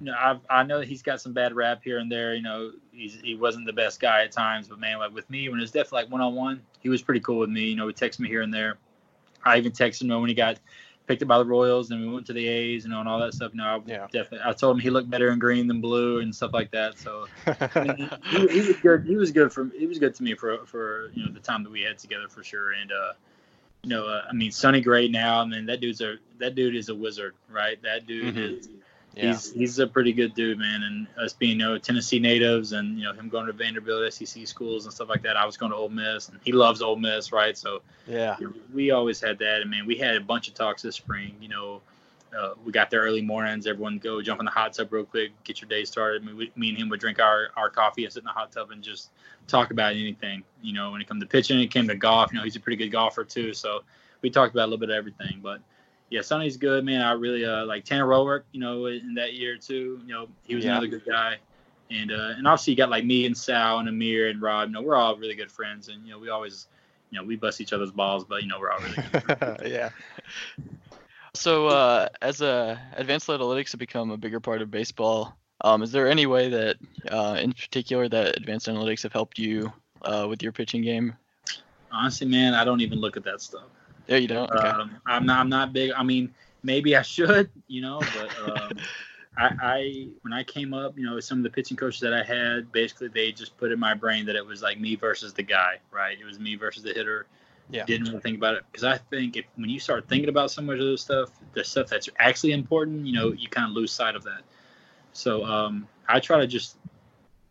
you 0.00 0.06
know 0.06 0.14
I've, 0.18 0.40
i 0.50 0.62
know 0.62 0.80
he's 0.80 1.02
got 1.02 1.20
some 1.20 1.32
bad 1.32 1.54
rap 1.54 1.80
here 1.82 1.98
and 1.98 2.10
there 2.10 2.34
you 2.34 2.42
know 2.42 2.72
he's, 2.90 3.20
he 3.22 3.34
wasn't 3.36 3.66
the 3.66 3.72
best 3.72 4.00
guy 4.00 4.24
at 4.24 4.32
times 4.32 4.68
but 4.68 4.78
man 4.78 4.98
like 4.98 5.14
with 5.14 5.28
me 5.30 5.48
when 5.48 5.58
it 5.58 5.62
was 5.62 5.70
definitely 5.70 6.02
like 6.02 6.10
one-on-one 6.10 6.60
he 6.80 6.88
was 6.88 7.02
pretty 7.02 7.20
cool 7.20 7.38
with 7.38 7.50
me 7.50 7.62
you 7.62 7.76
know 7.76 7.86
he 7.86 7.94
texted 7.94 8.20
me 8.20 8.28
here 8.28 8.42
and 8.42 8.52
there 8.52 8.78
i 9.44 9.56
even 9.56 9.70
texted 9.70 10.02
him 10.02 10.20
when 10.20 10.28
he 10.28 10.34
got 10.34 10.58
picked 11.06 11.22
up 11.22 11.28
by 11.28 11.38
the 11.38 11.44
royals 11.44 11.90
and 11.90 12.00
we 12.00 12.12
went 12.12 12.26
to 12.26 12.32
the 12.32 12.46
a's 12.46 12.84
you 12.84 12.90
know 12.90 13.00
and 13.00 13.08
all 13.08 13.18
that 13.18 13.34
stuff 13.34 13.52
you 13.52 13.58
know 13.58 13.64
I 13.64 13.80
Yeah. 13.86 14.06
definitely 14.12 14.40
i 14.44 14.52
told 14.52 14.76
him 14.76 14.80
he 14.80 14.90
looked 14.90 15.10
better 15.10 15.30
in 15.30 15.38
green 15.38 15.66
than 15.66 15.80
blue 15.80 16.20
and 16.20 16.34
stuff 16.34 16.52
like 16.54 16.70
that 16.70 16.98
so 16.98 17.26
I 17.74 17.80
mean, 17.84 18.10
he, 18.30 18.48
he 18.48 18.60
was 18.60 18.76
good. 18.76 19.04
He 19.04 19.16
was 19.16 19.32
good 19.32 19.52
for. 19.52 19.68
He 19.76 19.86
was 19.86 19.98
good 19.98 20.14
to 20.14 20.22
me 20.22 20.34
for 20.34 20.58
for 20.66 21.10
you 21.14 21.24
know 21.24 21.30
the 21.32 21.40
time 21.40 21.62
that 21.64 21.70
we 21.70 21.82
had 21.82 21.98
together 21.98 22.28
for 22.28 22.44
sure. 22.44 22.72
And 22.72 22.92
uh, 22.92 23.12
you 23.82 23.90
know, 23.90 24.06
uh, 24.06 24.22
I 24.28 24.32
mean, 24.32 24.52
Sonny 24.52 24.80
Gray 24.80 25.08
now. 25.08 25.40
I 25.40 25.44
mean, 25.46 25.66
that 25.66 25.80
dude's 25.80 26.00
a 26.00 26.16
that 26.38 26.54
dude 26.54 26.76
is 26.76 26.88
a 26.90 26.94
wizard, 26.94 27.34
right? 27.50 27.80
That 27.82 28.06
dude 28.06 28.34
Mhm. 28.36 28.58
is. 28.58 28.68
Yeah. 29.14 29.32
He's 29.32 29.52
he's 29.52 29.78
a 29.78 29.86
pretty 29.86 30.12
good 30.12 30.34
dude, 30.34 30.58
man. 30.58 30.82
And 30.82 31.06
us 31.22 31.32
being 31.32 31.58
you 31.60 31.66
know 31.66 31.78
Tennessee 31.78 32.18
natives, 32.18 32.72
and 32.72 32.98
you 32.98 33.04
know 33.04 33.12
him 33.12 33.28
going 33.28 33.46
to 33.46 33.52
Vanderbilt 33.52 34.12
SEC 34.12 34.46
schools 34.46 34.84
and 34.84 34.94
stuff 34.94 35.08
like 35.08 35.22
that. 35.22 35.36
I 35.36 35.44
was 35.44 35.56
going 35.56 35.72
to 35.72 35.76
Ole 35.76 35.88
Miss, 35.88 36.28
and 36.28 36.38
he 36.44 36.52
loves 36.52 36.80
Ole 36.80 36.96
Miss, 36.96 37.32
right? 37.32 37.56
So 37.56 37.82
yeah. 38.06 38.36
we 38.72 38.90
always 38.90 39.20
had 39.20 39.38
that. 39.38 39.60
And 39.60 39.70
man, 39.70 39.86
we 39.86 39.96
had 39.96 40.16
a 40.16 40.20
bunch 40.20 40.48
of 40.48 40.54
talks 40.54 40.82
this 40.82 40.96
spring. 40.96 41.36
You 41.40 41.48
know, 41.48 41.82
uh, 42.36 42.54
we 42.64 42.72
got 42.72 42.90
there 42.90 43.02
early 43.02 43.22
mornings. 43.22 43.66
Everyone 43.66 43.98
go 43.98 44.22
jump 44.22 44.40
in 44.40 44.46
the 44.46 44.50
hot 44.50 44.72
tub 44.72 44.92
real 44.92 45.04
quick, 45.04 45.32
get 45.44 45.60
your 45.60 45.68
day 45.68 45.84
started. 45.84 46.22
I 46.22 46.26
mean, 46.26 46.36
we, 46.36 46.52
me 46.56 46.70
and 46.70 46.78
him 46.78 46.88
would 46.88 47.00
drink 47.00 47.20
our, 47.20 47.48
our 47.56 47.68
coffee 47.68 48.04
and 48.04 48.12
sit 48.12 48.20
in 48.20 48.24
the 48.24 48.30
hot 48.30 48.52
tub 48.52 48.70
and 48.70 48.82
just 48.82 49.10
talk 49.46 49.70
about 49.70 49.92
anything. 49.92 50.42
You 50.62 50.72
know, 50.72 50.92
when 50.92 51.00
it 51.00 51.08
came 51.08 51.20
to 51.20 51.26
pitching, 51.26 51.60
it 51.60 51.70
came 51.70 51.88
to 51.88 51.94
golf. 51.94 52.32
You 52.32 52.38
know, 52.38 52.44
he's 52.44 52.56
a 52.56 52.60
pretty 52.60 52.76
good 52.76 52.90
golfer 52.90 53.24
too. 53.24 53.52
So 53.52 53.82
we 54.22 54.30
talked 54.30 54.54
about 54.54 54.64
a 54.64 54.70
little 54.70 54.78
bit 54.78 54.88
of 54.88 54.96
everything. 54.96 55.40
But 55.42 55.60
yeah, 56.12 56.20
Sonny's 56.20 56.58
good, 56.58 56.84
man. 56.84 57.00
I 57.00 57.12
really 57.12 57.44
uh, 57.44 57.64
like 57.64 57.84
Tanner 57.84 58.06
Roark. 58.06 58.42
You 58.52 58.60
know, 58.60 58.86
in 58.86 59.14
that 59.14 59.32
year 59.32 59.56
too. 59.56 60.00
You 60.06 60.12
know, 60.12 60.28
he 60.44 60.54
was 60.54 60.64
Yeah. 60.64 60.72
another 60.72 60.86
good 60.86 61.06
guy. 61.06 61.38
And 61.90 62.12
uh, 62.12 62.34
and 62.36 62.46
obviously 62.46 62.74
you 62.74 62.76
got 62.76 62.90
like 62.90 63.04
me 63.04 63.24
and 63.26 63.36
Sal 63.36 63.78
and 63.78 63.88
Amir 63.88 64.28
and 64.28 64.40
Rob. 64.40 64.68
You 64.68 64.74
know, 64.74 64.82
we're 64.82 64.94
all 64.94 65.16
really 65.16 65.34
good 65.34 65.50
friends, 65.50 65.88
and 65.88 66.06
you 66.06 66.12
know 66.12 66.18
we 66.18 66.28
always, 66.28 66.68
you 67.10 67.18
know, 67.18 67.24
we 67.26 67.36
bust 67.36 67.60
each 67.60 67.72
other's 67.72 67.90
balls, 67.90 68.24
but 68.24 68.42
you 68.42 68.48
know 68.48 68.60
we're 68.60 68.70
all 68.70 68.80
really 68.80 68.96
good. 69.10 69.60
yeah. 69.72 69.90
So, 71.34 71.68
uh, 71.68 72.08
as 72.20 72.42
uh, 72.42 72.78
advanced 72.94 73.28
analytics 73.28 73.72
have 73.72 73.80
become 73.80 74.10
a 74.10 74.18
bigger 74.18 74.38
part 74.38 74.60
of 74.60 74.70
baseball, 74.70 75.34
um, 75.62 75.82
is 75.82 75.90
there 75.90 76.08
any 76.08 76.26
way 76.26 76.50
that, 76.50 76.76
uh, 77.10 77.38
in 77.40 77.52
particular, 77.52 78.08
that 78.08 78.36
advanced 78.36 78.68
analytics 78.68 79.02
have 79.02 79.14
helped 79.14 79.38
you 79.38 79.72
uh, 80.02 80.26
with 80.28 80.42
your 80.42 80.52
pitching 80.52 80.82
game? 80.82 81.14
Honestly, 81.90 82.26
man, 82.26 82.54
I 82.54 82.64
don't 82.64 82.80
even 82.80 83.00
look 83.00 83.16
at 83.16 83.24
that 83.24 83.40
stuff. 83.40 83.64
Yeah, 84.06 84.16
you 84.16 84.28
don't. 84.28 84.50
Okay. 84.50 84.68
Um, 84.68 84.96
I'm 85.06 85.26
not. 85.26 85.38
I'm 85.38 85.48
not 85.48 85.72
big. 85.72 85.92
I 85.92 86.02
mean, 86.02 86.34
maybe 86.62 86.96
I 86.96 87.02
should, 87.02 87.50
you 87.68 87.80
know, 87.80 88.00
but 88.00 88.60
um, 88.60 88.72
I, 89.36 89.50
I 89.62 90.08
when 90.22 90.32
I 90.32 90.44
came 90.44 90.74
up, 90.74 90.98
you 90.98 91.04
know, 91.04 91.18
some 91.20 91.38
of 91.38 91.44
the 91.44 91.50
pitching 91.50 91.76
coaches 91.76 92.00
that 92.00 92.12
I 92.12 92.22
had, 92.22 92.70
basically 92.72 93.08
they 93.08 93.32
just 93.32 93.56
put 93.56 93.72
in 93.72 93.78
my 93.78 93.94
brain 93.94 94.26
that 94.26 94.36
it 94.36 94.44
was 94.44 94.62
like 94.62 94.78
me 94.78 94.96
versus 94.96 95.32
the 95.32 95.42
guy, 95.42 95.78
right? 95.90 96.18
It 96.20 96.24
was 96.24 96.38
me 96.38 96.56
versus 96.56 96.82
the 96.82 96.92
hitter. 96.92 97.26
Yeah. 97.70 97.84
Didn't 97.86 98.08
really 98.08 98.20
think 98.20 98.36
about 98.36 98.54
it 98.54 98.64
because 98.70 98.84
I 98.84 98.98
think 98.98 99.36
if 99.36 99.46
when 99.56 99.70
you 99.70 99.80
start 99.80 100.06
thinking 100.08 100.28
about 100.28 100.50
so 100.50 100.60
much 100.60 100.78
of 100.78 100.84
this 100.84 101.00
stuff, 101.00 101.30
the 101.54 101.64
stuff 101.64 101.86
that's 101.86 102.08
actually 102.18 102.52
important, 102.52 103.06
you 103.06 103.14
know, 103.14 103.32
you 103.32 103.48
kind 103.48 103.68
of 103.68 103.74
lose 103.74 103.90
sight 103.92 104.14
of 104.14 104.24
that. 104.24 104.42
So 105.14 105.44
um, 105.44 105.88
I 106.08 106.20
try 106.20 106.40
to 106.40 106.46
just, 106.46 106.76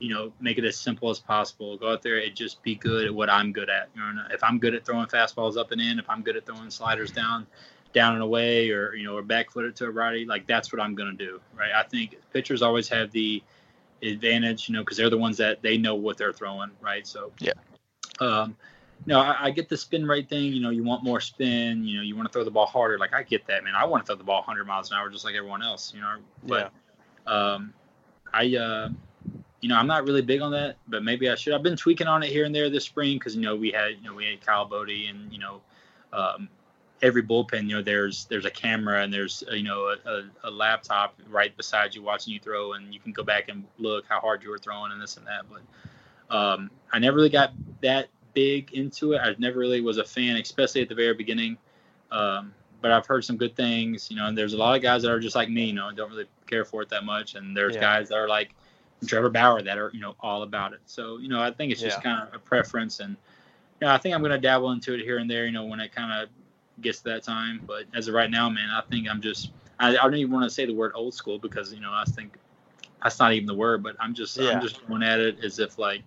you 0.01 0.11
know, 0.11 0.33
make 0.41 0.57
it 0.57 0.65
as 0.65 0.75
simple 0.75 1.11
as 1.11 1.19
possible. 1.19 1.77
Go 1.77 1.91
out 1.91 2.01
there 2.01 2.17
and 2.17 2.35
just 2.35 2.61
be 2.63 2.73
good 2.73 3.05
at 3.05 3.13
what 3.13 3.29
I'm 3.29 3.53
good 3.53 3.69
at. 3.69 3.89
You 3.95 4.01
know, 4.01 4.23
if 4.31 4.43
I'm 4.43 4.57
good 4.57 4.73
at 4.73 4.83
throwing 4.83 5.05
fastballs 5.05 5.57
up 5.57 5.71
and 5.71 5.79
in, 5.79 5.99
if 5.99 6.09
I'm 6.09 6.23
good 6.23 6.35
at 6.35 6.45
throwing 6.47 6.71
sliders 6.71 7.11
down, 7.11 7.45
down 7.93 8.13
and 8.13 8.23
away, 8.23 8.71
or 8.71 8.95
you 8.95 9.05
know, 9.05 9.15
or 9.15 9.21
back 9.21 9.51
footed 9.51 9.75
to 9.75 9.85
a 9.85 9.91
righty, 9.91 10.25
like 10.25 10.47
that's 10.47 10.73
what 10.73 10.81
I'm 10.81 10.95
gonna 10.95 11.13
do, 11.13 11.39
right? 11.55 11.71
I 11.75 11.83
think 11.83 12.15
pitchers 12.33 12.63
always 12.63 12.89
have 12.89 13.11
the 13.11 13.43
advantage, 14.01 14.67
you 14.67 14.73
know, 14.73 14.81
because 14.81 14.97
they're 14.97 15.11
the 15.11 15.19
ones 15.19 15.37
that 15.37 15.61
they 15.61 15.77
know 15.77 15.93
what 15.93 16.17
they're 16.17 16.33
throwing, 16.33 16.71
right? 16.81 17.05
So 17.05 17.31
Yeah. 17.39 17.53
Um, 18.19 18.55
no, 19.05 19.19
I, 19.19 19.45
I 19.45 19.51
get 19.51 19.69
the 19.69 19.77
spin 19.77 20.07
rate 20.07 20.29
thing. 20.29 20.51
You 20.51 20.61
know, 20.61 20.71
you 20.71 20.83
want 20.83 21.03
more 21.03 21.21
spin. 21.21 21.83
You 21.83 21.97
know, 21.97 22.03
you 22.03 22.15
want 22.15 22.27
to 22.27 22.33
throw 22.33 22.43
the 22.43 22.51
ball 22.51 22.65
harder. 22.65 22.97
Like 22.97 23.13
I 23.13 23.21
get 23.21 23.45
that, 23.47 23.63
man. 23.63 23.75
I 23.75 23.85
want 23.85 24.03
to 24.03 24.07
throw 24.07 24.15
the 24.15 24.23
ball 24.23 24.39
100 24.41 24.65
miles 24.65 24.89
an 24.89 24.97
hour 24.97 25.09
just 25.09 25.25
like 25.25 25.35
everyone 25.35 25.61
else. 25.61 25.93
You 25.93 26.01
know, 26.01 26.15
but 26.43 26.71
um, 27.27 27.73
I, 28.33 28.55
uh, 28.55 28.89
you 29.61 29.69
know, 29.69 29.77
I'm 29.77 29.87
not 29.87 30.05
really 30.05 30.23
big 30.23 30.41
on 30.41 30.51
that, 30.51 30.77
but 30.87 31.03
maybe 31.03 31.29
I 31.29 31.35
should. 31.35 31.53
I've 31.53 31.63
been 31.63 31.77
tweaking 31.77 32.07
on 32.07 32.23
it 32.23 32.29
here 32.29 32.45
and 32.45 32.53
there 32.53 32.69
this 32.69 32.85
spring 32.85 33.17
because 33.17 33.35
you 33.35 33.41
know 33.41 33.55
we 33.55 33.71
had 33.71 33.91
you 34.01 34.09
know 34.09 34.15
we 34.15 34.25
had 34.25 34.45
Kyle 34.45 34.65
Boddy 34.65 35.07
and 35.07 35.31
you 35.31 35.39
know 35.39 35.61
um, 36.11 36.49
every 37.01 37.23
bullpen 37.23 37.69
you 37.69 37.75
know 37.75 37.81
there's 37.81 38.25
there's 38.25 38.45
a 38.45 38.51
camera 38.51 39.01
and 39.03 39.13
there's 39.13 39.43
uh, 39.49 39.53
you 39.53 39.63
know 39.63 39.93
a, 40.05 40.09
a, 40.09 40.23
a 40.45 40.51
laptop 40.51 41.15
right 41.29 41.55
beside 41.57 41.93
you 41.93 42.01
watching 42.01 42.33
you 42.33 42.39
throw 42.39 42.73
and 42.73 42.93
you 42.93 42.99
can 42.99 43.11
go 43.11 43.23
back 43.23 43.49
and 43.49 43.63
look 43.77 44.05
how 44.09 44.19
hard 44.19 44.43
you 44.43 44.49
were 44.49 44.57
throwing 44.57 44.91
and 44.91 45.01
this 45.01 45.17
and 45.17 45.27
that. 45.27 45.45
But 45.49 46.35
um, 46.35 46.71
I 46.91 46.99
never 46.99 47.17
really 47.17 47.29
got 47.29 47.53
that 47.81 48.09
big 48.33 48.71
into 48.73 49.13
it. 49.13 49.19
I 49.19 49.35
never 49.37 49.59
really 49.59 49.81
was 49.81 49.97
a 49.97 50.03
fan, 50.03 50.37
especially 50.37 50.81
at 50.81 50.89
the 50.89 50.95
very 50.95 51.13
beginning. 51.13 51.57
Um, 52.11 52.53
but 52.81 52.91
I've 52.91 53.05
heard 53.05 53.23
some 53.23 53.37
good 53.37 53.55
things, 53.55 54.09
you 54.09 54.17
know, 54.17 54.25
and 54.25 54.35
there's 54.35 54.53
a 54.53 54.57
lot 54.57 54.75
of 54.75 54.81
guys 54.81 55.03
that 55.03 55.11
are 55.11 55.19
just 55.19 55.35
like 55.35 55.49
me, 55.49 55.65
you 55.65 55.73
know, 55.73 55.91
don't 55.91 56.09
really 56.09 56.25
care 56.47 56.65
for 56.65 56.81
it 56.81 56.89
that 56.89 57.03
much. 57.03 57.35
And 57.35 57.55
there's 57.55 57.75
Yeah. 57.75 57.81
guys 57.81 58.09
that 58.09 58.17
are 58.17 58.27
like 58.27 58.55
Trevor 59.05 59.29
Bauer 59.29 59.61
that 59.61 59.77
are, 59.77 59.91
you 59.93 59.99
know, 59.99 60.15
all 60.19 60.43
about 60.43 60.73
it. 60.73 60.79
So, 60.85 61.17
you 61.17 61.27
know, 61.27 61.41
I 61.41 61.51
think 61.51 61.71
it's 61.71 61.81
just 61.81 61.97
Yeah. 61.97 62.03
kind 62.03 62.27
of 62.27 62.33
a 62.33 62.39
preference. 62.39 62.99
And, 62.99 63.17
you 63.79 63.87
know, 63.87 63.93
I 63.93 63.97
think 63.97 64.13
I'm 64.13 64.21
going 64.21 64.31
to 64.31 64.37
dabble 64.37 64.71
into 64.71 64.93
it 64.93 65.01
here 65.01 65.17
and 65.17 65.29
there, 65.29 65.45
you 65.45 65.51
know, 65.51 65.65
when 65.65 65.79
it 65.79 65.91
kind 65.91 66.11
of 66.21 66.29
gets 66.81 66.99
to 66.99 67.05
that 67.05 67.23
time. 67.23 67.61
But 67.65 67.85
as 67.93 68.07
of 68.07 68.13
right 68.13 68.29
now, 68.29 68.49
man, 68.49 68.69
I 68.69 68.81
think 68.81 69.09
I'm 69.09 69.21
just, 69.21 69.51
I, 69.79 69.89
I 69.89 70.03
don't 70.03 70.15
even 70.15 70.31
want 70.31 70.43
to 70.43 70.49
say 70.49 70.65
the 70.65 70.73
word 70.73 70.91
old 70.95 71.13
school 71.13 71.39
because, 71.39 71.73
you 71.73 71.79
know, 71.79 71.91
I 71.91 72.03
think 72.05 72.37
that's 73.01 73.19
not 73.19 73.33
even 73.33 73.47
the 73.47 73.55
word, 73.55 73.81
but 73.81 73.95
I'm 73.99 74.13
just, 74.13 74.37
Yeah. 74.37 74.51
I'm 74.55 74.61
just 74.61 74.85
going 74.87 75.03
at 75.03 75.19
it 75.19 75.43
as 75.43 75.59
if 75.59 75.77
like, 75.79 76.03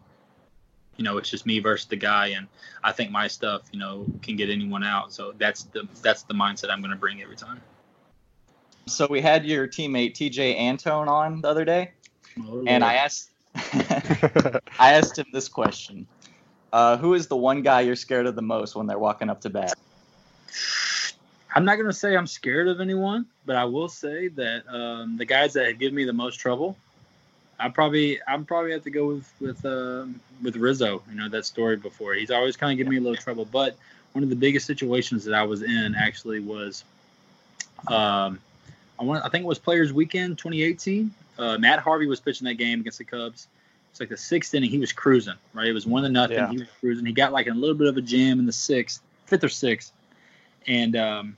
you 0.97 1.05
know, 1.05 1.19
it's 1.19 1.29
just 1.29 1.45
me 1.45 1.59
versus 1.59 1.87
the 1.89 1.97
guy, 1.97 2.29
and 2.29 2.47
I 2.83 2.93
think 2.93 3.11
my 3.11 3.27
stuff, 3.27 3.63
you 3.73 3.79
know, 3.79 4.07
can 4.23 4.37
get 4.37 4.49
anyone 4.49 4.85
out. 4.85 5.13
So 5.13 5.35
that's 5.39 5.65
the 5.65 5.89
that's 6.03 6.23
the 6.23 6.35
mindset 6.35 6.71
I'm 6.71 6.81
going 6.81 6.93
to 6.93 6.97
bring 6.97 7.21
every 7.21 7.37
time. 7.37 7.61
So 8.87 9.07
we 9.09 9.21
had 9.21 9.45
your 9.45 9.67
teammate 9.67 10.15
Tejay 10.15 10.57
Antone 10.57 11.09
on 11.09 11.41
the 11.41 11.49
other 11.49 11.65
day, 11.65 11.93
and 12.67 12.85
I 12.85 12.95
asked, 12.95 13.31
I 13.55 14.95
asked 14.95 15.19
him 15.19 15.27
this 15.33 15.49
question: 15.49 16.07
uh, 16.73 16.97
Who 16.97 17.15
is 17.15 17.29
the 17.29 17.37
one 17.37 17.63
guy 17.63 17.83
you're 17.83 17.97
scared 17.97 18.27
of 18.27 18.37
the 18.37 18.43
most 18.43 18.75
when 18.75 18.87
they're 18.87 18.99
walking 18.99 19.31
up 19.31 19.41
to 19.43 19.51
bat? 19.51 19.75
I'm 21.55 21.65
not 21.65 21.77
going 21.77 21.87
to 21.87 21.93
say 21.93 22.17
I'm 22.17 22.27
scared 22.27 22.67
of 22.67 22.81
anyone, 22.81 23.27
but 23.47 23.55
I 23.55 23.65
will 23.65 23.89
say 23.89 24.29
that 24.29 24.67
um, 24.69 25.17
the 25.17 25.25
guys 25.25 25.53
that 25.53 25.79
give 25.79 25.93
me 25.93 26.05
the 26.05 26.13
most 26.13 26.37
trouble, 26.37 26.77
I 27.61 27.69
probably 27.69 28.19
I'm 28.27 28.45
probably 28.45 28.73
have 28.73 28.83
to 28.83 28.91
go 28.91 29.07
with 29.07 29.33
with 29.41 29.65
um, 29.65 30.21
with 30.43 30.57
Rizzo. 30.57 31.03
You 31.09 31.17
know 31.17 31.29
that 31.29 31.47
story 31.47 31.77
before. 31.77 32.15
He's 32.15 32.33
always 32.33 32.57
kind 32.57 32.73
of 32.73 32.79
giving 32.79 32.91
me 32.91 32.99
a 32.99 33.01
little 33.01 33.17
trouble. 33.17 33.45
But 33.45 33.77
one 34.13 34.25
of 34.25 34.31
the 34.31 34.37
biggest 34.37 34.67
situations 34.67 35.25
that 35.25 35.35
I 35.35 35.45
was 35.45 35.63
in 35.63 35.95
actually 35.95 36.41
was, 36.41 36.83
um, 37.87 38.41
I 38.99 39.05
want 39.05 39.25
I 39.25 39.29
think 39.29 39.45
it 39.45 39.49
was 39.49 39.61
Players 39.61 39.93
Weekend 39.93 40.39
2018. 40.39 41.15
Uh, 41.39 41.59
Matt 41.59 41.81
Harvey 41.81 42.07
was 42.07 42.21
pitching 42.21 42.45
that 42.47 42.55
game 42.55 42.81
against 42.81 42.99
the 42.99 43.05
Cubs. 43.05 43.49
It's 43.91 44.01
like 44.01 44.09
the 44.09 44.17
sixth 44.17 44.55
inning. 44.55 44.71
He 44.71 44.79
was 44.79 44.93
cruising. 44.93 45.35
Right, 45.53 45.69
it 45.69 45.73
was 45.73 45.87
one 45.87 46.03
to 46.03 46.09
nothing. 46.09 46.37
Yeah. 46.37 46.51
He 46.51 46.59
was 46.59 46.69
cruising. 46.81 47.07
He 47.07 47.13
got 47.13 47.33
like 47.33 47.47
a 47.47 47.53
little 47.55 47.77
bit 47.77 47.87
of 47.87 47.97
a 47.97 48.03
jam 48.03 48.39
in 48.41 48.47
the 48.47 48.53
sixth, 48.53 49.03
fifth 49.27 49.45
or 49.45 49.49
sixth, 49.49 49.93
and 50.67 50.97
um, 50.97 51.37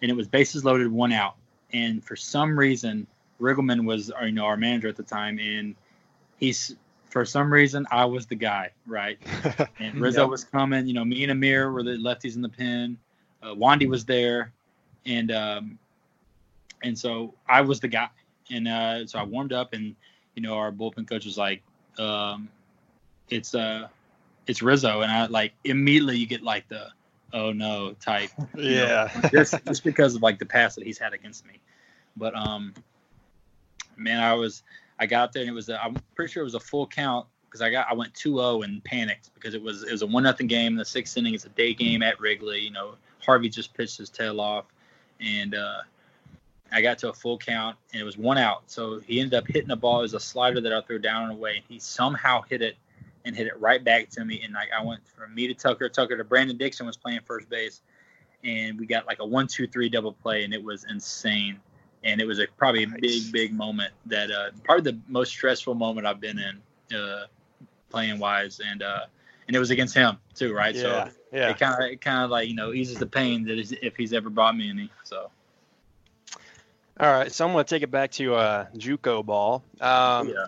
and 0.00 0.10
it 0.10 0.14
was 0.14 0.26
bases 0.28 0.64
loaded, 0.64 0.90
one 0.90 1.12
out. 1.12 1.34
And 1.72 2.02
for 2.02 2.16
some 2.16 2.58
reason, 2.58 3.06
Riggleman 3.40 3.84
was, 3.84 4.10
uh, 4.10 4.24
you 4.24 4.32
know, 4.32 4.44
our 4.44 4.56
manager 4.56 4.88
at 4.88 4.96
the 4.96 5.02
time, 5.02 5.38
and 5.38 5.74
he's 6.38 6.74
for 7.10 7.24
some 7.24 7.52
reason 7.52 7.86
I 7.90 8.04
was 8.06 8.26
the 8.26 8.36
guy, 8.36 8.70
right? 8.86 9.18
And 9.78 10.00
Rizzo 10.00 10.22
Yep. 10.22 10.30
was 10.30 10.44
coming. 10.44 10.86
You 10.86 10.94
know, 10.94 11.04
me 11.04 11.22
and 11.24 11.32
Amir 11.32 11.72
were 11.72 11.82
the 11.82 11.92
lefties 11.98 12.36
in 12.36 12.42
the 12.42 12.48
pen. 12.48 12.96
Uh, 13.42 13.54
Wandy 13.54 13.88
was 13.88 14.04
there, 14.04 14.52
and 15.06 15.30
um, 15.30 15.78
and 16.82 16.98
so 16.98 17.34
I 17.48 17.60
was 17.60 17.80
the 17.80 17.88
guy. 17.88 18.08
And 18.50 18.68
uh, 18.68 19.06
so 19.06 19.18
I 19.18 19.24
warmed 19.24 19.52
up, 19.52 19.72
and 19.72 19.94
you 20.34 20.42
know, 20.42 20.54
our 20.54 20.72
bullpen 20.72 21.08
coach 21.08 21.24
was 21.24 21.38
like, 21.38 21.62
um, 21.98 22.48
"It's 23.28 23.54
uh, 23.54 23.88
it's 24.46 24.62
Rizzo," 24.62 25.02
and 25.02 25.10
I 25.10 25.26
like 25.26 25.52
immediately 25.64 26.16
you 26.16 26.26
get 26.26 26.42
like 26.42 26.68
the 26.68 26.88
oh 27.32 27.52
no 27.52 27.92
type 28.00 28.30
you 28.56 28.62
know, 28.62 28.70
yeah. 28.70 29.28
just 29.32 29.54
just 29.66 29.84
because 29.84 30.16
of 30.16 30.22
like 30.22 30.38
the 30.38 30.46
past 30.46 30.76
that 30.76 30.84
he's 30.84 30.98
had 30.98 31.12
against 31.12 31.46
me. 31.46 31.60
But 32.16 32.34
um, 32.36 32.74
man, 33.96 34.20
I 34.20 34.34
was 34.34 34.62
I 34.98 35.06
got 35.06 35.32
there 35.32 35.42
and 35.42 35.50
it 35.50 35.54
was 35.54 35.68
a, 35.68 35.82
I'm 35.82 35.96
pretty 36.14 36.32
sure 36.32 36.42
it 36.42 36.44
was 36.44 36.54
a 36.54 36.60
full 36.60 36.86
count 36.86 37.26
because 37.44 37.62
I 37.62 37.70
got 37.70 37.88
I 37.88 37.94
went 37.94 38.14
2-0 38.14 38.64
and 38.64 38.82
panicked 38.84 39.32
because 39.34 39.54
it 39.54 39.62
was 39.62 39.82
it 39.82 39.92
was 39.92 40.02
a 40.02 40.06
one 40.06 40.22
nothing 40.22 40.46
game 40.46 40.72
in 40.72 40.76
the 40.76 40.84
sixth 40.84 41.16
inning. 41.16 41.34
It's 41.34 41.44
a 41.44 41.50
day 41.50 41.74
game 41.74 42.02
at 42.02 42.20
Wrigley. 42.20 42.60
You 42.60 42.70
know, 42.70 42.94
Harvey 43.24 43.48
just 43.48 43.74
pitched 43.74 43.98
his 43.98 44.10
tail 44.10 44.40
off, 44.40 44.66
and 45.20 45.54
uh, 45.54 45.82
I 46.72 46.80
got 46.82 46.98
to 46.98 47.10
a 47.10 47.12
full 47.12 47.38
count 47.38 47.76
and 47.92 48.00
it 48.00 48.04
was 48.04 48.16
one 48.16 48.38
out. 48.38 48.62
So 48.66 49.00
he 49.00 49.20
ended 49.20 49.34
up 49.34 49.46
hitting 49.46 49.70
a 49.70 49.76
ball. 49.76 50.00
It 50.00 50.02
was 50.02 50.14
a 50.14 50.20
slider 50.20 50.60
that 50.60 50.72
I 50.72 50.80
threw 50.82 50.98
down 50.98 51.24
and 51.24 51.32
away. 51.32 51.62
He 51.68 51.78
somehow 51.78 52.42
hit 52.42 52.62
it 52.62 52.76
and 53.24 53.34
hit 53.36 53.46
it 53.46 53.60
right 53.60 53.82
back 53.82 54.08
to 54.10 54.24
me. 54.24 54.40
And 54.42 54.54
like 54.54 54.68
I 54.76 54.82
went 54.84 55.00
from 55.08 55.34
me 55.34 55.46
to 55.48 55.54
Tucker, 55.54 55.88
Tucker 55.88 56.16
to 56.16 56.24
Brandon 56.24 56.56
Dixon 56.56 56.86
was 56.86 56.96
playing 56.96 57.20
first 57.24 57.48
base, 57.48 57.82
and 58.44 58.78
we 58.78 58.86
got 58.86 59.06
like 59.06 59.18
a 59.20 59.26
one 59.26 59.46
two 59.46 59.66
three 59.66 59.88
double 59.88 60.12
play, 60.12 60.44
and 60.44 60.54
it 60.54 60.62
was 60.62 60.86
insane. 60.88 61.58
And 62.02 62.20
it 62.20 62.24
was 62.26 62.38
a 62.38 62.46
probably 62.56 62.84
a 62.84 62.86
Nice. 62.86 63.00
big 63.00 63.32
big 63.32 63.52
moment 63.52 63.92
that 64.06 64.30
uh, 64.30 64.50
probably 64.64 64.92
the 64.92 64.98
most 65.08 65.30
stressful 65.30 65.74
moment 65.74 66.06
I've 66.06 66.20
been 66.20 66.38
in 66.38 66.96
uh, 66.96 67.26
playing 67.90 68.18
wise, 68.18 68.60
and 68.64 68.82
uh, 68.82 69.04
and 69.46 69.54
it 69.56 69.58
was 69.58 69.70
against 69.70 69.94
him 69.94 70.16
too, 70.34 70.54
right? 70.54 70.74
Yeah. 70.74 70.80
So 70.80 71.10
Yeah. 71.32 71.50
it 71.50 71.58
kind 71.58 71.74
of 71.74 71.90
it 71.90 72.00
kind 72.00 72.24
of 72.24 72.30
like 72.30 72.48
you 72.48 72.54
know 72.54 72.72
eases 72.72 72.98
the 72.98 73.06
pain 73.06 73.44
that 73.44 73.58
is 73.58 73.72
if 73.82 73.96
he's 73.96 74.12
ever 74.14 74.30
brought 74.30 74.56
me 74.56 74.70
any. 74.70 74.88
So 75.04 75.30
All 77.00 77.10
right. 77.10 77.32
So 77.32 77.46
I'm 77.46 77.52
gonna 77.52 77.64
take 77.64 77.82
it 77.82 77.90
back 77.90 78.10
to 78.12 78.34
uh, 78.34 78.66
JUCO 78.76 79.24
ball. 79.24 79.64
Um, 79.80 80.28
yeah. 80.28 80.46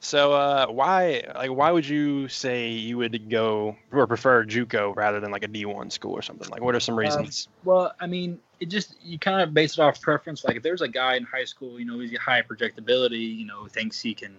So 0.00 0.32
uh, 0.32 0.66
why 0.66 1.22
like 1.34 1.50
why 1.50 1.70
would 1.70 1.86
you 1.86 2.28
say 2.28 2.70
you 2.70 2.96
would 2.96 3.28
go 3.28 3.76
or 3.92 4.06
prefer 4.06 4.44
JUCO 4.44 4.96
rather 4.96 5.20
than 5.20 5.30
like 5.30 5.44
a 5.44 5.48
D1 5.48 5.92
school 5.92 6.14
or 6.14 6.22
something? 6.22 6.48
Like 6.48 6.62
what 6.62 6.74
are 6.74 6.80
some 6.80 6.98
reasons? 6.98 7.46
Well, 7.62 7.94
I 8.00 8.06
mean, 8.06 8.40
it 8.58 8.66
just 8.66 8.96
you 9.04 9.18
kind 9.18 9.42
of 9.42 9.52
base 9.52 9.74
it 9.74 9.80
off 9.80 10.00
preference. 10.00 10.44
Like 10.44 10.56
if 10.56 10.62
there's 10.62 10.80
a 10.80 10.88
guy 10.88 11.16
in 11.16 11.24
high 11.24 11.44
school, 11.44 11.78
you 11.78 11.84
know, 11.84 12.00
he's 12.00 12.10
got 12.10 12.20
high 12.20 12.42
projectability, 12.42 13.38
you 13.38 13.46
know, 13.46 13.66
thinks 13.66 14.00
he 14.00 14.14
can. 14.14 14.36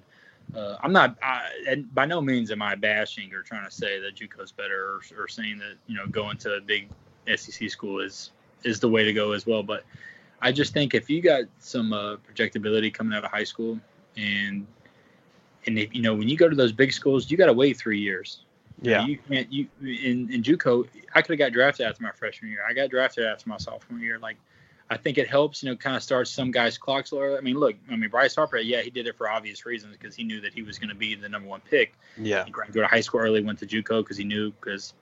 Uh, 0.53 0.75
I'm 0.83 0.91
not, 0.91 1.17
I, 1.23 1.49
and 1.69 1.93
by 1.95 2.05
no 2.05 2.19
means 2.19 2.51
am 2.51 2.61
I 2.61 2.75
bashing 2.75 3.33
or 3.33 3.41
trying 3.43 3.63
to 3.63 3.71
say 3.71 3.99
that 4.01 4.15
JUCO's 4.15 4.51
better 4.51 4.95
or, 4.95 5.23
or 5.23 5.27
saying 5.27 5.59
that 5.59 5.75
you 5.87 5.95
know 5.95 6.07
going 6.07 6.37
to 6.39 6.55
a 6.55 6.61
big 6.61 6.89
SEC 7.33 7.69
school 7.69 8.01
is 8.01 8.31
is 8.63 8.81
the 8.81 8.89
way 8.89 9.05
to 9.05 9.13
go 9.13 9.31
as 9.31 9.47
well. 9.47 9.63
But 9.63 9.85
I 10.43 10.51
just 10.51 10.73
think 10.73 10.93
if 10.93 11.09
you 11.09 11.21
got 11.21 11.43
some 11.59 11.93
uh, 11.93 12.17
projectability 12.17 12.93
coming 12.93 13.17
out 13.17 13.23
of 13.23 13.31
high 13.31 13.45
school, 13.45 13.79
and 14.17 14.67
and 15.65 15.79
if, 15.79 15.95
you 15.95 16.01
know 16.01 16.13
when 16.13 16.27
you 16.27 16.35
go 16.35 16.49
to 16.49 16.55
those 16.55 16.73
big 16.73 16.91
schools, 16.91 17.31
you 17.31 17.37
got 17.37 17.45
to 17.45 17.53
wait 17.53 17.77
three 17.77 17.99
years. 17.99 18.41
You 18.81 18.91
know, 18.91 18.97
yeah. 18.97 19.05
you 19.05 19.17
can't. 19.17 19.53
You 19.53 19.67
in 19.81 20.29
in 20.29 20.43
JUCO, 20.43 20.85
I 21.15 21.21
could 21.21 21.39
have 21.39 21.39
got 21.39 21.53
drafted 21.53 21.85
after 21.85 22.03
my 22.03 22.11
freshman 22.11 22.51
year. 22.51 22.59
I 22.67 22.73
got 22.73 22.89
drafted 22.89 23.25
after 23.25 23.47
my 23.47 23.55
sophomore 23.55 23.99
year. 23.99 24.19
Like, 24.19 24.35
I 24.89 24.97
think 24.97 25.17
it 25.17 25.29
helps. 25.29 25.63
You 25.63 25.69
know, 25.69 25.77
kind 25.77 25.95
of 25.95 26.03
starts 26.03 26.29
some 26.29 26.51
guys' 26.51 26.77
clocks 26.77 27.13
early. 27.13 27.37
I 27.37 27.41
mean, 27.41 27.57
look, 27.57 27.75
I 27.89 27.95
mean 27.95 28.09
Bryce 28.09 28.35
Harper. 28.35 28.57
Yeah, 28.57 28.81
he 28.81 28.89
did 28.89 29.07
it 29.07 29.15
for 29.15 29.29
obvious 29.29 29.65
reasons 29.65 29.95
because 29.95 30.13
he 30.13 30.25
knew 30.25 30.41
that 30.41 30.53
he 30.53 30.61
was 30.61 30.77
going 30.77 30.89
to 30.89 30.95
be 30.95 31.15
the 31.15 31.29
number 31.29 31.47
one 31.47 31.61
pick. 31.61 31.93
Yeah. 32.17 32.43
He 32.43 32.51
go 32.51 32.63
to 32.81 32.85
high 32.85 32.99
school 32.99 33.21
early, 33.21 33.41
went 33.41 33.59
to 33.59 33.65
JUCO 33.65 34.01
because 34.01 34.17
he 34.17 34.25
knew 34.25 34.51
because 34.51 34.93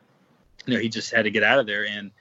you 0.67 0.75
know 0.75 0.79
he 0.79 0.87
just 0.87 1.11
had 1.11 1.23
to 1.23 1.31
get 1.31 1.41
out 1.41 1.57
of 1.57 1.65
there 1.65 1.87
and 1.87 2.11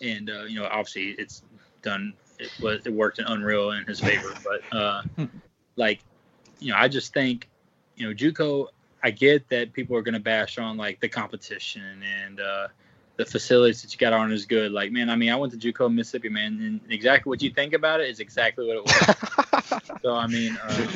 and 0.00 0.30
uh, 0.30 0.44
you 0.44 0.58
know 0.58 0.66
obviously 0.66 1.10
it's 1.10 1.42
done. 1.82 2.14
It 2.44 2.62
was 2.62 2.86
it 2.86 2.92
worked 2.92 3.18
in 3.18 3.26
unreal 3.26 3.72
in 3.72 3.84
his 3.84 4.00
favor, 4.00 4.32
but 4.44 4.76
uh, 4.76 5.02
like 5.76 6.00
you 6.60 6.72
know 6.72 6.78
I 6.78 6.88
just 6.88 7.12
think 7.12 7.48
you 7.96 8.06
know 8.06 8.14
JUCO. 8.14 8.68
I 9.02 9.10
get 9.10 9.46
that 9.50 9.74
people 9.74 9.98
are 9.98 10.02
going 10.02 10.14
to 10.14 10.20
bash 10.20 10.56
on 10.56 10.78
like 10.78 10.98
the 10.98 11.10
competition 11.10 12.02
and 12.22 12.40
uh, 12.40 12.68
the 13.16 13.26
facilities 13.26 13.82
that 13.82 13.92
you 13.92 13.98
got 13.98 14.14
on 14.14 14.32
is 14.32 14.46
good. 14.46 14.72
Like, 14.72 14.92
man, 14.92 15.10
I 15.10 15.16
mean, 15.16 15.30
I 15.30 15.36
went 15.36 15.52
to 15.52 15.58
JUCO, 15.58 15.92
Mississippi, 15.92 16.30
man, 16.30 16.58
and 16.62 16.80
exactly 16.90 17.28
what 17.28 17.42
you 17.42 17.50
think 17.50 17.74
about 17.74 18.00
it 18.00 18.08
is 18.08 18.18
exactly 18.20 18.66
what 18.66 18.76
it 18.76 18.82
was. 18.82 19.90
So 20.02 20.14
I 20.14 20.26
mean, 20.26 20.58
uh, 20.62 20.86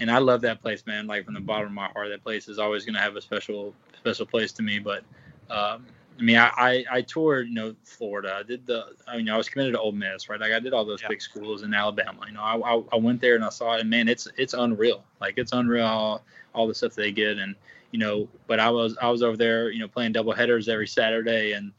and 0.00 0.10
I 0.10 0.18
love 0.18 0.40
that 0.42 0.60
place, 0.60 0.84
man. 0.86 1.06
Like 1.06 1.24
from 1.24 1.34
the 1.34 1.40
bottom 1.40 1.66
of 1.68 1.72
my 1.72 1.86
heart, 1.86 2.08
that 2.10 2.22
place 2.22 2.48
is 2.48 2.58
always 2.58 2.84
gonna 2.84 3.00
have 3.00 3.16
a 3.16 3.20
special 3.20 3.74
special 3.96 4.26
place 4.26 4.52
to 4.52 4.62
me. 4.62 4.78
But 4.80 5.04
um, 5.50 5.86
I 6.18 6.22
mean, 6.22 6.36
I, 6.36 6.50
I, 6.56 6.84
I 6.90 7.02
toured, 7.02 7.48
you 7.48 7.54
know, 7.54 7.74
Florida. 7.82 8.36
I 8.38 8.42
did 8.44 8.66
the, 8.66 8.84
I 9.08 9.16
mean, 9.16 9.28
I 9.28 9.36
was 9.36 9.48
committed 9.48 9.74
to 9.74 9.80
Ole 9.80 9.92
Miss, 9.92 10.28
right? 10.28 10.38
Like 10.38 10.52
I 10.52 10.60
did 10.60 10.72
all 10.72 10.84
those 10.84 11.02
Yeah. 11.02 11.08
big 11.08 11.20
schools 11.20 11.62
in 11.62 11.74
Alabama. 11.74 12.20
You 12.26 12.34
know, 12.34 12.40
I, 12.42 12.56
I, 12.56 12.82
I 12.92 12.96
went 12.96 13.20
there 13.20 13.34
and 13.34 13.44
I 13.44 13.48
saw 13.48 13.74
it, 13.74 13.80
and 13.80 13.90
man, 13.90 14.08
it's 14.08 14.28
it's 14.36 14.54
unreal. 14.54 15.04
Like 15.20 15.34
it's 15.38 15.52
unreal 15.52 15.86
all, 15.86 16.22
all 16.54 16.68
the 16.68 16.74
stuff 16.74 16.94
they 16.94 17.10
get, 17.10 17.38
and 17.38 17.56
you 17.90 17.98
know, 17.98 18.28
but 18.46 18.60
I 18.60 18.70
was 18.70 18.96
I 19.02 19.08
was 19.10 19.22
over 19.22 19.36
there, 19.36 19.70
you 19.70 19.80
know, 19.80 19.88
playing 19.88 20.12
double 20.12 20.32
headers 20.32 20.68
every 20.68 20.86
Saturday 20.86 21.52
and 21.52 21.72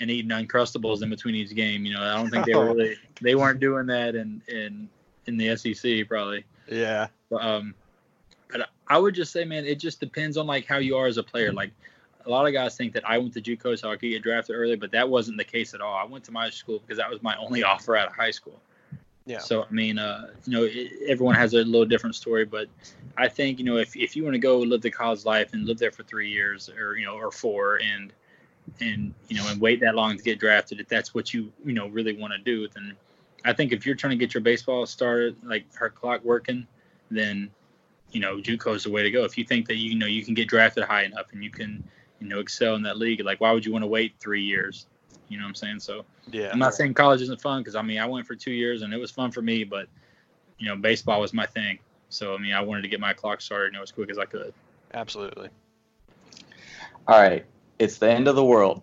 and 0.00 0.10
eating 0.10 0.30
uncrustables 0.30 1.02
in 1.02 1.10
between 1.10 1.34
each 1.34 1.54
game. 1.54 1.84
You 1.84 1.94
know, 1.94 2.02
I 2.02 2.14
don't 2.16 2.30
think 2.30 2.46
they 2.46 2.54
were 2.54 2.66
really 2.74 2.96
they 3.20 3.34
weren't 3.34 3.60
doing 3.60 3.86
that 3.86 4.14
in 4.14 4.40
in 4.48 4.88
in 5.26 5.36
the 5.36 5.56
SEC 5.56 6.08
probably. 6.08 6.44
Yeah. 6.68 7.08
But, 7.30 7.42
um, 7.42 7.74
but 8.50 8.68
I 8.88 8.98
would 8.98 9.14
just 9.14 9.32
say, 9.32 9.44
man, 9.44 9.64
it 9.64 9.78
just 9.78 10.00
depends 10.00 10.36
on 10.36 10.46
like 10.46 10.66
how 10.66 10.78
you 10.78 10.96
are 10.96 11.06
as 11.06 11.16
a 11.18 11.22
player. 11.22 11.52
Like 11.52 11.72
a 12.26 12.30
lot 12.30 12.46
of 12.46 12.52
guys 12.52 12.76
think 12.76 12.92
that 12.94 13.08
I 13.08 13.18
went 13.18 13.34
to 13.34 13.40
JUCO 13.40 13.78
so 13.78 13.90
I 13.90 13.96
could 13.96 14.10
get 14.10 14.22
drafted 14.22 14.56
early, 14.56 14.76
but 14.76 14.90
that 14.92 15.08
wasn't 15.08 15.36
the 15.36 15.44
case 15.44 15.74
at 15.74 15.80
all. 15.80 15.94
I 15.94 16.04
went 16.04 16.24
to 16.24 16.32
my 16.32 16.50
school 16.50 16.78
because 16.78 16.98
that 16.98 17.10
was 17.10 17.22
my 17.22 17.36
only 17.36 17.62
offer 17.64 17.96
out 17.96 18.08
of 18.08 18.14
high 18.14 18.30
school. 18.30 18.60
Yeah. 19.26 19.38
So 19.38 19.62
I 19.62 19.70
mean, 19.70 19.98
uh, 19.98 20.28
you 20.44 20.52
know, 20.52 20.64
it, 20.64 20.92
everyone 21.08 21.34
has 21.34 21.54
a 21.54 21.58
little 21.58 21.86
different 21.86 22.14
story, 22.14 22.44
but 22.44 22.68
I 23.16 23.28
think 23.28 23.58
you 23.58 23.64
know 23.64 23.78
if 23.78 23.96
if 23.96 24.16
you 24.16 24.22
want 24.22 24.34
to 24.34 24.38
go 24.38 24.58
live 24.58 24.82
the 24.82 24.90
college 24.90 25.24
life 25.24 25.54
and 25.54 25.64
live 25.64 25.78
there 25.78 25.90
for 25.90 26.02
three 26.02 26.30
years 26.30 26.68
or 26.68 26.96
you 26.96 27.06
know 27.06 27.14
or 27.14 27.30
four 27.30 27.80
and 27.80 28.12
and 28.80 29.14
you 29.28 29.36
know 29.36 29.48
and 29.48 29.60
wait 29.60 29.80
that 29.80 29.94
long 29.94 30.16
to 30.16 30.22
get 30.22 30.38
drafted, 30.38 30.78
if 30.78 30.88
that's 30.88 31.14
what 31.14 31.32
you 31.32 31.50
you 31.64 31.72
know 31.72 31.88
really 31.88 32.16
want 32.18 32.34
to 32.34 32.38
do, 32.38 32.68
then 32.68 32.94
I 33.44 33.54
think 33.54 33.72
if 33.72 33.86
you're 33.86 33.94
trying 33.94 34.10
to 34.10 34.16
get 34.16 34.34
your 34.34 34.42
baseball 34.42 34.84
started, 34.84 35.36
like 35.42 35.64
her 35.74 35.88
clock 35.88 36.22
working, 36.22 36.66
then 37.10 37.50
you 38.12 38.20
know 38.20 38.36
JUCO 38.36 38.74
is 38.74 38.84
the 38.84 38.90
way 38.90 39.02
to 39.02 39.10
go. 39.10 39.24
If 39.24 39.38
you 39.38 39.44
think 39.44 39.68
that 39.68 39.76
you 39.76 39.94
know 39.94 40.06
you 40.06 40.22
can 40.22 40.34
get 40.34 40.48
drafted 40.48 40.84
high 40.84 41.04
enough 41.04 41.32
and 41.32 41.42
you 41.42 41.50
can 41.50 41.82
you 42.24 42.30
know 42.30 42.40
excel 42.40 42.74
in 42.74 42.82
that 42.82 42.96
league, 42.96 43.22
like 43.22 43.40
why 43.40 43.52
would 43.52 43.66
you 43.66 43.72
want 43.72 43.82
to 43.82 43.86
wait 43.86 44.14
three 44.18 44.42
years? 44.42 44.86
You 45.28 45.36
know 45.36 45.44
what 45.44 45.50
I'm 45.50 45.54
saying? 45.54 45.80
So 45.80 46.04
Yeah. 46.32 46.50
I'm 46.50 46.58
not 46.58 46.74
saying 46.74 46.94
college 46.94 47.20
isn't 47.20 47.40
fun 47.40 47.60
because 47.60 47.74
I 47.74 47.82
mean 47.82 47.98
I 47.98 48.06
went 48.06 48.26
for 48.26 48.34
two 48.34 48.50
years 48.50 48.82
and 48.82 48.92
it 48.94 48.96
was 48.98 49.10
fun 49.10 49.30
for 49.30 49.42
me, 49.42 49.62
but 49.62 49.88
you 50.58 50.66
know 50.66 50.76
baseball 50.76 51.20
was 51.20 51.34
my 51.34 51.44
thing. 51.44 51.78
So 52.08 52.34
I 52.34 52.38
mean 52.38 52.54
I 52.54 52.62
wanted 52.62 52.82
to 52.82 52.88
get 52.88 52.98
my 52.98 53.12
clock 53.12 53.42
started 53.42 53.72
you 53.72 53.78
know 53.78 53.82
as 53.82 53.92
quick 53.92 54.10
as 54.10 54.18
I 54.18 54.24
could. 54.24 54.54
Absolutely. 54.94 55.50
All 57.06 57.20
right, 57.20 57.44
it's 57.78 57.98
the 57.98 58.10
end 58.10 58.26
of 58.26 58.36
the 58.36 58.44
world. 58.44 58.80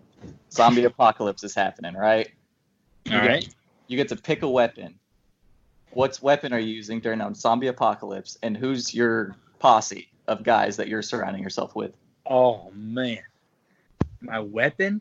Zombie 0.52 0.84
apocalypse 0.84 1.42
is 1.42 1.54
happening, 1.54 1.94
right? 1.94 2.30
All 3.10 3.18
right. 3.18 3.48
You 3.88 3.96
get 3.96 4.08
to 4.10 4.16
pick 4.16 4.42
a 4.42 4.48
weapon. 4.48 5.00
What's 5.90 6.22
weapon 6.22 6.52
are 6.52 6.60
you 6.60 6.72
using 6.72 7.00
during 7.00 7.20
a 7.20 7.34
zombie 7.34 7.66
apocalypse, 7.66 8.38
and 8.42 8.56
who's 8.56 8.94
your 8.94 9.34
posse 9.58 10.08
of 10.28 10.44
guys 10.44 10.76
that 10.76 10.86
you're 10.86 11.02
surrounding 11.02 11.42
yourself 11.42 11.74
with? 11.74 11.92
Oh 12.26 12.70
man, 12.74 13.18
my 14.22 14.40
weapon. 14.40 15.00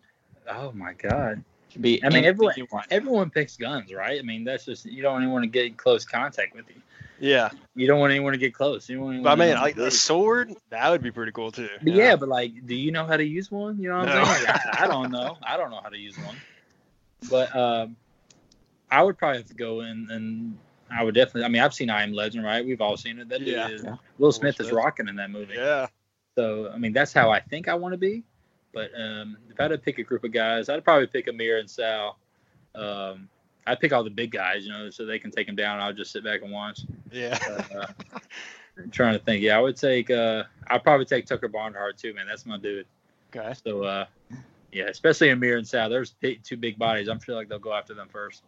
Oh 0.50 0.72
my 0.74 0.94
god. 0.94 1.44
Could 1.72 1.82
be 1.82 2.04
I 2.04 2.10
mean, 2.10 2.26
everyone- 2.26 2.54
you 2.58 2.68
want. 2.72 2.88
Everyone 2.92 3.30
picks 3.30 3.56
guns, 3.58 3.94
right? 3.94 4.20
I 4.20 4.24
mean 4.24 4.44
that's 4.44 4.66
just 4.66 4.86
you 4.86 5.02
don't 5.02 5.22
even 5.22 5.32
want 5.32 5.44
to 5.44 5.50
get 5.50 5.66
in 5.66 5.74
close 5.76 6.06
contact 6.06 6.56
with 6.56 6.66
you. 6.70 6.82
Yeah. 7.20 7.52
You 7.76 7.86
don't 7.86 8.00
want 8.00 8.12
anyone 8.12 8.34
to 8.34 8.40
get 8.40 8.54
close. 8.54 8.90
You 8.90 8.98
don't 8.98 9.06
want 9.06 9.24
But 9.24 9.32
I 9.34 9.36
mean, 9.36 9.56
to 9.56 9.62
like 9.62 9.76
the 9.76 9.92
sword, 9.92 10.54
that 10.72 10.90
would 10.90 11.04
be 11.04 11.12
pretty 11.12 11.32
cool 11.32 11.52
too. 11.52 11.70
But 11.84 11.94
yeah, 11.94 12.16
but 12.16 12.28
like, 12.30 12.66
do 12.66 12.74
you 12.76 12.92
know 12.92 13.06
how 13.06 13.16
to 13.16 13.24
use 13.24 13.52
one? 13.52 13.78
You 13.80 13.90
know 13.90 14.00
what 14.00 14.10
I'm 14.10 14.18
No. 14.24 14.26
saying? 14.26 14.46
Like, 14.48 14.76
I, 14.80 14.84
I 14.86 14.88
don't 14.88 15.12
know. 15.12 15.38
I 15.44 15.56
don't 15.56 15.70
know 15.70 15.80
how 15.84 15.90
to 15.90 15.98
use 16.00 16.18
one. 16.18 16.36
But 17.30 17.56
um, 17.56 17.96
I 18.90 19.04
would 19.04 19.20
probably 19.20 19.38
have 19.38 19.48
to 19.50 19.54
go 19.54 19.82
in 19.82 20.08
and 20.10 20.58
I 20.92 21.04
would 21.04 21.14
definitely. 21.14 21.44
I 21.44 21.50
mean, 21.50 21.62
I've 21.62 21.76
seen 21.76 21.92
I 21.92 22.02
Am 22.02 22.12
Legend, 22.12 22.44
right? 22.44 22.66
We've 22.66 22.82
all 22.82 22.98
seen 22.98 23.20
it. 23.20 23.30
That 23.30 23.40
dude 23.40 23.50
Yeah. 23.50 23.70
is 23.70 23.84
Yeah. 23.84 23.98
Will 24.18 24.32
Smith 24.32 24.60
is 24.60 24.72
rocking 24.72 25.08
in 25.08 25.16
that 25.18 25.30
movie. 25.30 25.54
Yeah. 25.56 25.88
So 26.36 26.72
I 26.74 26.78
mean, 26.80 26.92
that's 26.92 27.14
how 27.14 27.30
I 27.30 27.40
think 27.40 27.68
I 27.68 27.76
want 27.76 27.94
to 27.94 27.98
be. 28.00 28.24
But 28.74 28.92
um, 28.98 29.38
if 29.50 29.60
I 29.60 29.64
had 29.64 29.70
to 29.70 29.78
pick 29.78 30.00
a 30.00 30.04
group 30.04 30.24
of 30.24 30.32
guys, 30.32 30.70
I'd 30.70 30.84
probably 30.84 31.08
pick 31.08 31.28
Amir 31.28 31.58
and 31.58 31.70
Sal. 31.70 32.18
Um, 32.76 33.28
I'd 33.68 33.80
pick 33.80 33.94
all 33.94 34.04
the 34.04 34.10
big 34.10 34.32
guys, 34.32 34.66
you 34.66 34.72
know, 34.72 34.90
so 34.90 35.06
they 35.06 35.20
can 35.20 35.32
take 35.32 35.48
them 35.48 35.56
down. 35.56 35.80
I'll 35.80 35.94
just 35.94 36.12
sit 36.12 36.24
back 36.24 36.42
and 36.42 36.52
watch. 36.52 36.82
Yeah. 37.12 37.38
Uh, 37.76 37.88
I'm 38.78 38.90
trying 38.90 39.14
to 39.14 39.24
think. 39.24 39.44
Yeah, 39.44 39.58
I 39.58 39.62
would 39.62 39.76
take. 39.76 40.10
Uh, 40.10 40.44
I'd 40.68 40.84
probably 40.84 41.06
take 41.06 41.26
Tucker 41.26 41.48
Barnhart 41.48 41.98
too, 41.98 42.14
man. 42.14 42.28
That's 42.28 42.46
my 42.46 42.58
dude. 42.58 42.88
Okay. 43.36 43.54
So, 43.64 43.84
uh, 43.84 44.06
yeah, 44.72 44.86
especially 44.86 45.30
Amir 45.30 45.58
and 45.58 45.68
Sal. 45.68 45.90
There's 45.90 46.16
two 46.44 46.58
big 46.58 46.80
bodies. 46.80 47.08
I'm 47.08 47.20
sure 47.20 47.36
like 47.36 47.50
they'll 47.50 47.60
go 47.60 47.74
after 47.74 47.94
them 47.94 48.08
first. 48.10 48.44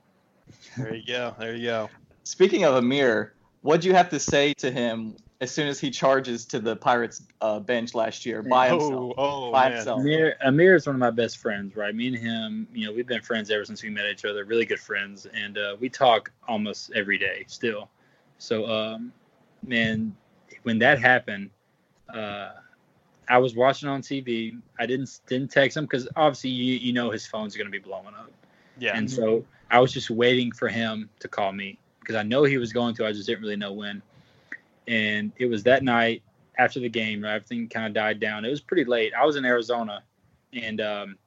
There 0.77 0.95
you 0.95 1.05
go. 1.05 1.35
There 1.37 1.55
you 1.55 1.65
go. 1.65 1.89
Speaking 2.23 2.63
of 2.63 2.75
Amir, 2.75 3.33
what'd 3.61 3.83
you 3.83 3.93
have 3.93 4.09
to 4.09 4.19
say 4.19 4.53
to 4.55 4.71
him 4.71 5.15
as 5.43 5.51
soon 5.51 5.67
as 5.67 5.77
he 5.77 5.91
charges 5.91 6.45
to 6.45 6.59
the 6.59 6.75
Pirates 6.75 7.21
uh, 7.41 7.59
bench 7.59 7.93
last 7.93 8.25
year 8.25 8.41
by 8.41 8.69
himself? 8.69 9.13
Oh, 9.17 9.49
oh 9.49 9.51
By 9.51 9.67
man. 9.67 9.75
himself. 9.75 9.99
Amir, 9.99 10.37
Amir 10.41 10.75
is 10.75 10.87
one 10.87 10.95
of 10.95 10.99
my 11.01 11.11
best 11.11 11.37
friends, 11.37 11.75
right? 11.75 11.93
Me 11.93 12.07
and 12.07 12.17
him, 12.17 12.67
you 12.73 12.87
know, 12.87 12.93
we've 12.93 13.05
been 13.05 13.21
friends 13.21 13.51
ever 13.51 13.65
since 13.65 13.83
we 13.83 13.89
met 13.89 14.05
each 14.05 14.23
other. 14.23 14.45
Really 14.45 14.65
good 14.65 14.79
friends, 14.79 15.27
and 15.33 15.57
uh, 15.57 15.75
we 15.79 15.89
talk 15.89 16.31
almost 16.47 16.93
every 16.95 17.17
day 17.17 17.43
still. 17.47 17.89
So, 18.37 18.65
um, 18.67 19.11
man, 19.67 20.15
when 20.63 20.79
that 20.79 20.99
happened, 20.99 21.49
uh, 22.13 22.51
I 23.27 23.37
was 23.37 23.53
watching 23.53 23.89
on 23.89 24.01
TV. 24.01 24.57
I 24.79 24.85
didn't 24.85 25.19
didn't 25.27 25.51
text 25.51 25.75
him 25.75 25.83
because 25.83 26.07
obviously 26.15 26.51
you 26.51 26.75
you 26.75 26.93
know 26.93 27.11
his 27.11 27.27
phone's 27.27 27.57
gonna 27.57 27.69
be 27.69 27.79
blowing 27.79 28.15
up. 28.17 28.31
Yeah. 28.79 28.95
And 28.95 29.11
so 29.11 29.45
I 29.69 29.79
was 29.79 29.91
just 29.91 30.09
waiting 30.09 30.51
for 30.53 30.69
him 30.69 31.09
to 31.19 31.27
call 31.27 31.51
me 31.51 31.77
because 31.99 32.15
I 32.15 32.23
know 32.23 32.43
he 32.43 32.57
was 32.57 32.71
going 32.71 32.95
to. 32.95 33.05
I 33.05 33.11
just 33.11 33.27
didn't 33.27 33.41
really 33.41 33.57
know 33.57 33.73
when. 33.73 34.01
And 34.87 35.31
it 35.37 35.45
was 35.45 35.63
that 35.63 35.83
night 35.83 36.23
after 36.57 36.79
the 36.79 36.89
game, 36.89 37.23
right, 37.23 37.35
everything 37.35 37.67
kind 37.67 37.87
of 37.87 37.93
died 37.93 38.19
down. 38.19 38.45
It 38.45 38.49
was 38.49 38.61
pretty 38.61 38.85
late. 38.85 39.13
I 39.13 39.25
was 39.25 39.35
in 39.35 39.45
Arizona, 39.45 40.03
and 40.51 40.81
um, 40.81 41.17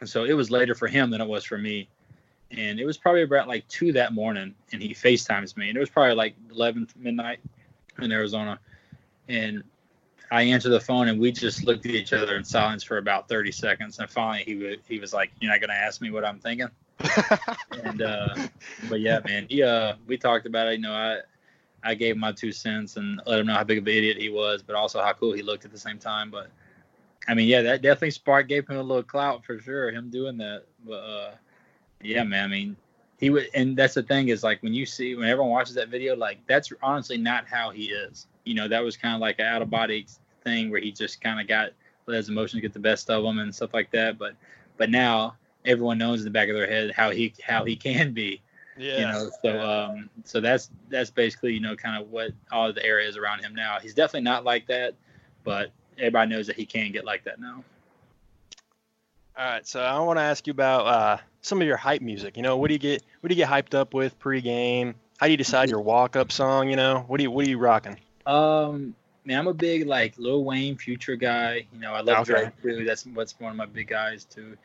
and 0.00 0.08
so 0.08 0.24
it 0.24 0.32
was 0.34 0.50
later 0.50 0.74
for 0.74 0.86
him 0.86 1.10
than 1.10 1.20
it 1.20 1.28
was 1.28 1.44
for 1.44 1.58
me. 1.58 1.88
And 2.50 2.78
it 2.78 2.84
was 2.84 2.96
probably 2.96 3.22
about 3.22 3.48
like 3.48 3.66
two 3.68 3.92
that 3.92 4.12
morning, 4.12 4.54
and 4.72 4.80
he 4.80 4.94
FaceTimes 4.94 5.56
me, 5.56 5.68
and 5.68 5.76
it 5.76 5.80
was 5.80 5.90
probably 5.90 6.14
like 6.14 6.36
11 6.52 6.88
midnight 6.96 7.40
in 8.00 8.12
Arizona, 8.12 8.58
and 9.28 9.64
I 10.30 10.42
answered 10.42 10.70
the 10.70 10.80
phone, 10.80 11.08
and 11.08 11.20
we 11.20 11.32
just 11.32 11.64
looked 11.64 11.86
at 11.86 11.92
each 11.92 12.12
other 12.12 12.36
in 12.36 12.44
silence 12.44 12.82
for 12.82 12.98
about 12.98 13.28
30 13.28 13.52
seconds, 13.52 13.98
and 13.98 14.08
finally 14.08 14.44
he 14.44 14.54
would, 14.56 14.80
he 14.88 14.98
was 14.98 15.12
like, 15.12 15.32
"You're 15.40 15.50
not 15.50 15.60
gonna 15.60 15.74
ask 15.74 16.00
me 16.00 16.10
what 16.10 16.24
I'm 16.24 16.38
thinking." 16.38 16.68
and 17.84 18.02
uh 18.02 18.34
but 18.88 19.00
yeah 19.00 19.18
man 19.26 19.46
he 19.48 19.62
uh 19.62 19.94
we 20.06 20.16
talked 20.16 20.46
about 20.46 20.68
it 20.68 20.74
you 20.74 20.78
know 20.78 20.92
i 20.92 21.18
i 21.84 21.94
gave 21.94 22.14
him 22.14 22.20
my 22.20 22.32
two 22.32 22.52
cents 22.52 22.96
and 22.96 23.20
let 23.26 23.40
him 23.40 23.46
know 23.46 23.54
how 23.54 23.64
big 23.64 23.78
of 23.78 23.86
an 23.86 23.92
idiot 23.92 24.16
he 24.16 24.28
was 24.28 24.62
but 24.62 24.74
also 24.74 25.00
how 25.02 25.12
cool 25.12 25.32
he 25.32 25.42
looked 25.42 25.64
at 25.64 25.70
the 25.70 25.78
same 25.78 25.98
time. 25.98 26.30
But 26.30 26.50
i 27.28 27.34
mean 27.34 27.48
yeah 27.48 27.62
that 27.62 27.82
definitely 27.82 28.10
spark 28.10 28.48
gave 28.48 28.68
him 28.68 28.76
a 28.76 28.82
little 28.82 29.02
clout 29.02 29.44
for 29.44 29.58
sure 29.60 29.90
him 29.90 30.10
doing 30.10 30.36
that. 30.38 30.64
But 30.86 30.92
uh 30.94 31.30
yeah 32.02 32.22
man 32.22 32.44
i 32.44 32.48
mean 32.48 32.76
he 33.18 33.30
would 33.30 33.48
and 33.54 33.76
that's 33.76 33.94
the 33.94 34.02
thing 34.02 34.28
is 34.28 34.42
like 34.42 34.62
when 34.62 34.74
you 34.74 34.84
see 34.84 35.14
when 35.14 35.28
everyone 35.28 35.50
watches 35.50 35.74
that 35.74 35.88
video 35.88 36.16
like 36.16 36.38
that's 36.46 36.72
honestly 36.82 37.16
not 37.16 37.46
how 37.46 37.70
he 37.70 37.86
is. 37.86 38.26
You 38.44 38.54
know 38.54 38.68
that 38.68 38.82
was 38.82 38.96
kind 38.96 39.14
of 39.14 39.20
like 39.20 39.38
an 39.38 39.46
out 39.46 39.62
of 39.62 39.70
body 39.70 40.06
thing 40.42 40.70
where 40.70 40.80
he 40.80 40.92
just 40.92 41.20
kind 41.20 41.40
of 41.40 41.48
got 41.48 41.70
let 42.06 42.16
his 42.16 42.28
emotions 42.28 42.60
get 42.60 42.72
the 42.72 42.78
best 42.78 43.08
of 43.08 43.24
him 43.24 43.38
and 43.38 43.54
stuff 43.54 43.72
like 43.72 43.90
that. 43.92 44.18
But 44.18 44.34
but 44.76 44.90
now 44.90 45.36
everyone 45.64 45.98
knows 45.98 46.20
in 46.20 46.24
the 46.24 46.30
back 46.30 46.48
of 46.48 46.54
their 46.54 46.66
head 46.66 46.92
how 46.92 47.10
he 47.10 47.32
how 47.42 47.64
he 47.64 47.76
can 47.88 48.12
be 48.12 48.40
yeah. 48.76 48.98
you 48.98 49.06
know 49.06 49.30
so 49.42 49.60
um 49.60 50.10
so 50.24 50.40
that's 50.40 50.70
that's 50.88 51.10
basically 51.10 51.52
you 51.52 51.60
know 51.60 51.76
kind 51.76 52.00
of 52.00 52.10
what 52.10 52.30
all 52.52 52.72
the 52.72 52.84
areas 52.84 53.16
around 53.16 53.40
him 53.40 53.54
now 53.54 53.78
he's 53.80 53.94
definitely 53.94 54.22
not 54.22 54.44
like 54.44 54.66
that 54.66 54.94
but 55.44 55.70
everybody 55.98 56.30
knows 56.30 56.46
that 56.46 56.56
he 56.56 56.66
can 56.66 56.90
get 56.92 57.04
like 57.04 57.24
that 57.24 57.40
now 57.40 57.62
All 59.36 59.44
right, 59.44 59.66
so 59.66 59.80
I 59.80 59.98
want 60.00 60.18
to 60.18 60.22
ask 60.22 60.46
you 60.46 60.52
about 60.52 60.86
uh, 60.86 61.18
some 61.42 61.60
of 61.60 61.66
your 61.66 61.76
hype 61.76 62.00
music. 62.02 62.36
You 62.36 62.42
know, 62.42 62.56
what 62.56 62.68
do 62.68 62.74
you 62.74 62.78
get? 62.78 63.02
What 63.20 63.28
do 63.28 63.34
you 63.34 63.44
get 63.44 63.48
hyped 63.50 63.74
up 63.74 63.92
with 63.92 64.18
pregame? 64.20 64.94
How 65.18 65.26
do 65.26 65.32
you 65.32 65.36
decide 65.36 65.68
your 65.70 65.80
walk-up 65.80 66.30
song? 66.30 66.68
You 66.70 66.76
know, 66.76 67.04
what 67.08 67.18
do 67.18 67.24
you 67.24 67.30
what 67.32 67.44
are 67.44 67.48
you 67.48 67.58
rocking? 67.58 67.98
um 68.26 68.94
man 69.24 69.38
i'm 69.38 69.46
a 69.48 69.54
big 69.54 69.86
like 69.86 70.14
lil 70.18 70.44
wayne 70.44 70.76
future 70.76 71.16
guy 71.16 71.66
you 71.72 71.78
know 71.80 71.92
i 71.92 72.00
love 72.00 72.18
Okay. 72.18 72.32
drake 72.42 72.62
too 72.62 72.84
that's 72.84 73.06
what's 73.06 73.38
one 73.38 73.50
of 73.50 73.56
my 73.56 73.66
big 73.66 73.88
guys 73.88 74.24
too 74.24 74.56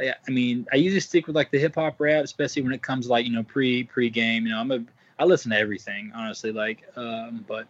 I 0.00 0.30
mean, 0.30 0.66
I 0.72 0.76
usually 0.76 1.00
stick 1.00 1.26
with 1.26 1.36
like 1.36 1.50
the 1.50 1.58
hip 1.58 1.74
hop 1.74 2.00
rap, 2.00 2.24
especially 2.24 2.62
when 2.62 2.72
it 2.72 2.82
comes 2.82 3.06
to, 3.06 3.12
like 3.12 3.26
you 3.26 3.32
know 3.32 3.42
pre 3.42 3.84
pre 3.84 4.10
game. 4.10 4.46
You 4.46 4.52
know, 4.52 4.60
I'm 4.60 4.70
a 4.70 4.84
I 5.18 5.24
listen 5.24 5.50
to 5.50 5.58
everything 5.58 6.12
honestly, 6.14 6.52
like, 6.52 6.84
um, 6.96 7.44
but 7.48 7.66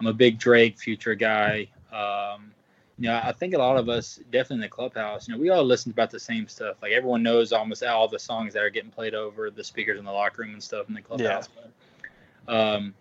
I'm 0.00 0.06
a 0.06 0.12
big 0.12 0.38
Drake 0.38 0.78
Future 0.78 1.14
guy. 1.14 1.68
Um, 1.92 2.52
you 2.98 3.08
know, 3.08 3.20
I 3.24 3.32
think 3.32 3.54
a 3.54 3.58
lot 3.58 3.76
of 3.76 3.88
us, 3.88 4.20
definitely 4.30 4.56
in 4.56 4.60
the 4.62 4.68
clubhouse, 4.68 5.26
you 5.26 5.34
know, 5.34 5.40
we 5.40 5.50
all 5.50 5.64
listen 5.64 5.90
to 5.92 5.94
about 5.96 6.10
the 6.10 6.20
same 6.20 6.46
stuff. 6.46 6.76
Like 6.80 6.92
everyone 6.92 7.22
knows 7.22 7.52
almost 7.52 7.82
all 7.82 8.06
the 8.06 8.18
songs 8.18 8.54
that 8.54 8.62
are 8.62 8.70
getting 8.70 8.90
played 8.90 9.14
over 9.14 9.50
the 9.50 9.64
speakers 9.64 9.98
in 9.98 10.04
the 10.04 10.12
locker 10.12 10.42
room 10.42 10.52
and 10.52 10.62
stuff 10.62 10.88
in 10.88 10.94
the 10.94 11.02
clubhouse. 11.02 11.48
But, 12.46 12.54
um, 12.54 12.94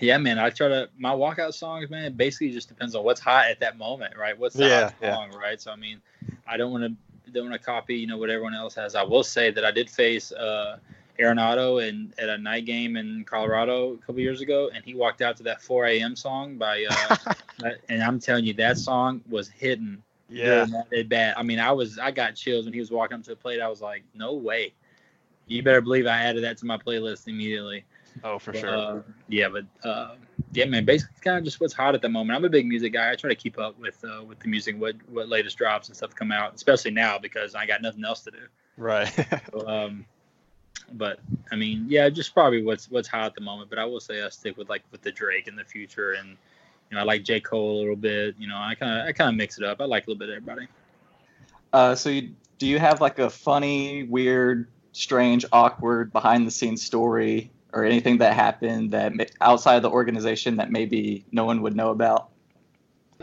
yeah, 0.00 0.16
man, 0.16 0.38
I 0.38 0.50
try 0.50 0.68
to 0.68 0.88
my 0.98 1.10
walkout 1.10 1.52
songs, 1.54 1.90
man. 1.90 2.04
It 2.04 2.16
basically 2.16 2.50
just 2.50 2.68
depends 2.68 2.94
on 2.94 3.04
what's 3.04 3.20
hot 3.20 3.46
at 3.48 3.60
that 3.60 3.76
moment, 3.76 4.16
right? 4.16 4.38
What's 4.38 4.56
the 4.56 4.64
Yeah, 4.64 4.90
hot 4.90 4.94
yeah. 5.02 5.38
right? 5.38 5.60
So 5.60 5.72
I 5.72 5.76
mean, 5.76 6.00
I 6.46 6.56
don't 6.56 6.72
want 6.72 6.84
to 6.84 6.92
don't 7.32 7.50
want 7.50 7.60
to 7.60 7.64
copy, 7.64 7.96
you 7.96 8.06
know, 8.06 8.16
what 8.16 8.30
everyone 8.30 8.54
else 8.54 8.74
has. 8.74 8.94
I 8.94 9.02
will 9.02 9.22
say 9.22 9.50
that 9.50 9.64
I 9.64 9.70
did 9.70 9.88
face 9.88 10.32
uh, 10.32 10.78
Arenado 11.18 11.86
and 11.86 12.14
at 12.18 12.28
a 12.28 12.38
night 12.38 12.64
game 12.64 12.96
in 12.96 13.24
Colorado 13.24 13.94
a 13.94 13.96
couple 13.98 14.20
years 14.20 14.40
ago, 14.40 14.70
and 14.74 14.84
he 14.84 14.94
walked 14.94 15.20
out 15.20 15.36
to 15.38 15.42
that 15.44 15.60
4 15.60 15.86
a.m. 15.86 16.16
song 16.16 16.56
by, 16.56 16.86
uh, 16.88 17.16
and 17.88 18.02
I'm 18.02 18.20
telling 18.20 18.44
you, 18.44 18.54
that 18.54 18.78
song 18.78 19.20
was 19.28 19.48
hidden. 19.48 20.02
yeah. 20.66 20.82
it 20.90 21.08
bad. 21.08 21.34
I 21.36 21.42
mean, 21.42 21.58
I 21.58 21.72
was 21.72 21.98
I 21.98 22.10
got 22.10 22.34
chills 22.34 22.66
when 22.66 22.74
he 22.74 22.80
was 22.80 22.90
walking 22.90 23.16
up 23.16 23.24
to 23.24 23.30
the 23.30 23.36
plate. 23.36 23.60
I 23.60 23.68
was 23.68 23.80
like, 23.80 24.04
no 24.14 24.34
way. 24.34 24.74
You 25.46 25.62
better 25.62 25.80
believe 25.80 26.06
I 26.06 26.18
added 26.18 26.44
that 26.44 26.58
to 26.58 26.66
my 26.66 26.76
playlist 26.76 27.26
immediately. 27.26 27.84
Oh, 28.24 28.38
for 28.38 28.52
But, 28.52 28.60
sure. 28.60 28.76
uh, 28.76 29.02
yeah, 29.28 29.48
but 29.48 29.64
uh, 29.88 30.14
yeah, 30.52 30.64
man. 30.66 30.84
Basically, 30.84 31.12
it's 31.14 31.20
kind 31.22 31.38
of 31.38 31.44
just 31.44 31.60
what's 31.60 31.72
hot 31.74 31.94
at 31.94 32.02
the 32.02 32.08
moment. 32.08 32.36
I'm 32.36 32.44
a 32.44 32.48
big 32.48 32.66
music 32.66 32.92
guy. 32.92 33.10
I 33.10 33.14
try 33.16 33.28
to 33.30 33.36
keep 33.36 33.58
up 33.58 33.78
with 33.78 34.02
uh, 34.04 34.22
with 34.24 34.38
the 34.40 34.48
music, 34.48 34.78
what 34.80 34.96
what 35.08 35.28
latest 35.28 35.56
drops 35.58 35.88
and 35.88 35.96
stuff 35.96 36.14
come 36.14 36.32
out, 36.32 36.54
especially 36.54 36.90
now 36.90 37.18
because 37.18 37.54
I 37.54 37.66
got 37.66 37.82
nothing 37.82 38.04
else 38.04 38.20
to 38.22 38.30
do. 38.30 38.38
right. 38.76 39.12
So, 39.52 39.66
um, 39.68 40.04
but 40.92 41.20
I 41.52 41.56
mean, 41.56 41.84
yeah, 41.88 42.08
just 42.08 42.32
probably 42.32 42.62
what's 42.62 42.90
what's 42.90 43.08
hot 43.08 43.26
at 43.26 43.34
the 43.34 43.40
moment. 43.42 43.68
But 43.70 43.78
I 43.78 43.84
will 43.84 44.00
say 44.00 44.22
I 44.22 44.28
stick 44.30 44.56
with 44.56 44.68
like 44.68 44.82
with 44.90 45.02
the 45.02 45.12
Drake 45.12 45.46
in 45.48 45.54
the 45.56 45.64
future, 45.64 46.12
and 46.12 46.30
you 46.90 46.94
know 46.94 47.00
I 47.00 47.04
like 47.04 47.24
J 47.24 47.40
Cole 47.40 47.76
a 47.76 47.80
little 47.80 47.96
bit. 47.96 48.34
You 48.38 48.48
know, 48.48 48.56
I 48.56 48.74
kind 48.74 49.00
of 49.00 49.06
I 49.06 49.12
kind 49.12 49.28
of 49.30 49.36
mix 49.36 49.58
it 49.58 49.64
up. 49.64 49.80
I 49.80 49.84
like 49.84 50.06
a 50.06 50.10
little 50.10 50.18
bit 50.18 50.30
of 50.30 50.36
everybody. 50.36 50.66
Uh, 51.72 51.94
so 51.94 52.08
you, 52.08 52.34
do 52.56 52.66
you 52.66 52.78
have 52.78 53.00
like 53.02 53.18
a 53.18 53.28
funny, 53.28 54.04
weird, 54.04 54.68
strange, 54.92 55.44
awkward 55.52 56.10
behind 56.12 56.46
the 56.46 56.50
scenes 56.50 56.82
story 56.82 57.50
or 57.78 57.84
anything 57.84 58.18
that 58.18 58.34
happened 58.34 58.90
that 58.92 59.12
outside 59.40 59.76
of 59.76 59.82
the 59.82 59.90
organization 59.90 60.56
that 60.56 60.70
maybe 60.70 61.24
no 61.32 61.44
one 61.44 61.62
would 61.62 61.76
know 61.76 61.90
about? 61.90 62.28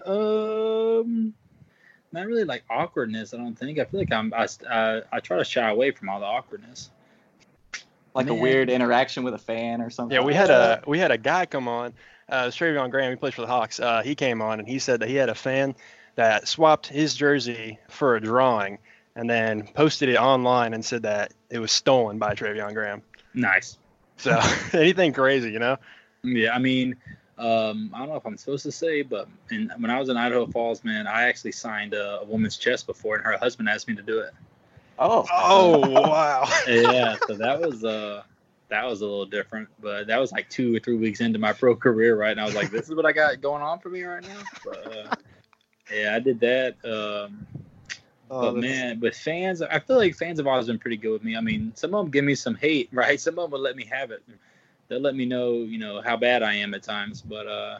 Um, 0.05 1.33
not 2.11 2.25
really 2.25 2.43
like 2.43 2.63
awkwardness. 2.69 3.33
I 3.33 3.37
don't 3.37 3.55
think. 3.55 3.79
I 3.79 3.85
feel 3.85 3.99
like 3.99 4.11
I'm. 4.11 4.33
I, 4.33 4.47
I, 4.69 5.01
I 5.11 5.19
try 5.19 5.37
to 5.37 5.43
shy 5.43 5.69
away 5.69 5.91
from 5.91 6.09
all 6.09 6.19
the 6.19 6.25
awkwardness. 6.25 6.89
Like 8.13 8.27
a 8.27 8.33
weird 8.33 8.69
interaction 8.69 9.23
with 9.23 9.33
a 9.33 9.37
fan 9.37 9.81
or 9.81 9.89
something? 9.89 10.15
Yeah, 10.15 10.23
we 10.23 10.33
had 10.33 10.49
a 10.49 10.81
we 10.87 10.99
had 10.99 11.11
a 11.11 11.17
guy 11.17 11.45
come 11.45 11.67
on, 11.67 11.93
uh, 12.29 12.45
Stravion 12.45 12.89
Graham. 12.89 13.11
He 13.11 13.17
plays 13.17 13.33
for 13.33 13.41
the 13.41 13.47
Hawks. 13.47 13.79
Uh, 13.79 14.01
he 14.03 14.15
came 14.15 14.41
on 14.41 14.59
and 14.59 14.67
he 14.67 14.79
said 14.79 15.01
that 15.01 15.09
he 15.09 15.15
had 15.15 15.27
a 15.27 15.35
fan 15.35 15.75
that 16.15 16.47
swapped 16.47 16.87
his 16.87 17.13
jersey 17.13 17.77
for 17.89 18.15
a 18.15 18.21
drawing 18.21 18.79
and 19.17 19.29
then 19.29 19.67
posted 19.67 20.07
it 20.07 20.15
online 20.15 20.73
and 20.73 20.83
said 20.83 21.03
that 21.03 21.33
it 21.49 21.59
was 21.59 21.73
stolen 21.73 22.17
by 22.17 22.33
Travion 22.35 22.73
Graham. 22.73 23.01
Nice. 23.33 23.77
So 24.17 24.39
anything 24.73 25.13
crazy, 25.13 25.51
you 25.51 25.59
know? 25.59 25.77
Yeah, 26.23 26.53
I 26.53 26.59
mean, 26.59 26.95
um, 27.37 27.91
I 27.93 27.99
don't 27.99 28.09
know 28.09 28.15
if 28.15 28.25
I'm 28.25 28.37
supposed 28.37 28.63
to 28.63 28.71
say, 28.71 29.01
but 29.01 29.27
in, 29.51 29.71
when 29.77 29.91
I 29.91 29.99
was 29.99 30.09
in 30.09 30.17
Idaho 30.17 30.47
Falls, 30.47 30.83
man, 30.83 31.07
I 31.07 31.27
actually 31.27 31.51
signed 31.51 31.93
a, 31.93 32.21
a 32.21 32.25
woman's 32.25 32.57
chest 32.57 32.87
before, 32.87 33.15
and 33.15 33.25
her 33.25 33.37
husband 33.37 33.69
asked 33.69 33.87
me 33.87 33.95
to 33.95 34.01
do 34.01 34.19
it. 34.19 34.33
Oh. 34.97 35.25
Oh 35.31 35.79
wow! 36.09 36.47
yeah, 36.67 37.17
so 37.27 37.35
that 37.35 37.59
was 37.59 37.83
uh 37.83 38.23
that 38.69 38.85
was 38.85 39.01
a 39.01 39.05
little 39.05 39.25
different, 39.25 39.67
but 39.81 40.07
that 40.07 40.19
was 40.19 40.31
like 40.31 40.49
two 40.49 40.75
or 40.75 40.79
three 40.79 40.95
weeks 40.95 41.19
into 41.19 41.37
my 41.37 41.53
pro 41.53 41.75
career, 41.75 42.17
right? 42.17 42.31
And 42.31 42.39
I 42.39 42.45
was 42.45 42.55
like, 42.55 42.71
this 42.71 42.87
is 42.87 42.95
what 42.95 43.05
I 43.05 43.11
got 43.11 43.41
going 43.41 43.61
on 43.61 43.79
for 43.79 43.89
me 43.89 44.03
right 44.03 44.23
now. 44.23 44.39
But 44.63 44.97
uh, 44.97 45.15
yeah, 45.93 46.15
I 46.15 46.19
did 46.19 46.39
that. 46.39 46.75
Um, 46.83 47.45
Oh, 48.29 48.41
but 48.41 48.61
that's- 48.61 48.71
man, 48.71 48.99
with 48.99 49.15
fans, 49.15 49.61
I 49.61 49.79
feel 49.79 49.97
like 49.97 50.15
fans 50.15 50.39
have 50.39 50.47
always 50.47 50.67
been 50.67 50.79
pretty 50.79 50.97
good 50.97 51.11
with 51.11 51.23
me. 51.23 51.35
I 51.35 51.41
mean, 51.41 51.73
some 51.75 51.93
of 51.93 52.05
them 52.05 52.11
give 52.11 52.25
me 52.25 52.35
some 52.35 52.55
hate, 52.55 52.89
right? 52.93 53.19
Some 53.19 53.37
of 53.37 53.43
them 53.43 53.51
will 53.51 53.59
let 53.59 53.75
me 53.75 53.85
have 53.85 54.11
it. 54.11 54.23
They'll 54.87 54.99
let 54.99 55.15
me 55.15 55.25
know, 55.25 55.53
you 55.53 55.77
know, 55.79 56.01
how 56.01 56.15
bad 56.17 56.43
I 56.43 56.55
am 56.55 56.73
at 56.73 56.83
times. 56.83 57.21
But 57.21 57.47
uh, 57.47 57.79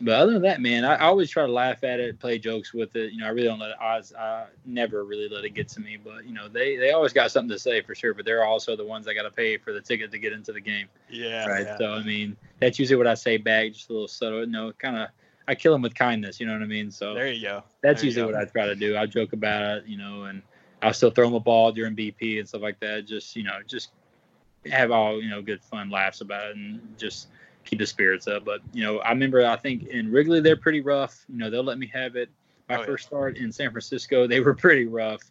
but 0.00 0.14
other 0.14 0.32
than 0.32 0.42
that, 0.42 0.60
man, 0.60 0.84
I, 0.84 0.94
I 0.94 1.04
always 1.04 1.30
try 1.30 1.46
to 1.46 1.52
laugh 1.52 1.84
at 1.84 2.00
it, 2.00 2.18
play 2.18 2.38
jokes 2.38 2.74
with 2.74 2.96
it. 2.96 3.12
You 3.12 3.20
know, 3.20 3.26
I 3.26 3.30
really 3.30 3.46
don't 3.46 3.60
let 3.60 3.70
it. 3.70 3.76
I, 3.80 4.02
I 4.18 4.46
never 4.64 5.04
really 5.04 5.28
let 5.28 5.44
it 5.44 5.50
get 5.50 5.68
to 5.68 5.80
me. 5.80 5.96
But 6.02 6.26
you 6.26 6.32
know, 6.34 6.48
they 6.48 6.76
they 6.76 6.90
always 6.90 7.12
got 7.12 7.30
something 7.30 7.50
to 7.50 7.58
say 7.58 7.82
for 7.82 7.94
sure. 7.94 8.14
But 8.14 8.24
they're 8.24 8.44
also 8.44 8.76
the 8.76 8.84
ones 8.84 9.06
that 9.06 9.14
got 9.14 9.22
to 9.22 9.30
pay 9.30 9.56
for 9.56 9.72
the 9.72 9.80
ticket 9.80 10.10
to 10.12 10.18
get 10.18 10.32
into 10.32 10.52
the 10.52 10.60
game, 10.60 10.88
yeah, 11.08 11.46
right? 11.46 11.66
yeah. 11.66 11.78
So 11.78 11.92
I 11.92 12.02
mean, 12.02 12.36
that's 12.60 12.78
usually 12.78 12.96
what 12.96 13.06
I 13.06 13.14
say 13.14 13.36
back, 13.36 13.72
just 13.72 13.90
a 13.90 13.92
little 13.92 14.08
subtle. 14.08 14.40
You 14.40 14.46
know, 14.46 14.72
kind 14.72 14.96
of. 14.96 15.08
I 15.46 15.54
kill 15.54 15.72
them 15.72 15.82
with 15.82 15.94
kindness. 15.94 16.40
You 16.40 16.46
know 16.46 16.52
what 16.52 16.62
I 16.62 16.66
mean? 16.66 16.90
So 16.90 17.14
There 17.14 17.30
you 17.30 17.42
go. 17.42 17.62
that's 17.82 18.00
There 18.00 18.06
usually 18.06 18.32
go. 18.32 18.38
what 18.38 18.40
I 18.40 18.50
try 18.50 18.66
to 18.66 18.74
do. 18.74 18.96
I 18.96 19.06
joke 19.06 19.32
about 19.32 19.78
it, 19.78 19.86
you 19.86 19.96
know, 19.98 20.24
and 20.24 20.42
I'll 20.82 20.92
still 20.94 21.10
throw 21.10 21.24
them 21.26 21.34
a 21.34 21.40
ball 21.40 21.72
during 21.72 21.94
BP 21.94 22.38
and 22.38 22.48
stuff 22.48 22.62
like 22.62 22.80
that. 22.80 23.06
Just 23.06 23.36
you 23.36 23.42
know, 23.42 23.58
just 23.66 23.90
have 24.70 24.90
all 24.90 25.20
you 25.22 25.28
know 25.28 25.42
good 25.42 25.62
fun 25.62 25.90
laughs 25.90 26.20
about 26.20 26.50
it 26.50 26.56
and 26.56 26.80
just 26.98 27.28
keep 27.64 27.78
the 27.78 27.86
spirits 27.86 28.26
up. 28.26 28.44
But 28.44 28.60
you 28.72 28.82
know, 28.82 28.98
I 28.98 29.10
remember 29.10 29.44
I 29.44 29.56
think 29.56 29.84
in 29.88 30.10
Wrigley 30.10 30.40
they're 30.40 30.56
pretty 30.56 30.80
rough. 30.80 31.24
You 31.28 31.38
know, 31.38 31.50
they'll 31.50 31.64
let 31.64 31.78
me 31.78 31.86
have 31.88 32.16
it. 32.16 32.30
My 32.68 32.76
Oh, 32.76 32.80
yeah. 32.80 32.86
first 32.86 33.06
start 33.06 33.36
in 33.36 33.52
San 33.52 33.70
Francisco, 33.70 34.26
they 34.26 34.40
were 34.40 34.54
pretty 34.54 34.86
rough. 34.86 35.22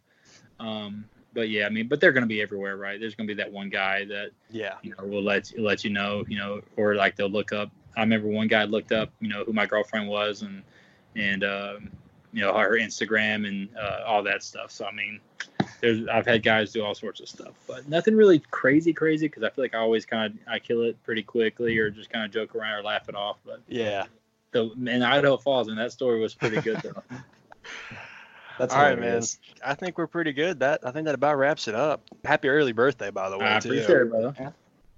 Um, 0.60 1.06
but 1.34 1.50
yeah, 1.50 1.66
I 1.66 1.70
mean, 1.70 1.88
but 1.88 2.00
they're 2.00 2.12
going 2.12 2.24
to 2.24 2.28
be 2.28 2.42
everywhere, 2.42 2.78
right? 2.78 3.00
There's 3.00 3.16
going 3.16 3.28
to 3.28 3.34
be 3.36 3.42
that 3.42 3.52
one 3.52 3.70
guy 3.70 4.06
that 4.06 4.32
Yeah. 4.50 4.76
you 4.82 4.94
know, 4.98 5.06
will 5.06 5.24
let 5.24 5.52
let 5.58 5.84
you 5.84 5.90
know, 5.90 6.24
you 6.28 6.38
know, 6.38 6.62
or 6.78 6.96
like 6.96 7.16
they'll 7.16 7.30
look 7.30 7.52
up. 7.54 7.72
I 7.96 8.02
remember 8.02 8.28
one 8.28 8.48
guy 8.48 8.64
looked 8.64 8.92
up, 8.92 9.10
you 9.20 9.28
know, 9.30 9.44
who 9.44 9.54
my 9.54 9.66
girlfriend 9.66 10.08
was, 10.08 10.42
and 10.42 10.64
and 11.16 11.44
um, 11.44 11.92
you 12.32 12.42
know 12.42 12.54
her 12.58 12.72
Instagram 12.72 13.48
and 13.48 13.70
uh, 13.78 14.02
all 14.06 14.24
that 14.24 14.44
stuff. 14.44 14.72
So 14.72 14.86
I 14.86 14.92
mean, 14.92 15.20
there's 15.82 16.08
I've 16.08 16.26
had 16.26 16.42
guys 16.44 16.72
do 16.72 16.84
all 16.84 16.96
sorts 16.96 17.20
of 17.20 17.30
stuff, 17.30 17.54
but 17.68 17.88
nothing 17.88 18.16
really 18.16 18.40
crazy, 18.52 18.94
crazy 18.94 19.28
because 19.28 19.44
I 19.44 19.50
feel 19.50 19.64
like 19.64 19.76
I 19.76 19.80
always 19.80 20.06
kind 20.06 20.34
of 20.34 20.40
I 20.48 20.60
kill 20.60 20.82
it 20.82 21.02
pretty 21.04 21.24
quickly 21.24 21.78
or 21.78 21.90
just 21.92 22.10
kind 22.10 22.26
of 22.26 22.32
joke 22.32 22.56
around 22.56 22.80
or 22.80 22.84
laugh 22.84 23.08
it 23.10 23.16
off. 23.16 23.38
But 23.46 23.62
Yeah. 23.68 24.06
the 24.52 24.72
in 24.72 25.02
Idaho 25.04 25.38
Falls, 25.38 25.68
and 25.68 25.78
that 25.78 25.92
story 25.92 26.20
was 26.20 26.34
pretty 26.34 26.62
good 26.62 26.78
though. 26.82 27.04
That's 28.60 28.74
All 28.74 28.82
right, 28.82 28.96
man. 28.96 29.04
hilarious. 29.04 29.40
I 29.66 29.74
think 29.74 29.98
we're 29.98 30.08
pretty 30.08 30.32
good. 30.34 30.60
That 30.60 30.82
I 30.86 30.92
think 30.92 31.06
that 31.06 31.16
about 31.16 31.38
wraps 31.38 31.68
it 31.68 31.76
up. 31.76 32.04
Happy 32.24 32.50
early 32.50 32.72
birthday, 32.72 33.10
by 33.10 33.30
the 33.30 33.38
way. 33.38 33.46
I 33.56 33.60
too. 33.60 33.70
appreciate 33.70 34.02
it, 34.02 34.10
brother. 34.10 34.54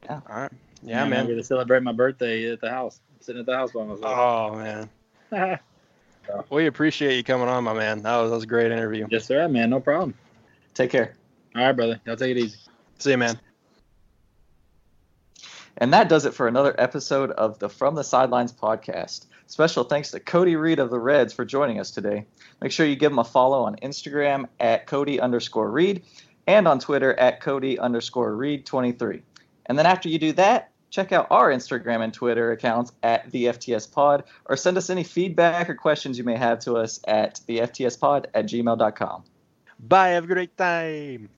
All 0.09 0.21
right. 0.29 0.51
Yeah, 0.83 1.03
I'm 1.03 1.09
man. 1.09 1.25
going 1.25 1.37
to 1.37 1.43
celebrate 1.43 1.81
my 1.81 1.93
birthday 1.93 2.51
at 2.51 2.61
the 2.61 2.69
house, 2.69 2.99
sitting 3.21 3.39
at 3.39 3.45
the 3.45 3.55
house 3.55 3.71
by 3.71 3.83
myself. 3.83 4.05
Oh 4.05 4.55
man. 4.55 5.59
We 6.49 6.65
appreciate 6.65 7.15
you 7.17 7.23
coming 7.23 7.47
on, 7.47 7.63
my 7.63 7.73
man. 7.73 8.01
That 8.01 8.17
was, 8.17 8.31
that 8.31 8.35
was 8.35 8.43
a 8.45 8.47
great 8.47 8.71
interview. 8.71 9.07
yes, 9.11 9.25
sir, 9.25 9.47
man. 9.47 9.69
No 9.69 9.79
problem. 9.79 10.15
Take 10.73 10.89
care. 10.89 11.13
All 11.55 11.61
right, 11.61 11.71
brother. 11.71 12.01
Y'all 12.05 12.15
take 12.15 12.35
it 12.35 12.39
easy. 12.39 12.57
See 12.97 13.11
you, 13.11 13.17
man. 13.17 13.39
And 15.77 15.93
that 15.93 16.09
does 16.09 16.25
it 16.25 16.33
for 16.33 16.47
another 16.47 16.73
episode 16.79 17.31
of 17.31 17.59
the 17.59 17.69
From 17.69 17.95
the 17.95 18.03
Sidelines 18.03 18.51
podcast. 18.53 19.25
Special 19.47 19.83
thanks 19.83 20.11
to 20.11 20.19
Cody 20.19 20.55
Reed 20.55 20.79
of 20.79 20.89
the 20.89 20.99
Reds 20.99 21.33
for 21.33 21.45
joining 21.45 21.79
us 21.79 21.91
today. 21.91 22.25
Make 22.61 22.71
sure 22.71 22.85
you 22.85 22.95
give 22.95 23.11
him 23.11 23.19
a 23.19 23.23
follow 23.23 23.63
on 23.63 23.75
Instagram 23.77 24.47
at 24.59 24.87
Cody 24.87 25.19
underscore 25.19 25.69
Reed 25.69 26.03
and 26.47 26.67
on 26.67 26.79
Twitter 26.79 27.13
at 27.19 27.41
Cody 27.41 27.77
underscore 27.79 28.35
Reed 28.35 28.65
23. 28.65 29.21
And 29.67 29.77
then 29.77 29.85
after 29.85 30.09
you 30.09 30.19
do 30.19 30.31
that, 30.33 30.71
check 30.89 31.11
out 31.11 31.27
our 31.29 31.51
Instagram 31.51 32.03
and 32.03 32.13
Twitter 32.13 32.51
accounts 32.51 32.91
at 33.03 33.29
the 33.31 33.45
FTS 33.45 33.91
Pod 33.91 34.23
or 34.45 34.55
send 34.55 34.77
us 34.77 34.89
any 34.89 35.03
feedback 35.03 35.69
or 35.69 35.75
questions 35.75 36.17
you 36.17 36.23
may 36.23 36.37
have 36.37 36.59
to 36.59 36.75
us 36.75 36.99
at 37.07 37.41
the 37.47 37.59
FTS 37.59 37.99
Pod 37.99 38.27
at 38.33 38.45
gmail.com. 38.45 39.23
Bye. 39.79 40.09
Have 40.09 40.23
a 40.23 40.27
great 40.27 40.57
time. 40.57 41.29